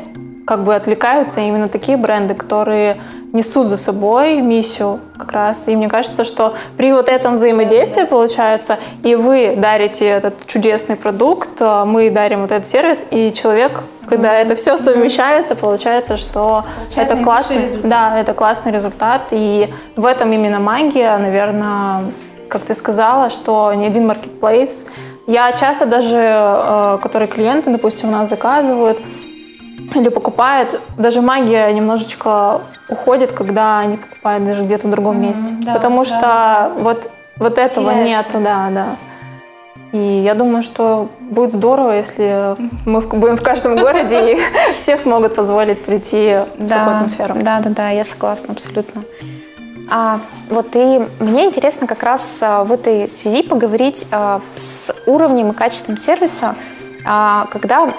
как 0.46 0.64
бы 0.64 0.74
отвлекаются 0.74 1.40
именно 1.40 1.68
такие 1.68 1.96
бренды, 1.96 2.34
которые 2.34 2.98
несут 3.32 3.66
за 3.66 3.76
собой 3.76 4.40
миссию 4.40 5.00
как 5.18 5.32
раз. 5.32 5.68
И 5.68 5.76
мне 5.76 5.88
кажется, 5.88 6.24
что 6.24 6.54
при 6.76 6.92
вот 6.92 7.08
этом 7.08 7.34
взаимодействии 7.34 8.04
получается, 8.04 8.78
и 9.02 9.14
вы 9.14 9.54
дарите 9.56 10.06
этот 10.06 10.46
чудесный 10.46 10.96
продукт, 10.96 11.60
э, 11.60 11.84
мы 11.84 12.10
дарим 12.10 12.42
вот 12.42 12.52
этот 12.52 12.66
сервис, 12.66 13.04
и 13.10 13.32
человек, 13.32 13.82
когда 14.08 14.32
это 14.32 14.54
все 14.54 14.76
совмещается, 14.78 15.54
получается, 15.54 16.16
что 16.16 16.64
Получает 16.76 17.10
это 17.10 17.22
классный, 17.22 17.62
результат. 17.62 17.90
да, 17.90 18.18
это 18.18 18.32
классный 18.34 18.72
результат, 18.72 19.22
и 19.32 19.68
в 19.96 20.06
этом 20.06 20.32
именно 20.32 20.58
магия, 20.58 21.16
наверное, 21.18 22.04
как 22.48 22.62
ты 22.62 22.72
сказала, 22.72 23.28
что 23.28 23.72
ни 23.74 23.84
один 23.84 24.06
маркетплейс. 24.06 24.86
Я 25.26 25.52
часто 25.52 25.84
даже, 25.84 26.16
э, 26.18 26.98
которые 27.02 27.28
клиенты, 27.28 27.70
допустим, 27.70 28.08
у 28.08 28.12
нас 28.12 28.30
заказывают 28.30 28.98
или 29.94 30.08
покупают, 30.08 30.80
даже 30.96 31.20
магия 31.20 31.70
немножечко 31.72 32.60
уходит, 32.88 33.32
когда 33.32 33.80
они 33.80 33.96
покупают 33.96 34.44
даже 34.44 34.64
где-то 34.64 34.86
в 34.88 34.90
другом 34.90 35.20
месте. 35.20 35.54
да, 35.60 35.74
Потому 35.74 36.04
да, 36.04 36.04
что 36.04 36.82
вот, 36.82 37.10
вот 37.36 37.58
этого 37.58 37.92
Теряется. 37.92 38.36
нету, 38.38 38.44
да, 38.44 38.68
да. 38.70 38.86
И 39.92 40.22
я 40.22 40.34
думаю, 40.34 40.62
что 40.62 41.08
будет 41.20 41.50
здорово, 41.50 41.92
если 41.92 42.56
мы 42.84 43.00
в- 43.00 43.08
будем 43.08 43.36
в 43.36 43.42
каждом 43.42 43.76
городе, 43.76 44.34
и 44.34 44.38
все 44.76 44.96
смогут 44.98 45.34
позволить 45.34 45.82
прийти 45.82 46.36
в 46.58 46.68
такую 46.68 46.94
атмосферу. 46.96 47.34
Да, 47.40 47.60
да, 47.60 47.70
да, 47.70 47.88
я 47.88 48.04
согласна 48.04 48.52
абсолютно. 48.52 49.02
А, 49.90 50.20
вот 50.50 50.66
и 50.74 51.00
мне 51.20 51.46
интересно 51.46 51.86
как 51.86 52.02
раз 52.02 52.22
а, 52.42 52.64
в 52.64 52.72
этой 52.72 53.08
связи 53.08 53.42
поговорить 53.42 54.06
а, 54.10 54.42
с 54.56 54.94
уровнем 55.06 55.52
и 55.52 55.54
качеством 55.54 55.96
сервиса, 55.96 56.54
а, 57.06 57.46
когда 57.50 57.90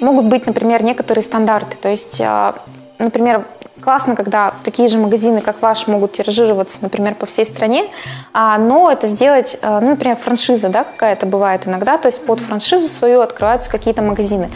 могут 0.00 0.26
быть, 0.26 0.46
например, 0.46 0.82
некоторые 0.82 1.22
стандарты. 1.22 1.76
То 1.80 1.88
есть, 1.88 2.20
а, 2.20 2.56
например, 2.98 3.44
классно, 3.84 4.16
когда 4.16 4.54
такие 4.64 4.88
же 4.88 4.98
магазины, 4.98 5.40
как 5.40 5.60
ваш, 5.60 5.86
могут 5.86 6.12
тиражироваться, 6.12 6.78
например, 6.80 7.14
по 7.14 7.26
всей 7.26 7.44
стране, 7.44 7.84
а, 8.32 8.56
но 8.58 8.90
это 8.90 9.06
сделать, 9.06 9.58
а, 9.60 9.80
ну, 9.80 9.90
например, 9.90 10.16
франшиза, 10.16 10.68
да, 10.70 10.84
какая-то 10.84 11.26
бывает 11.26 11.66
иногда, 11.66 11.98
то 11.98 12.06
есть 12.06 12.24
под 12.24 12.40
франшизу 12.40 12.88
свою 12.88 13.20
открываются 13.20 13.70
какие-то 13.70 14.02
магазины. 14.02 14.48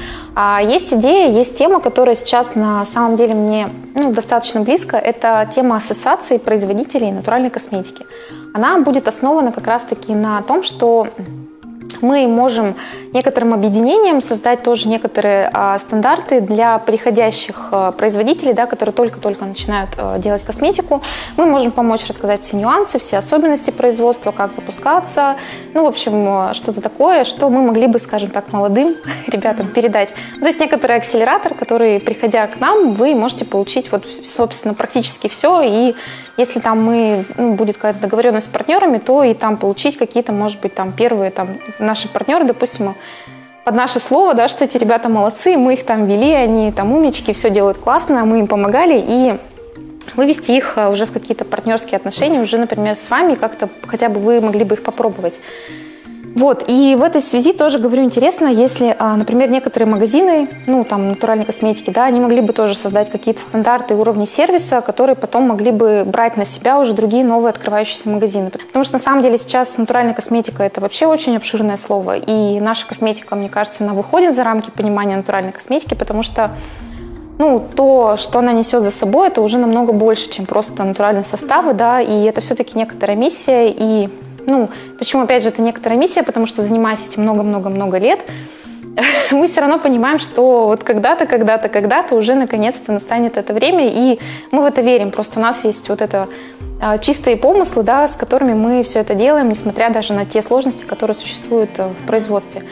Есть 0.62 0.92
идея, 0.94 1.30
есть 1.30 1.58
тема, 1.58 1.80
которая 1.80 2.16
сейчас 2.16 2.54
на 2.54 2.86
самом 2.86 3.16
деле 3.16 3.34
мне 3.34 3.68
ну, 3.94 4.12
достаточно 4.12 4.60
близко, 4.60 4.96
это 4.96 5.48
тема 5.52 5.76
ассоциации 5.76 6.38
производителей 6.38 7.10
натуральной 7.10 7.50
косметики. 7.50 8.06
Она 8.54 8.78
будет 8.78 9.08
основана 9.08 9.52
как 9.52 9.66
раз-таки 9.66 10.14
на 10.14 10.40
том, 10.42 10.62
что 10.62 11.08
мы 12.02 12.26
можем 12.26 12.74
некоторым 13.12 13.54
объединением 13.54 14.20
создать 14.20 14.62
тоже 14.62 14.88
некоторые 14.88 15.50
а, 15.52 15.78
стандарты 15.78 16.40
для 16.40 16.78
приходящих 16.78 17.68
а, 17.70 17.92
производителей, 17.92 18.52
да, 18.52 18.66
которые 18.66 18.92
только-только 18.92 19.44
начинают 19.44 19.90
а, 19.96 20.18
делать 20.18 20.42
косметику. 20.42 21.02
Мы 21.36 21.46
можем 21.46 21.72
помочь 21.72 22.06
рассказать 22.06 22.42
все 22.42 22.56
нюансы, 22.56 22.98
все 22.98 23.18
особенности 23.18 23.70
производства, 23.70 24.32
как 24.32 24.52
запускаться, 24.52 25.36
ну, 25.74 25.84
в 25.84 25.86
общем, 25.86 26.54
что-то 26.54 26.80
такое, 26.80 27.24
что 27.24 27.48
мы 27.50 27.62
могли 27.62 27.86
бы, 27.86 27.98
скажем 27.98 28.30
так, 28.30 28.52
молодым 28.52 28.94
ребятам 29.26 29.68
передать. 29.68 30.10
То 30.40 30.46
есть 30.46 30.60
некоторый 30.60 30.96
акселератор, 30.96 31.54
который, 31.54 32.00
приходя 32.00 32.46
к 32.46 32.60
нам, 32.60 32.92
вы 32.92 33.14
можете 33.14 33.44
получить 33.44 33.90
вот, 33.90 34.06
собственно, 34.24 34.74
практически 34.74 35.28
все, 35.28 35.62
и 35.62 35.94
если 36.38 36.60
там 36.60 36.82
мы, 36.82 37.24
ну, 37.36 37.54
будет 37.54 37.76
какая-то 37.76 38.00
договоренность 38.00 38.46
с 38.46 38.48
партнерами, 38.48 38.98
то 38.98 39.24
и 39.24 39.34
там 39.34 39.56
получить 39.56 39.98
какие-то, 39.98 40.32
может 40.32 40.60
быть, 40.60 40.72
там 40.72 40.92
первые 40.92 41.32
там 41.32 41.48
наши 41.88 42.08
партнеры, 42.08 42.44
допустим, 42.44 42.94
под 43.64 43.74
наше 43.74 43.98
слово, 43.98 44.34
да, 44.34 44.48
что 44.48 44.64
эти 44.64 44.78
ребята 44.78 45.08
молодцы, 45.08 45.56
мы 45.56 45.74
их 45.74 45.84
там 45.84 46.06
вели, 46.06 46.32
они 46.32 46.70
там 46.72 46.92
умнички, 46.92 47.32
все 47.32 47.50
делают 47.50 47.78
классно, 47.78 48.24
мы 48.24 48.38
им 48.38 48.46
помогали, 48.46 49.02
и 49.06 49.38
вывести 50.14 50.52
их 50.52 50.74
а, 50.76 50.90
уже 50.90 51.06
в 51.06 51.12
какие-то 51.12 51.44
партнерские 51.44 51.96
отношения, 51.96 52.40
уже, 52.40 52.58
например, 52.58 52.96
с 52.96 53.10
вами, 53.10 53.34
как-то 53.34 53.68
хотя 53.86 54.08
бы 54.08 54.20
вы 54.20 54.40
могли 54.40 54.64
бы 54.64 54.74
их 54.74 54.82
попробовать. 54.82 55.40
Вот, 56.34 56.64
и 56.68 56.94
в 56.96 57.02
этой 57.02 57.20
связи 57.20 57.52
тоже 57.52 57.78
говорю, 57.78 58.04
интересно, 58.04 58.46
если, 58.46 58.94
а, 58.98 59.16
например, 59.16 59.50
некоторые 59.50 59.88
магазины, 59.88 60.48
ну, 60.66 60.84
там, 60.84 61.08
натуральной 61.08 61.44
косметики, 61.44 61.90
да, 61.90 62.04
они 62.04 62.20
могли 62.20 62.40
бы 62.40 62.52
тоже 62.52 62.76
создать 62.76 63.10
какие-то 63.10 63.42
стандарты 63.42 63.94
уровни 63.94 64.24
сервиса, 64.24 64.80
которые 64.80 65.16
потом 65.16 65.44
могли 65.44 65.70
бы 65.70 66.04
брать 66.06 66.36
на 66.36 66.44
себя 66.44 66.78
уже 66.78 66.92
другие 66.92 67.24
новые 67.24 67.50
открывающиеся 67.50 68.08
магазины. 68.08 68.50
Потому 68.50 68.84
что, 68.84 68.94
на 68.94 68.98
самом 68.98 69.22
деле, 69.22 69.38
сейчас 69.38 69.78
натуральная 69.78 70.14
косметика– 70.14 70.62
это 70.64 70.80
вообще 70.80 71.06
очень 71.06 71.36
обширное 71.36 71.76
слово, 71.76 72.18
и 72.18 72.60
наша 72.60 72.86
косметика, 72.86 73.34
мне 73.34 73.48
кажется, 73.48 73.84
она 73.84 73.94
выходит 73.94 74.34
за 74.34 74.44
рамки 74.44 74.70
понимания 74.70 75.16
натуральной 75.16 75.52
косметики, 75.52 75.94
потому 75.94 76.22
что 76.22 76.50
ну, 77.38 77.64
то, 77.74 78.16
что 78.16 78.40
она 78.40 78.52
несет 78.52 78.82
за 78.82 78.90
собой, 78.90 79.28
это 79.28 79.40
уже 79.42 79.58
намного 79.58 79.92
больше, 79.92 80.28
чем 80.28 80.44
просто 80.44 80.82
натуральные 80.84 81.24
составы, 81.24 81.72
да, 81.72 82.00
и 82.00 82.24
это 82.24 82.40
все-таки 82.40 82.76
некоторая 82.76 83.16
миссия, 83.16 83.68
и, 83.68 84.08
ну, 84.48 84.68
почему, 84.98 85.22
опять 85.22 85.42
же, 85.42 85.50
это 85.50 85.62
некоторая 85.62 85.98
миссия, 85.98 86.22
потому 86.22 86.46
что, 86.46 86.62
занимаясь 86.62 87.08
этим 87.08 87.22
много-много-много 87.22 87.98
лет, 87.98 88.20
мы 89.30 89.46
все 89.46 89.60
равно 89.60 89.78
понимаем, 89.78 90.18
что 90.18 90.66
вот 90.66 90.82
когда-то, 90.82 91.26
когда-то, 91.26 91.68
когда-то 91.68 92.14
уже 92.16 92.34
наконец-то 92.34 92.92
настанет 92.92 93.36
это 93.36 93.52
время, 93.52 93.88
и 93.88 94.18
мы 94.50 94.62
в 94.62 94.64
это 94.64 94.82
верим, 94.82 95.10
просто 95.10 95.38
у 95.38 95.42
нас 95.42 95.64
есть 95.64 95.88
вот 95.88 96.00
это 96.00 96.28
а, 96.80 96.98
чистые 96.98 97.36
помыслы, 97.36 97.82
да, 97.82 98.08
с 98.08 98.16
которыми 98.16 98.54
мы 98.54 98.82
все 98.82 99.00
это 99.00 99.14
делаем, 99.14 99.48
несмотря 99.48 99.90
даже 99.90 100.12
на 100.12 100.24
те 100.24 100.42
сложности, 100.42 100.84
которые 100.84 101.14
существуют 101.14 101.70
э, 101.78 101.88
в 101.88 102.06
производстве. 102.06 102.62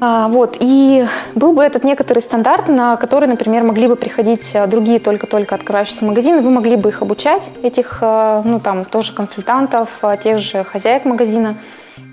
А, 0.00 0.28
вот, 0.28 0.56
и 0.60 1.06
был 1.34 1.52
бы 1.52 1.62
этот 1.62 1.82
некоторый 1.82 2.20
стандарт, 2.20 2.68
на 2.68 2.96
который, 2.96 3.28
например, 3.28 3.64
могли 3.64 3.88
бы 3.88 3.96
приходить 3.96 4.52
а, 4.54 4.66
другие 4.66 5.00
только-только 5.00 5.56
открывающиеся 5.56 6.04
магазины, 6.04 6.40
вы 6.40 6.50
могли 6.50 6.76
бы 6.76 6.90
их 6.90 7.02
обучать, 7.02 7.50
этих, 7.62 7.98
а, 8.00 8.42
ну, 8.44 8.60
там, 8.60 8.84
тоже 8.84 9.12
консультантов, 9.12 9.88
а, 10.02 10.16
тех 10.16 10.38
же 10.38 10.62
хозяек 10.62 11.04
магазина, 11.04 11.56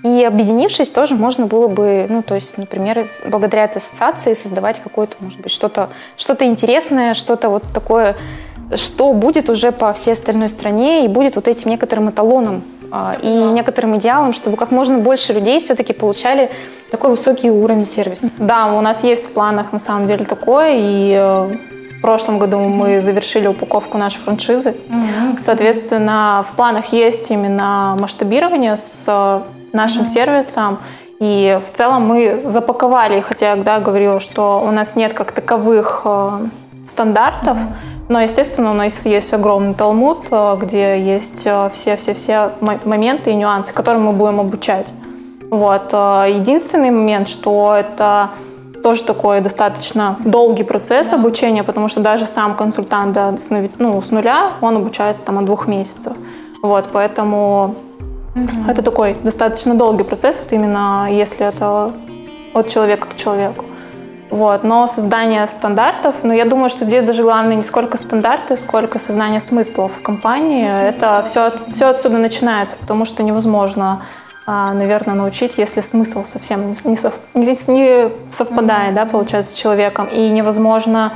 и 0.02 0.24
объединившись, 0.24 0.90
тоже 0.90 1.14
можно 1.14 1.46
было 1.46 1.68
бы, 1.68 2.06
ну, 2.08 2.22
то 2.22 2.34
есть, 2.34 2.58
например, 2.58 3.06
благодаря 3.28 3.64
этой 3.64 3.78
ассоциации 3.78 4.34
создавать 4.34 4.80
какое-то, 4.80 5.14
может 5.20 5.40
быть, 5.40 5.52
что-то 5.52 5.90
что 6.16 6.36
интересное, 6.44 7.14
что-то 7.14 7.50
вот 7.50 7.62
такое, 7.72 8.16
что 8.74 9.12
будет 9.12 9.48
уже 9.48 9.70
по 9.70 9.92
всей 9.92 10.14
остальной 10.14 10.48
стране 10.48 11.04
и 11.04 11.08
будет 11.08 11.36
вот 11.36 11.46
этим 11.46 11.70
некоторым 11.70 12.10
эталоном 12.10 12.64
и 13.22 13.28
некоторым 13.28 13.96
идеалом, 13.96 14.32
чтобы 14.32 14.56
как 14.56 14.70
можно 14.70 14.98
больше 14.98 15.32
людей 15.32 15.60
все-таки 15.60 15.92
получали 15.92 16.50
такой 16.90 17.10
высокий 17.10 17.50
уровень 17.50 17.86
сервиса. 17.86 18.30
Да, 18.38 18.72
у 18.72 18.80
нас 18.80 19.04
есть 19.04 19.30
в 19.30 19.32
планах 19.32 19.72
на 19.72 19.78
самом 19.78 20.06
деле 20.06 20.24
такое, 20.24 20.74
и 20.76 21.12
э, 21.18 21.56
в 21.96 22.00
прошлом 22.00 22.38
году 22.38 22.60
мы 22.60 23.00
завершили 23.00 23.48
упаковку 23.48 23.98
нашей 23.98 24.18
франшизы. 24.18 24.74
Соответственно, 25.38 26.44
в 26.48 26.54
планах 26.54 26.92
есть 26.92 27.30
именно 27.30 27.96
масштабирование 27.98 28.76
с 28.76 29.06
э, 29.08 29.40
нашим 29.72 30.06
сервисом, 30.06 30.78
И 31.18 31.58
в 31.64 31.70
целом 31.70 32.02
мы 32.06 32.38
запаковали, 32.38 33.20
хотя 33.20 33.54
я 33.54 33.56
да, 33.56 33.80
говорила, 33.80 34.20
что 34.20 34.62
у 34.66 34.70
нас 34.70 34.96
нет 34.96 35.14
как 35.14 35.32
таковых 35.32 36.02
э, 36.04 36.46
стандартов, 36.86 37.58
но, 38.08 38.20
естественно, 38.20 38.70
у 38.70 38.74
нас 38.74 39.04
есть 39.06 39.34
огромный 39.34 39.74
талмуд, 39.74 40.28
э, 40.30 40.56
где 40.60 41.00
есть 41.00 41.48
все-все-все 41.72 42.52
моменты 42.60 43.30
и 43.30 43.34
нюансы, 43.34 43.74
которым 43.74 44.04
мы 44.04 44.12
будем 44.12 44.40
обучать. 44.40 44.92
Вот. 45.50 45.92
Единственный 45.92 46.90
момент, 46.90 47.28
что 47.28 47.74
это 47.78 48.30
тоже 48.86 49.02
такой 49.02 49.40
достаточно 49.40 50.16
долгий 50.24 50.62
процесс 50.62 51.10
да. 51.10 51.16
обучения, 51.16 51.64
потому 51.64 51.88
что 51.88 52.00
даже 52.00 52.24
сам 52.24 52.54
консультант 52.54 53.14
да, 53.14 53.36
с, 53.36 53.50
ну, 53.78 54.00
с 54.00 54.12
нуля, 54.12 54.52
он 54.60 54.76
обучается 54.76 55.24
там 55.24 55.38
от 55.38 55.44
двух 55.44 55.66
месяцев. 55.66 56.12
Вот, 56.62 56.90
поэтому 56.92 57.74
mm 58.34 58.70
это 58.70 58.82
такой 58.82 59.16
достаточно 59.24 59.74
долгий 59.74 60.04
процесс, 60.04 60.40
вот 60.40 60.52
именно 60.52 61.08
если 61.10 61.46
это 61.46 61.92
от 62.54 62.68
человека 62.68 63.08
к 63.08 63.16
человеку. 63.16 63.64
Вот. 64.30 64.64
Но 64.64 64.86
создание 64.86 65.46
стандартов, 65.46 66.16
ну, 66.22 66.32
я 66.32 66.44
думаю, 66.44 66.68
что 66.68 66.84
здесь 66.84 67.04
даже 67.04 67.22
главное 67.22 67.54
не 67.54 67.62
сколько 67.62 67.96
стандарты, 67.96 68.56
сколько 68.56 68.98
создание 68.98 69.40
смыслов 69.40 69.92
в 69.98 70.02
компании. 70.02 70.62
Смысл. 70.62 70.78
Это 70.78 71.22
все, 71.24 71.52
все 71.68 71.86
отсюда 71.86 72.18
начинается, 72.18 72.76
потому 72.76 73.04
что 73.04 73.22
невозможно 73.22 74.02
а, 74.48 74.72
наверное, 74.74 75.16
научить, 75.16 75.58
если 75.58 75.80
смысл 75.80 76.24
совсем 76.24 76.68
не, 76.68 76.96
сов, 76.96 77.26
не, 77.34 77.46
не 77.72 78.12
совпадает, 78.30 78.92
mm-hmm. 78.92 78.94
да, 78.94 79.04
получается, 79.04 79.52
с 79.54 79.58
человеком, 79.58 80.06
и 80.06 80.28
невозможно 80.28 81.12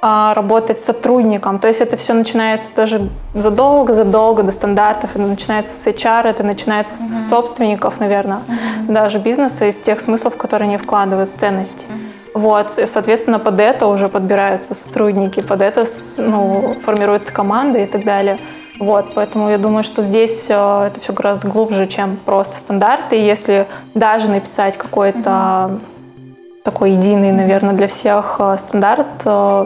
а, 0.00 0.34
работать 0.34 0.76
с 0.76 0.84
сотрудником. 0.84 1.60
То 1.60 1.68
есть 1.68 1.80
это 1.80 1.96
все 1.96 2.12
начинается 2.12 2.74
тоже 2.74 3.08
задолго-задолго 3.34 4.42
до 4.42 4.50
стандартов, 4.50 5.10
это 5.14 5.24
начинается 5.24 5.76
с 5.76 5.86
HR, 5.86 6.26
это 6.26 6.42
начинается 6.42 6.94
mm-hmm. 6.94 7.20
с 7.20 7.28
собственников, 7.28 8.00
наверное, 8.00 8.38
mm-hmm. 8.38 8.92
даже 8.92 9.20
бизнеса, 9.20 9.66
из 9.66 9.78
тех 9.78 10.00
смыслов, 10.00 10.36
которые 10.36 10.66
они 10.66 10.76
вкладывают, 10.76 11.28
с 11.28 11.34
ценности. 11.34 11.86
Mm-hmm. 11.86 12.21
Вот, 12.34 12.78
и, 12.78 12.86
соответственно, 12.86 13.38
под 13.38 13.60
это 13.60 13.86
уже 13.86 14.08
подбираются 14.08 14.74
сотрудники, 14.74 15.40
под 15.40 15.60
это 15.60 15.84
ну, 16.18 16.76
формируются 16.80 17.32
команды 17.32 17.82
и 17.82 17.86
так 17.86 18.04
далее. 18.04 18.38
Вот, 18.78 19.14
поэтому 19.14 19.50
я 19.50 19.58
думаю, 19.58 19.82
что 19.82 20.02
здесь 20.02 20.48
э, 20.48 20.86
это 20.86 20.98
все 20.98 21.12
гораздо 21.12 21.48
глубже, 21.48 21.86
чем 21.86 22.16
просто 22.16 22.58
стандарты. 22.58 23.16
И 23.16 23.24
если 23.24 23.68
даже 23.94 24.30
написать 24.30 24.78
какой-то 24.78 25.78
угу. 26.16 26.24
такой 26.64 26.92
единый, 26.92 27.32
наверное, 27.32 27.74
для 27.74 27.86
всех 27.86 28.36
э, 28.38 28.56
стандарт, 28.56 29.06
э, 29.26 29.64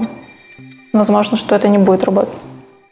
возможно, 0.93 1.37
что 1.37 1.55
это 1.55 1.69
не 1.69 1.79
будет 1.79 2.05
работать. 2.05 2.35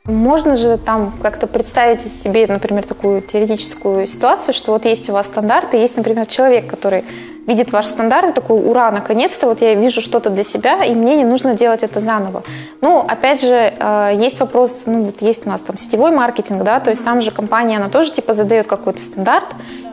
Можно 0.07 0.55
же 0.55 0.79
там 0.79 1.13
как-то 1.21 1.47
представить 1.47 2.01
себе, 2.23 2.47
например, 2.47 2.85
такую 2.85 3.23
теоретическую 3.23 4.07
ситуацию, 4.07 4.55
что 4.55 4.73
вот 4.73 4.85
есть 4.85 5.09
у 5.11 5.15
вас 5.15 5.27
стандарты, 5.27 5.79
есть, 5.79 5.97
например, 5.97 6.27
человек, 6.27 6.67
который 6.69 7.05
видит 7.47 7.73
ваш 7.73 7.87
стандарт 7.87 8.31
и 8.31 8.33
такой, 8.33 8.59
ура, 8.59 8.91
наконец-то 8.91 9.47
вот 9.47 9.61
я 9.61 9.75
вижу 9.75 10.01
что-то 10.01 10.31
для 10.31 10.45
себя, 10.45 10.85
и 10.85 10.95
мне 10.95 11.17
не 11.17 11.25
нужно 11.25 11.55
делать 11.55 11.83
это 11.83 12.01
заново. 12.01 12.43
Ну, 12.81 13.01
опять 13.01 13.41
же, 13.41 13.73
э, 13.79 14.13
есть 14.17 14.41
вопрос, 14.41 14.85
ну, 14.87 15.05
вот 15.05 15.23
есть 15.23 15.47
у 15.47 15.51
нас 15.51 15.61
там 15.61 15.77
сетевой 15.77 16.11
маркетинг, 16.11 16.63
да, 16.63 16.81
то 16.81 16.91
есть 16.91 17.05
там 17.05 17.21
же 17.21 17.31
компания, 17.31 17.77
она 17.77 17.89
тоже 17.89 18.13
типа 18.13 18.33
задает 18.33 18.67
какой-то 18.67 19.03
стандарт, 19.03 19.47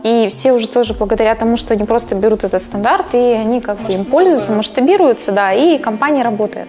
и 0.03 0.27
все 0.29 0.53
уже 0.53 0.67
тоже 0.67 0.93
благодаря 0.93 1.35
тому, 1.35 1.57
что 1.57 1.73
они 1.73 1.83
просто 1.83 2.15
берут 2.15 2.43
этот 2.43 2.61
стандарт, 2.61 3.13
и 3.13 3.17
они 3.17 3.61
как 3.61 3.77
бы 3.79 3.93
им 3.93 4.05
пользуются, 4.05 4.51
масштабируются, 4.53 5.31
да, 5.31 5.53
и 5.53 5.77
компания 5.77 6.23
работает. 6.23 6.67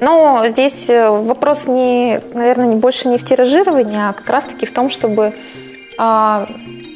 Но 0.00 0.44
здесь 0.46 0.90
э, 0.90 1.08
вопрос 1.08 1.68
не, 1.68 2.20
наверное, 2.34 2.66
не 2.66 2.76
больше 2.76 3.08
не 3.08 3.16
в 3.16 3.24
тиражировании, 3.24 3.98
а 3.98 4.12
как 4.12 4.28
раз-таки 4.28 4.66
в 4.66 4.72
том, 4.74 4.90
чтобы, 4.90 5.34
а, 5.96 6.46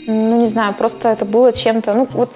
ну 0.07 0.41
не 0.41 0.47
знаю, 0.47 0.75
просто 0.75 1.09
это 1.09 1.25
было 1.25 1.53
чем-то, 1.53 1.95
ну 1.95 2.09
вот 2.13 2.33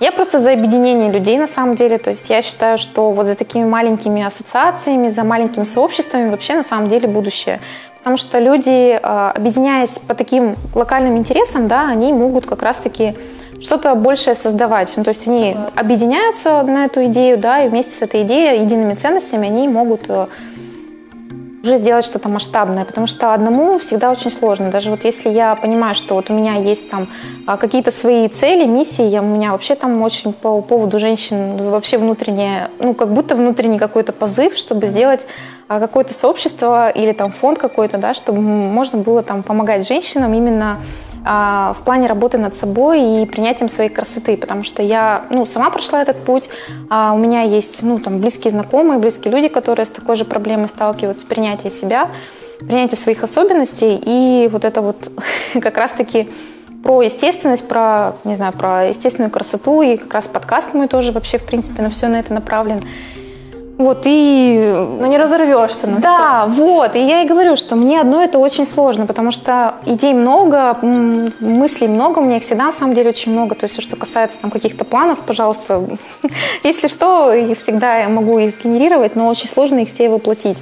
я 0.00 0.12
просто 0.12 0.38
за 0.38 0.52
объединение 0.52 1.10
людей 1.10 1.38
на 1.38 1.46
самом 1.46 1.74
деле. 1.74 1.98
То 1.98 2.10
есть 2.10 2.28
я 2.28 2.42
считаю, 2.42 2.78
что 2.78 3.10
вот 3.10 3.26
за 3.26 3.34
такими 3.34 3.64
маленькими 3.64 4.22
ассоциациями, 4.22 5.08
за 5.08 5.24
маленькими 5.24 5.64
сообществами 5.64 6.30
вообще 6.30 6.54
на 6.54 6.62
самом 6.62 6.88
деле 6.88 7.08
будущее. 7.08 7.60
Потому 7.98 8.18
что 8.18 8.38
люди, 8.38 8.98
а, 9.02 9.32
объединяясь 9.32 9.98
по 9.98 10.14
таким 10.14 10.54
локальным 10.74 11.16
интересам, 11.16 11.66
да, 11.66 11.88
они 11.88 12.12
могут 12.12 12.46
как 12.46 12.62
раз-таки 12.62 13.14
что-то 13.60 13.94
большее 13.94 14.34
создавать. 14.34 14.92
Ну, 14.96 15.02
то 15.02 15.10
есть 15.10 15.26
они 15.26 15.54
Согласна. 15.54 15.80
объединяются 15.80 16.62
на 16.62 16.84
эту 16.84 17.04
идею, 17.06 17.38
да, 17.38 17.62
и 17.62 17.68
вместе 17.68 17.92
с 17.92 18.02
этой 18.02 18.22
идеей, 18.22 18.62
едиными 18.62 18.94
ценностями 18.94 19.48
они 19.48 19.66
могут 19.66 20.04
э, 20.08 20.26
уже 21.66 21.78
сделать 21.78 22.04
что-то 22.04 22.28
масштабное, 22.28 22.84
потому 22.84 23.06
что 23.06 23.34
одному 23.34 23.78
всегда 23.78 24.10
очень 24.10 24.30
сложно. 24.30 24.70
Даже 24.70 24.90
вот 24.90 25.04
если 25.04 25.28
я 25.28 25.54
понимаю, 25.56 25.94
что 25.94 26.14
вот 26.14 26.30
у 26.30 26.32
меня 26.32 26.54
есть 26.54 26.88
там 26.88 27.08
а, 27.46 27.56
какие-то 27.56 27.90
свои 27.90 28.28
цели, 28.28 28.66
миссии, 28.66 29.04
я, 29.04 29.20
у 29.22 29.26
меня 29.26 29.52
вообще 29.52 29.74
там 29.74 30.00
очень 30.02 30.32
по 30.32 30.60
поводу 30.62 30.98
женщин 30.98 31.56
вообще 31.56 31.98
внутреннее, 31.98 32.70
ну 32.78 32.94
как 32.94 33.12
будто 33.12 33.34
внутренний 33.34 33.78
какой-то 33.78 34.12
позыв, 34.12 34.56
чтобы 34.56 34.86
сделать 34.86 35.26
а, 35.68 35.80
какое-то 35.80 36.14
сообщество 36.14 36.88
или 36.88 37.12
там 37.12 37.32
фонд 37.32 37.58
какой-то, 37.58 37.98
да, 37.98 38.14
чтобы 38.14 38.40
можно 38.40 38.98
было 38.98 39.22
там 39.22 39.42
помогать 39.42 39.86
женщинам 39.86 40.32
именно 40.32 40.78
в 41.26 41.78
плане 41.84 42.06
работы 42.06 42.38
над 42.38 42.54
собой 42.54 43.22
и 43.22 43.26
принятием 43.26 43.68
своей 43.68 43.90
красоты, 43.90 44.36
потому 44.36 44.62
что 44.62 44.80
я 44.80 45.24
ну, 45.30 45.44
сама 45.44 45.70
прошла 45.70 46.00
этот 46.00 46.24
путь, 46.24 46.48
а 46.88 47.12
у 47.14 47.18
меня 47.18 47.42
есть 47.42 47.82
ну, 47.82 47.98
там, 47.98 48.20
близкие 48.20 48.52
знакомые, 48.52 49.00
близкие 49.00 49.34
люди, 49.34 49.48
которые 49.48 49.86
с 49.86 49.90
такой 49.90 50.14
же 50.14 50.24
проблемой 50.24 50.68
сталкиваются, 50.68 51.26
принятие 51.26 51.72
себя, 51.72 52.10
принятие 52.60 52.96
своих 52.96 53.24
особенностей, 53.24 54.00
и 54.00 54.48
вот 54.48 54.64
это 54.64 54.82
вот 54.82 55.10
как 55.60 55.76
раз-таки 55.76 56.28
про 56.84 57.02
естественность, 57.02 57.66
про, 57.66 58.12
не 58.22 58.36
знаю, 58.36 58.52
про 58.52 58.84
естественную 58.84 59.32
красоту, 59.32 59.82
и 59.82 59.96
как 59.96 60.14
раз 60.14 60.28
подкаст 60.28 60.74
мой 60.74 60.86
тоже 60.86 61.10
вообще, 61.10 61.38
в 61.38 61.44
принципе, 61.44 61.82
на 61.82 61.90
все 61.90 62.06
на 62.06 62.20
это 62.20 62.32
направлен. 62.32 62.84
Вот, 63.78 64.02
и... 64.06 64.72
Ну, 65.00 65.06
не 65.06 65.18
разорвешься 65.18 65.86
на 65.86 66.00
Да, 66.00 66.48
все. 66.48 66.62
вот. 66.62 66.96
И 66.96 66.98
я 66.98 67.22
и 67.22 67.26
говорю, 67.26 67.56
что 67.56 67.76
мне 67.76 68.00
одно 68.00 68.22
это 68.22 68.38
очень 68.38 68.66
сложно, 68.66 69.04
потому 69.06 69.30
что 69.30 69.74
идей 69.84 70.14
много, 70.14 70.78
мыслей 70.82 71.88
много, 71.88 72.20
у 72.20 72.24
меня 72.24 72.38
их 72.38 72.42
всегда, 72.42 72.64
на 72.64 72.72
самом 72.72 72.94
деле, 72.94 73.10
очень 73.10 73.32
много. 73.32 73.54
То 73.54 73.64
есть, 73.64 73.82
что 73.82 73.96
касается 73.96 74.40
там 74.40 74.50
каких-то 74.50 74.84
планов, 74.84 75.18
пожалуйста, 75.20 75.82
если 76.64 76.88
что, 76.88 77.34
их 77.34 77.58
всегда 77.58 77.98
я 77.98 78.08
могу 78.08 78.38
их 78.38 78.54
сгенерировать, 78.54 79.14
но 79.14 79.28
очень 79.28 79.48
сложно 79.48 79.80
их 79.80 79.88
все 79.88 80.08
воплотить. 80.08 80.58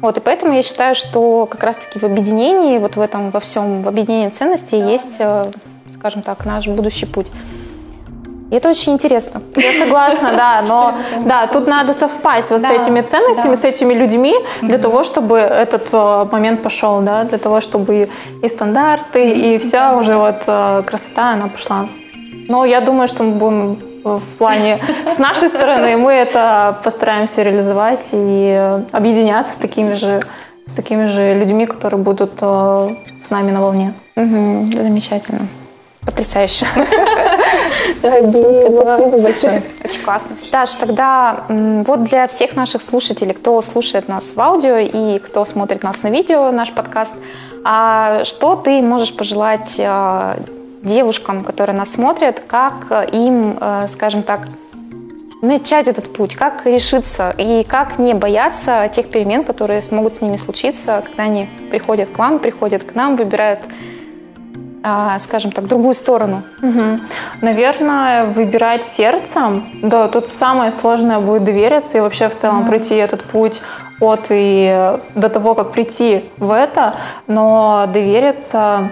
Вот, 0.00 0.16
и 0.16 0.20
поэтому 0.20 0.52
я 0.52 0.62
считаю, 0.62 0.94
что 0.94 1.46
как 1.46 1.62
раз-таки 1.62 1.98
в 1.98 2.04
объединении, 2.04 2.78
вот 2.78 2.96
в 2.96 3.00
этом 3.00 3.30
во 3.30 3.40
всем, 3.40 3.82
в 3.82 3.88
объединении 3.88 4.28
ценностей 4.30 4.78
есть, 4.78 5.16
э, 5.18 5.44
скажем 5.92 6.22
так, 6.22 6.44
наш 6.44 6.66
будущий 6.68 7.06
путь. 7.06 7.28
И 8.50 8.54
это 8.56 8.70
очень 8.70 8.92
интересно. 8.92 9.42
Я 9.56 9.72
согласна, 9.72 10.32
да, 10.32 10.64
но 10.66 10.94
да, 11.26 11.46
тут 11.46 11.66
надо 11.66 11.92
совпасть 11.92 12.50
вот 12.50 12.62
с 12.62 12.70
этими 12.70 13.02
ценностями, 13.02 13.54
с 13.54 13.64
этими 13.64 13.92
людьми 13.92 14.34
для 14.62 14.78
того, 14.78 15.02
чтобы 15.02 15.36
этот 15.36 15.90
э, 15.92 16.26
момент 16.32 16.62
пошел, 16.62 17.00
да, 17.00 17.24
для 17.24 17.38
того, 17.38 17.60
чтобы 17.60 18.08
и 18.42 18.48
стандарты, 18.48 19.30
и 19.32 19.58
вся 19.58 19.96
уже 19.96 20.16
вот 20.16 20.44
э, 20.46 20.82
красота, 20.86 21.32
она 21.32 21.48
пошла. 21.48 21.86
Но 22.48 22.64
я 22.64 22.80
думаю, 22.80 23.06
что 23.08 23.22
мы 23.24 23.32
будем 23.32 23.78
в 24.04 24.36
плане 24.38 24.78
с 25.06 25.18
нашей 25.18 25.48
стороны 25.48 25.96
мы 25.98 26.12
это 26.12 26.78
постараемся 26.82 27.42
реализовать 27.42 28.08
и 28.12 28.80
объединяться 28.92 29.52
с 29.52 29.58
такими 29.58 29.94
же 29.94 30.22
с 30.64 30.72
такими 30.72 31.06
же 31.06 31.34
людьми, 31.34 31.66
которые 31.66 32.00
будут 32.00 32.32
э, 32.42 32.88
с 33.20 33.30
нами 33.30 33.52
на 33.52 33.60
волне. 33.60 33.94
Угу, 34.16 34.72
замечательно. 34.82 35.48
Потрясающе. 36.04 36.66
Спасибо 37.98 39.18
большое. 39.18 39.62
Очень 39.84 40.02
классно. 40.02 40.36
Даш, 40.50 40.74
тогда 40.74 41.44
вот 41.48 42.02
для 42.04 42.26
всех 42.26 42.56
наших 42.56 42.82
слушателей, 42.82 43.34
кто 43.34 43.60
слушает 43.62 44.08
нас 44.08 44.34
в 44.34 44.40
аудио 44.40 44.76
и 44.78 45.18
кто 45.18 45.44
смотрит 45.44 45.82
нас 45.82 46.02
на 46.02 46.08
видео, 46.08 46.50
наш 46.50 46.72
подкаст, 46.72 47.12
а 47.64 48.24
что 48.24 48.56
ты 48.56 48.82
можешь 48.82 49.14
пожелать 49.14 49.76
а, 49.80 50.36
девушкам, 50.82 51.44
которые 51.44 51.76
нас 51.76 51.92
смотрят, 51.92 52.40
как 52.46 53.08
им, 53.12 53.58
э, 53.60 53.86
скажем 53.88 54.22
так, 54.22 54.48
начать 55.42 55.86
этот 55.86 56.12
путь, 56.12 56.34
как 56.34 56.66
решиться 56.66 57.34
и 57.36 57.64
как 57.64 57.98
не 57.98 58.14
бояться 58.14 58.88
тех 58.92 59.08
перемен, 59.08 59.44
которые 59.44 59.82
смогут 59.82 60.14
с 60.14 60.20
ними 60.20 60.36
случиться, 60.36 61.02
когда 61.06 61.24
они 61.24 61.48
приходят 61.70 62.08
к 62.08 62.18
вам, 62.18 62.38
приходят 62.38 62.82
к 62.82 62.94
нам, 62.94 63.16
выбирают 63.16 63.60
скажем 65.20 65.52
так, 65.52 65.66
другую 65.66 65.94
сторону? 65.94 66.42
Угу. 66.62 67.00
Наверное, 67.40 68.24
выбирать 68.26 68.84
сердцем. 68.84 69.64
Да, 69.82 70.08
тут 70.08 70.28
самое 70.28 70.70
сложное 70.70 71.20
будет 71.20 71.44
довериться 71.44 71.98
и 71.98 72.00
вообще 72.00 72.28
в 72.28 72.36
целом 72.36 72.60
угу. 72.60 72.68
пройти 72.68 72.94
этот 72.94 73.24
путь 73.24 73.62
от 74.00 74.28
и 74.30 74.96
до 75.14 75.28
того, 75.28 75.54
как 75.54 75.72
прийти 75.72 76.24
в 76.38 76.52
это, 76.52 76.94
но 77.26 77.88
довериться 77.92 78.88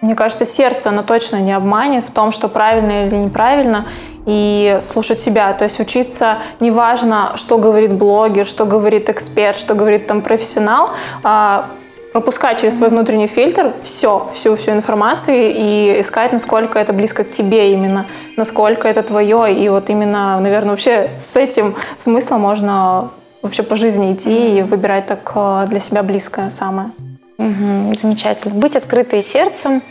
мне 0.00 0.14
кажется, 0.14 0.44
сердце, 0.44 0.90
оно 0.90 1.02
точно 1.02 1.36
не 1.36 1.52
обманет 1.52 2.04
в 2.04 2.10
том, 2.10 2.30
что 2.30 2.48
правильно 2.48 3.06
или 3.06 3.16
неправильно, 3.16 3.86
и 4.26 4.78
слушать 4.80 5.18
себя. 5.18 5.52
То 5.54 5.64
есть 5.64 5.80
учиться, 5.80 6.38
неважно, 6.60 7.32
что 7.34 7.58
говорит 7.58 7.94
блогер, 7.94 8.46
что 8.46 8.64
говорит 8.64 9.08
эксперт, 9.08 9.58
что 9.58 9.74
говорит 9.74 10.06
там 10.06 10.22
профессионал, 10.22 10.90
а 11.24 11.66
пропускать 12.12 12.60
через 12.60 12.76
свой 12.78 12.88
внутренний 12.90 13.26
фильтр 13.26 13.72
все, 13.82 14.28
всю, 14.32 14.56
всю 14.56 14.72
информацию 14.72 15.52
и 15.54 16.00
искать, 16.00 16.32
насколько 16.32 16.78
это 16.78 16.92
близко 16.92 17.24
к 17.24 17.30
тебе 17.30 17.72
именно, 17.72 18.06
насколько 18.36 18.88
это 18.88 19.02
твое. 19.02 19.54
И 19.54 19.68
вот 19.68 19.90
именно, 19.90 20.38
наверное, 20.40 20.70
вообще 20.70 21.10
с 21.18 21.36
этим 21.36 21.74
смыслом 21.96 22.40
можно 22.40 23.10
вообще 23.42 23.62
по 23.62 23.76
жизни 23.76 24.14
идти 24.14 24.58
и 24.58 24.62
выбирать 24.62 25.06
так 25.06 25.32
э, 25.34 25.66
для 25.68 25.80
себя 25.80 26.02
близкое 26.02 26.50
самое. 26.50 26.90
Угу, 27.38 27.94
замечательно. 28.00 28.54
Быть 28.54 28.74
открытой 28.74 29.22
сердцем. 29.22 29.82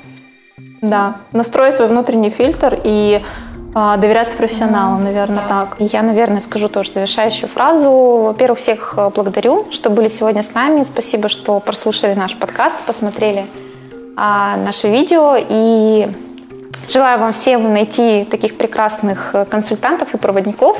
Да, 0.82 1.18
настроить 1.32 1.76
свой 1.76 1.88
внутренний 1.88 2.30
фильтр 2.30 2.80
и 2.84 3.22
а, 3.80 3.95
доверяться 3.97 4.36
профессионалам, 4.36 5.03
наверное, 5.03 5.43
так. 5.47 5.75
Я, 5.78 6.01
наверное, 6.01 6.39
скажу 6.39 6.67
тоже 6.67 6.89
завершающую 6.91 7.47
фразу. 7.47 7.91
Во-первых, 7.91 8.57
всех 8.57 8.95
э, 8.97 9.11
благодарю, 9.13 9.67
что 9.69 9.91
были 9.91 10.07
сегодня 10.07 10.41
с 10.41 10.55
нами. 10.55 10.82
Спасибо, 10.82 11.30
что 11.30 11.59
прослушали 11.59 12.15
наш 12.15 12.36
подкаст, 12.36 12.75
посмотрели 12.88 13.45
а, 14.15 14.57
наше 14.57 14.88
видео. 14.89 15.36
И 15.38 16.09
желаю 16.89 17.19
вам 17.19 17.34
всем 17.34 17.71
найти 17.71 18.25
таких 18.25 18.57
прекрасных 18.57 19.36
э, 19.36 19.45
консультантов 19.45 20.15
и 20.15 20.17
проводников. 20.17 20.80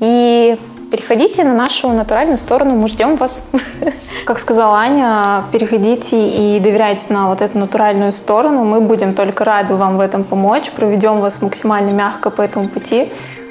И 0.00 0.58
переходите 0.90 1.44
на 1.44 1.54
нашу 1.54 1.88
натуральную 1.90 2.38
сторону, 2.38 2.74
мы 2.74 2.88
ждем 2.88 3.16
вас. 3.16 3.42
Как 4.24 4.38
сказала 4.38 4.78
Аня, 4.78 5.44
переходите 5.52 6.16
и 6.16 6.60
доверяйте 6.60 7.12
на 7.12 7.28
вот 7.28 7.42
эту 7.42 7.58
натуральную 7.58 8.12
сторону. 8.12 8.64
Мы 8.64 8.80
будем 8.80 9.14
только 9.14 9.44
рады 9.44 9.74
вам 9.74 9.96
в 9.96 10.00
этом 10.00 10.24
помочь, 10.24 10.70
проведем 10.70 11.20
вас 11.20 11.42
максимально 11.42 11.90
мягко 11.90 12.30
по 12.30 12.42
этому 12.42 12.68
пути. 12.68 13.08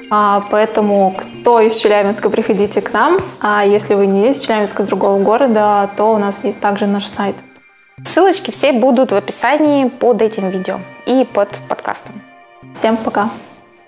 А, 0.09 0.43
поэтому, 0.49 1.15
кто 1.17 1.59
из 1.59 1.75
Челябинска, 1.75 2.29
приходите 2.29 2.81
к 2.81 2.93
нам. 2.93 3.17
А 3.41 3.65
если 3.65 3.95
вы 3.95 4.07
не 4.07 4.29
из 4.29 4.39
Челябинска, 4.39 4.83
с 4.83 4.87
другого 4.87 5.21
города, 5.21 5.89
то 5.97 6.13
у 6.13 6.17
нас 6.17 6.43
есть 6.43 6.59
также 6.59 6.87
наш 6.87 7.05
сайт. 7.05 7.35
Ссылочки 8.03 8.51
все 8.51 8.73
будут 8.73 9.11
в 9.11 9.15
описании 9.15 9.89
под 9.89 10.21
этим 10.21 10.49
видео 10.49 10.79
и 11.05 11.27
под 11.33 11.49
подкастом. 11.67 12.21
Всем 12.73 12.95
пока! 12.95 13.29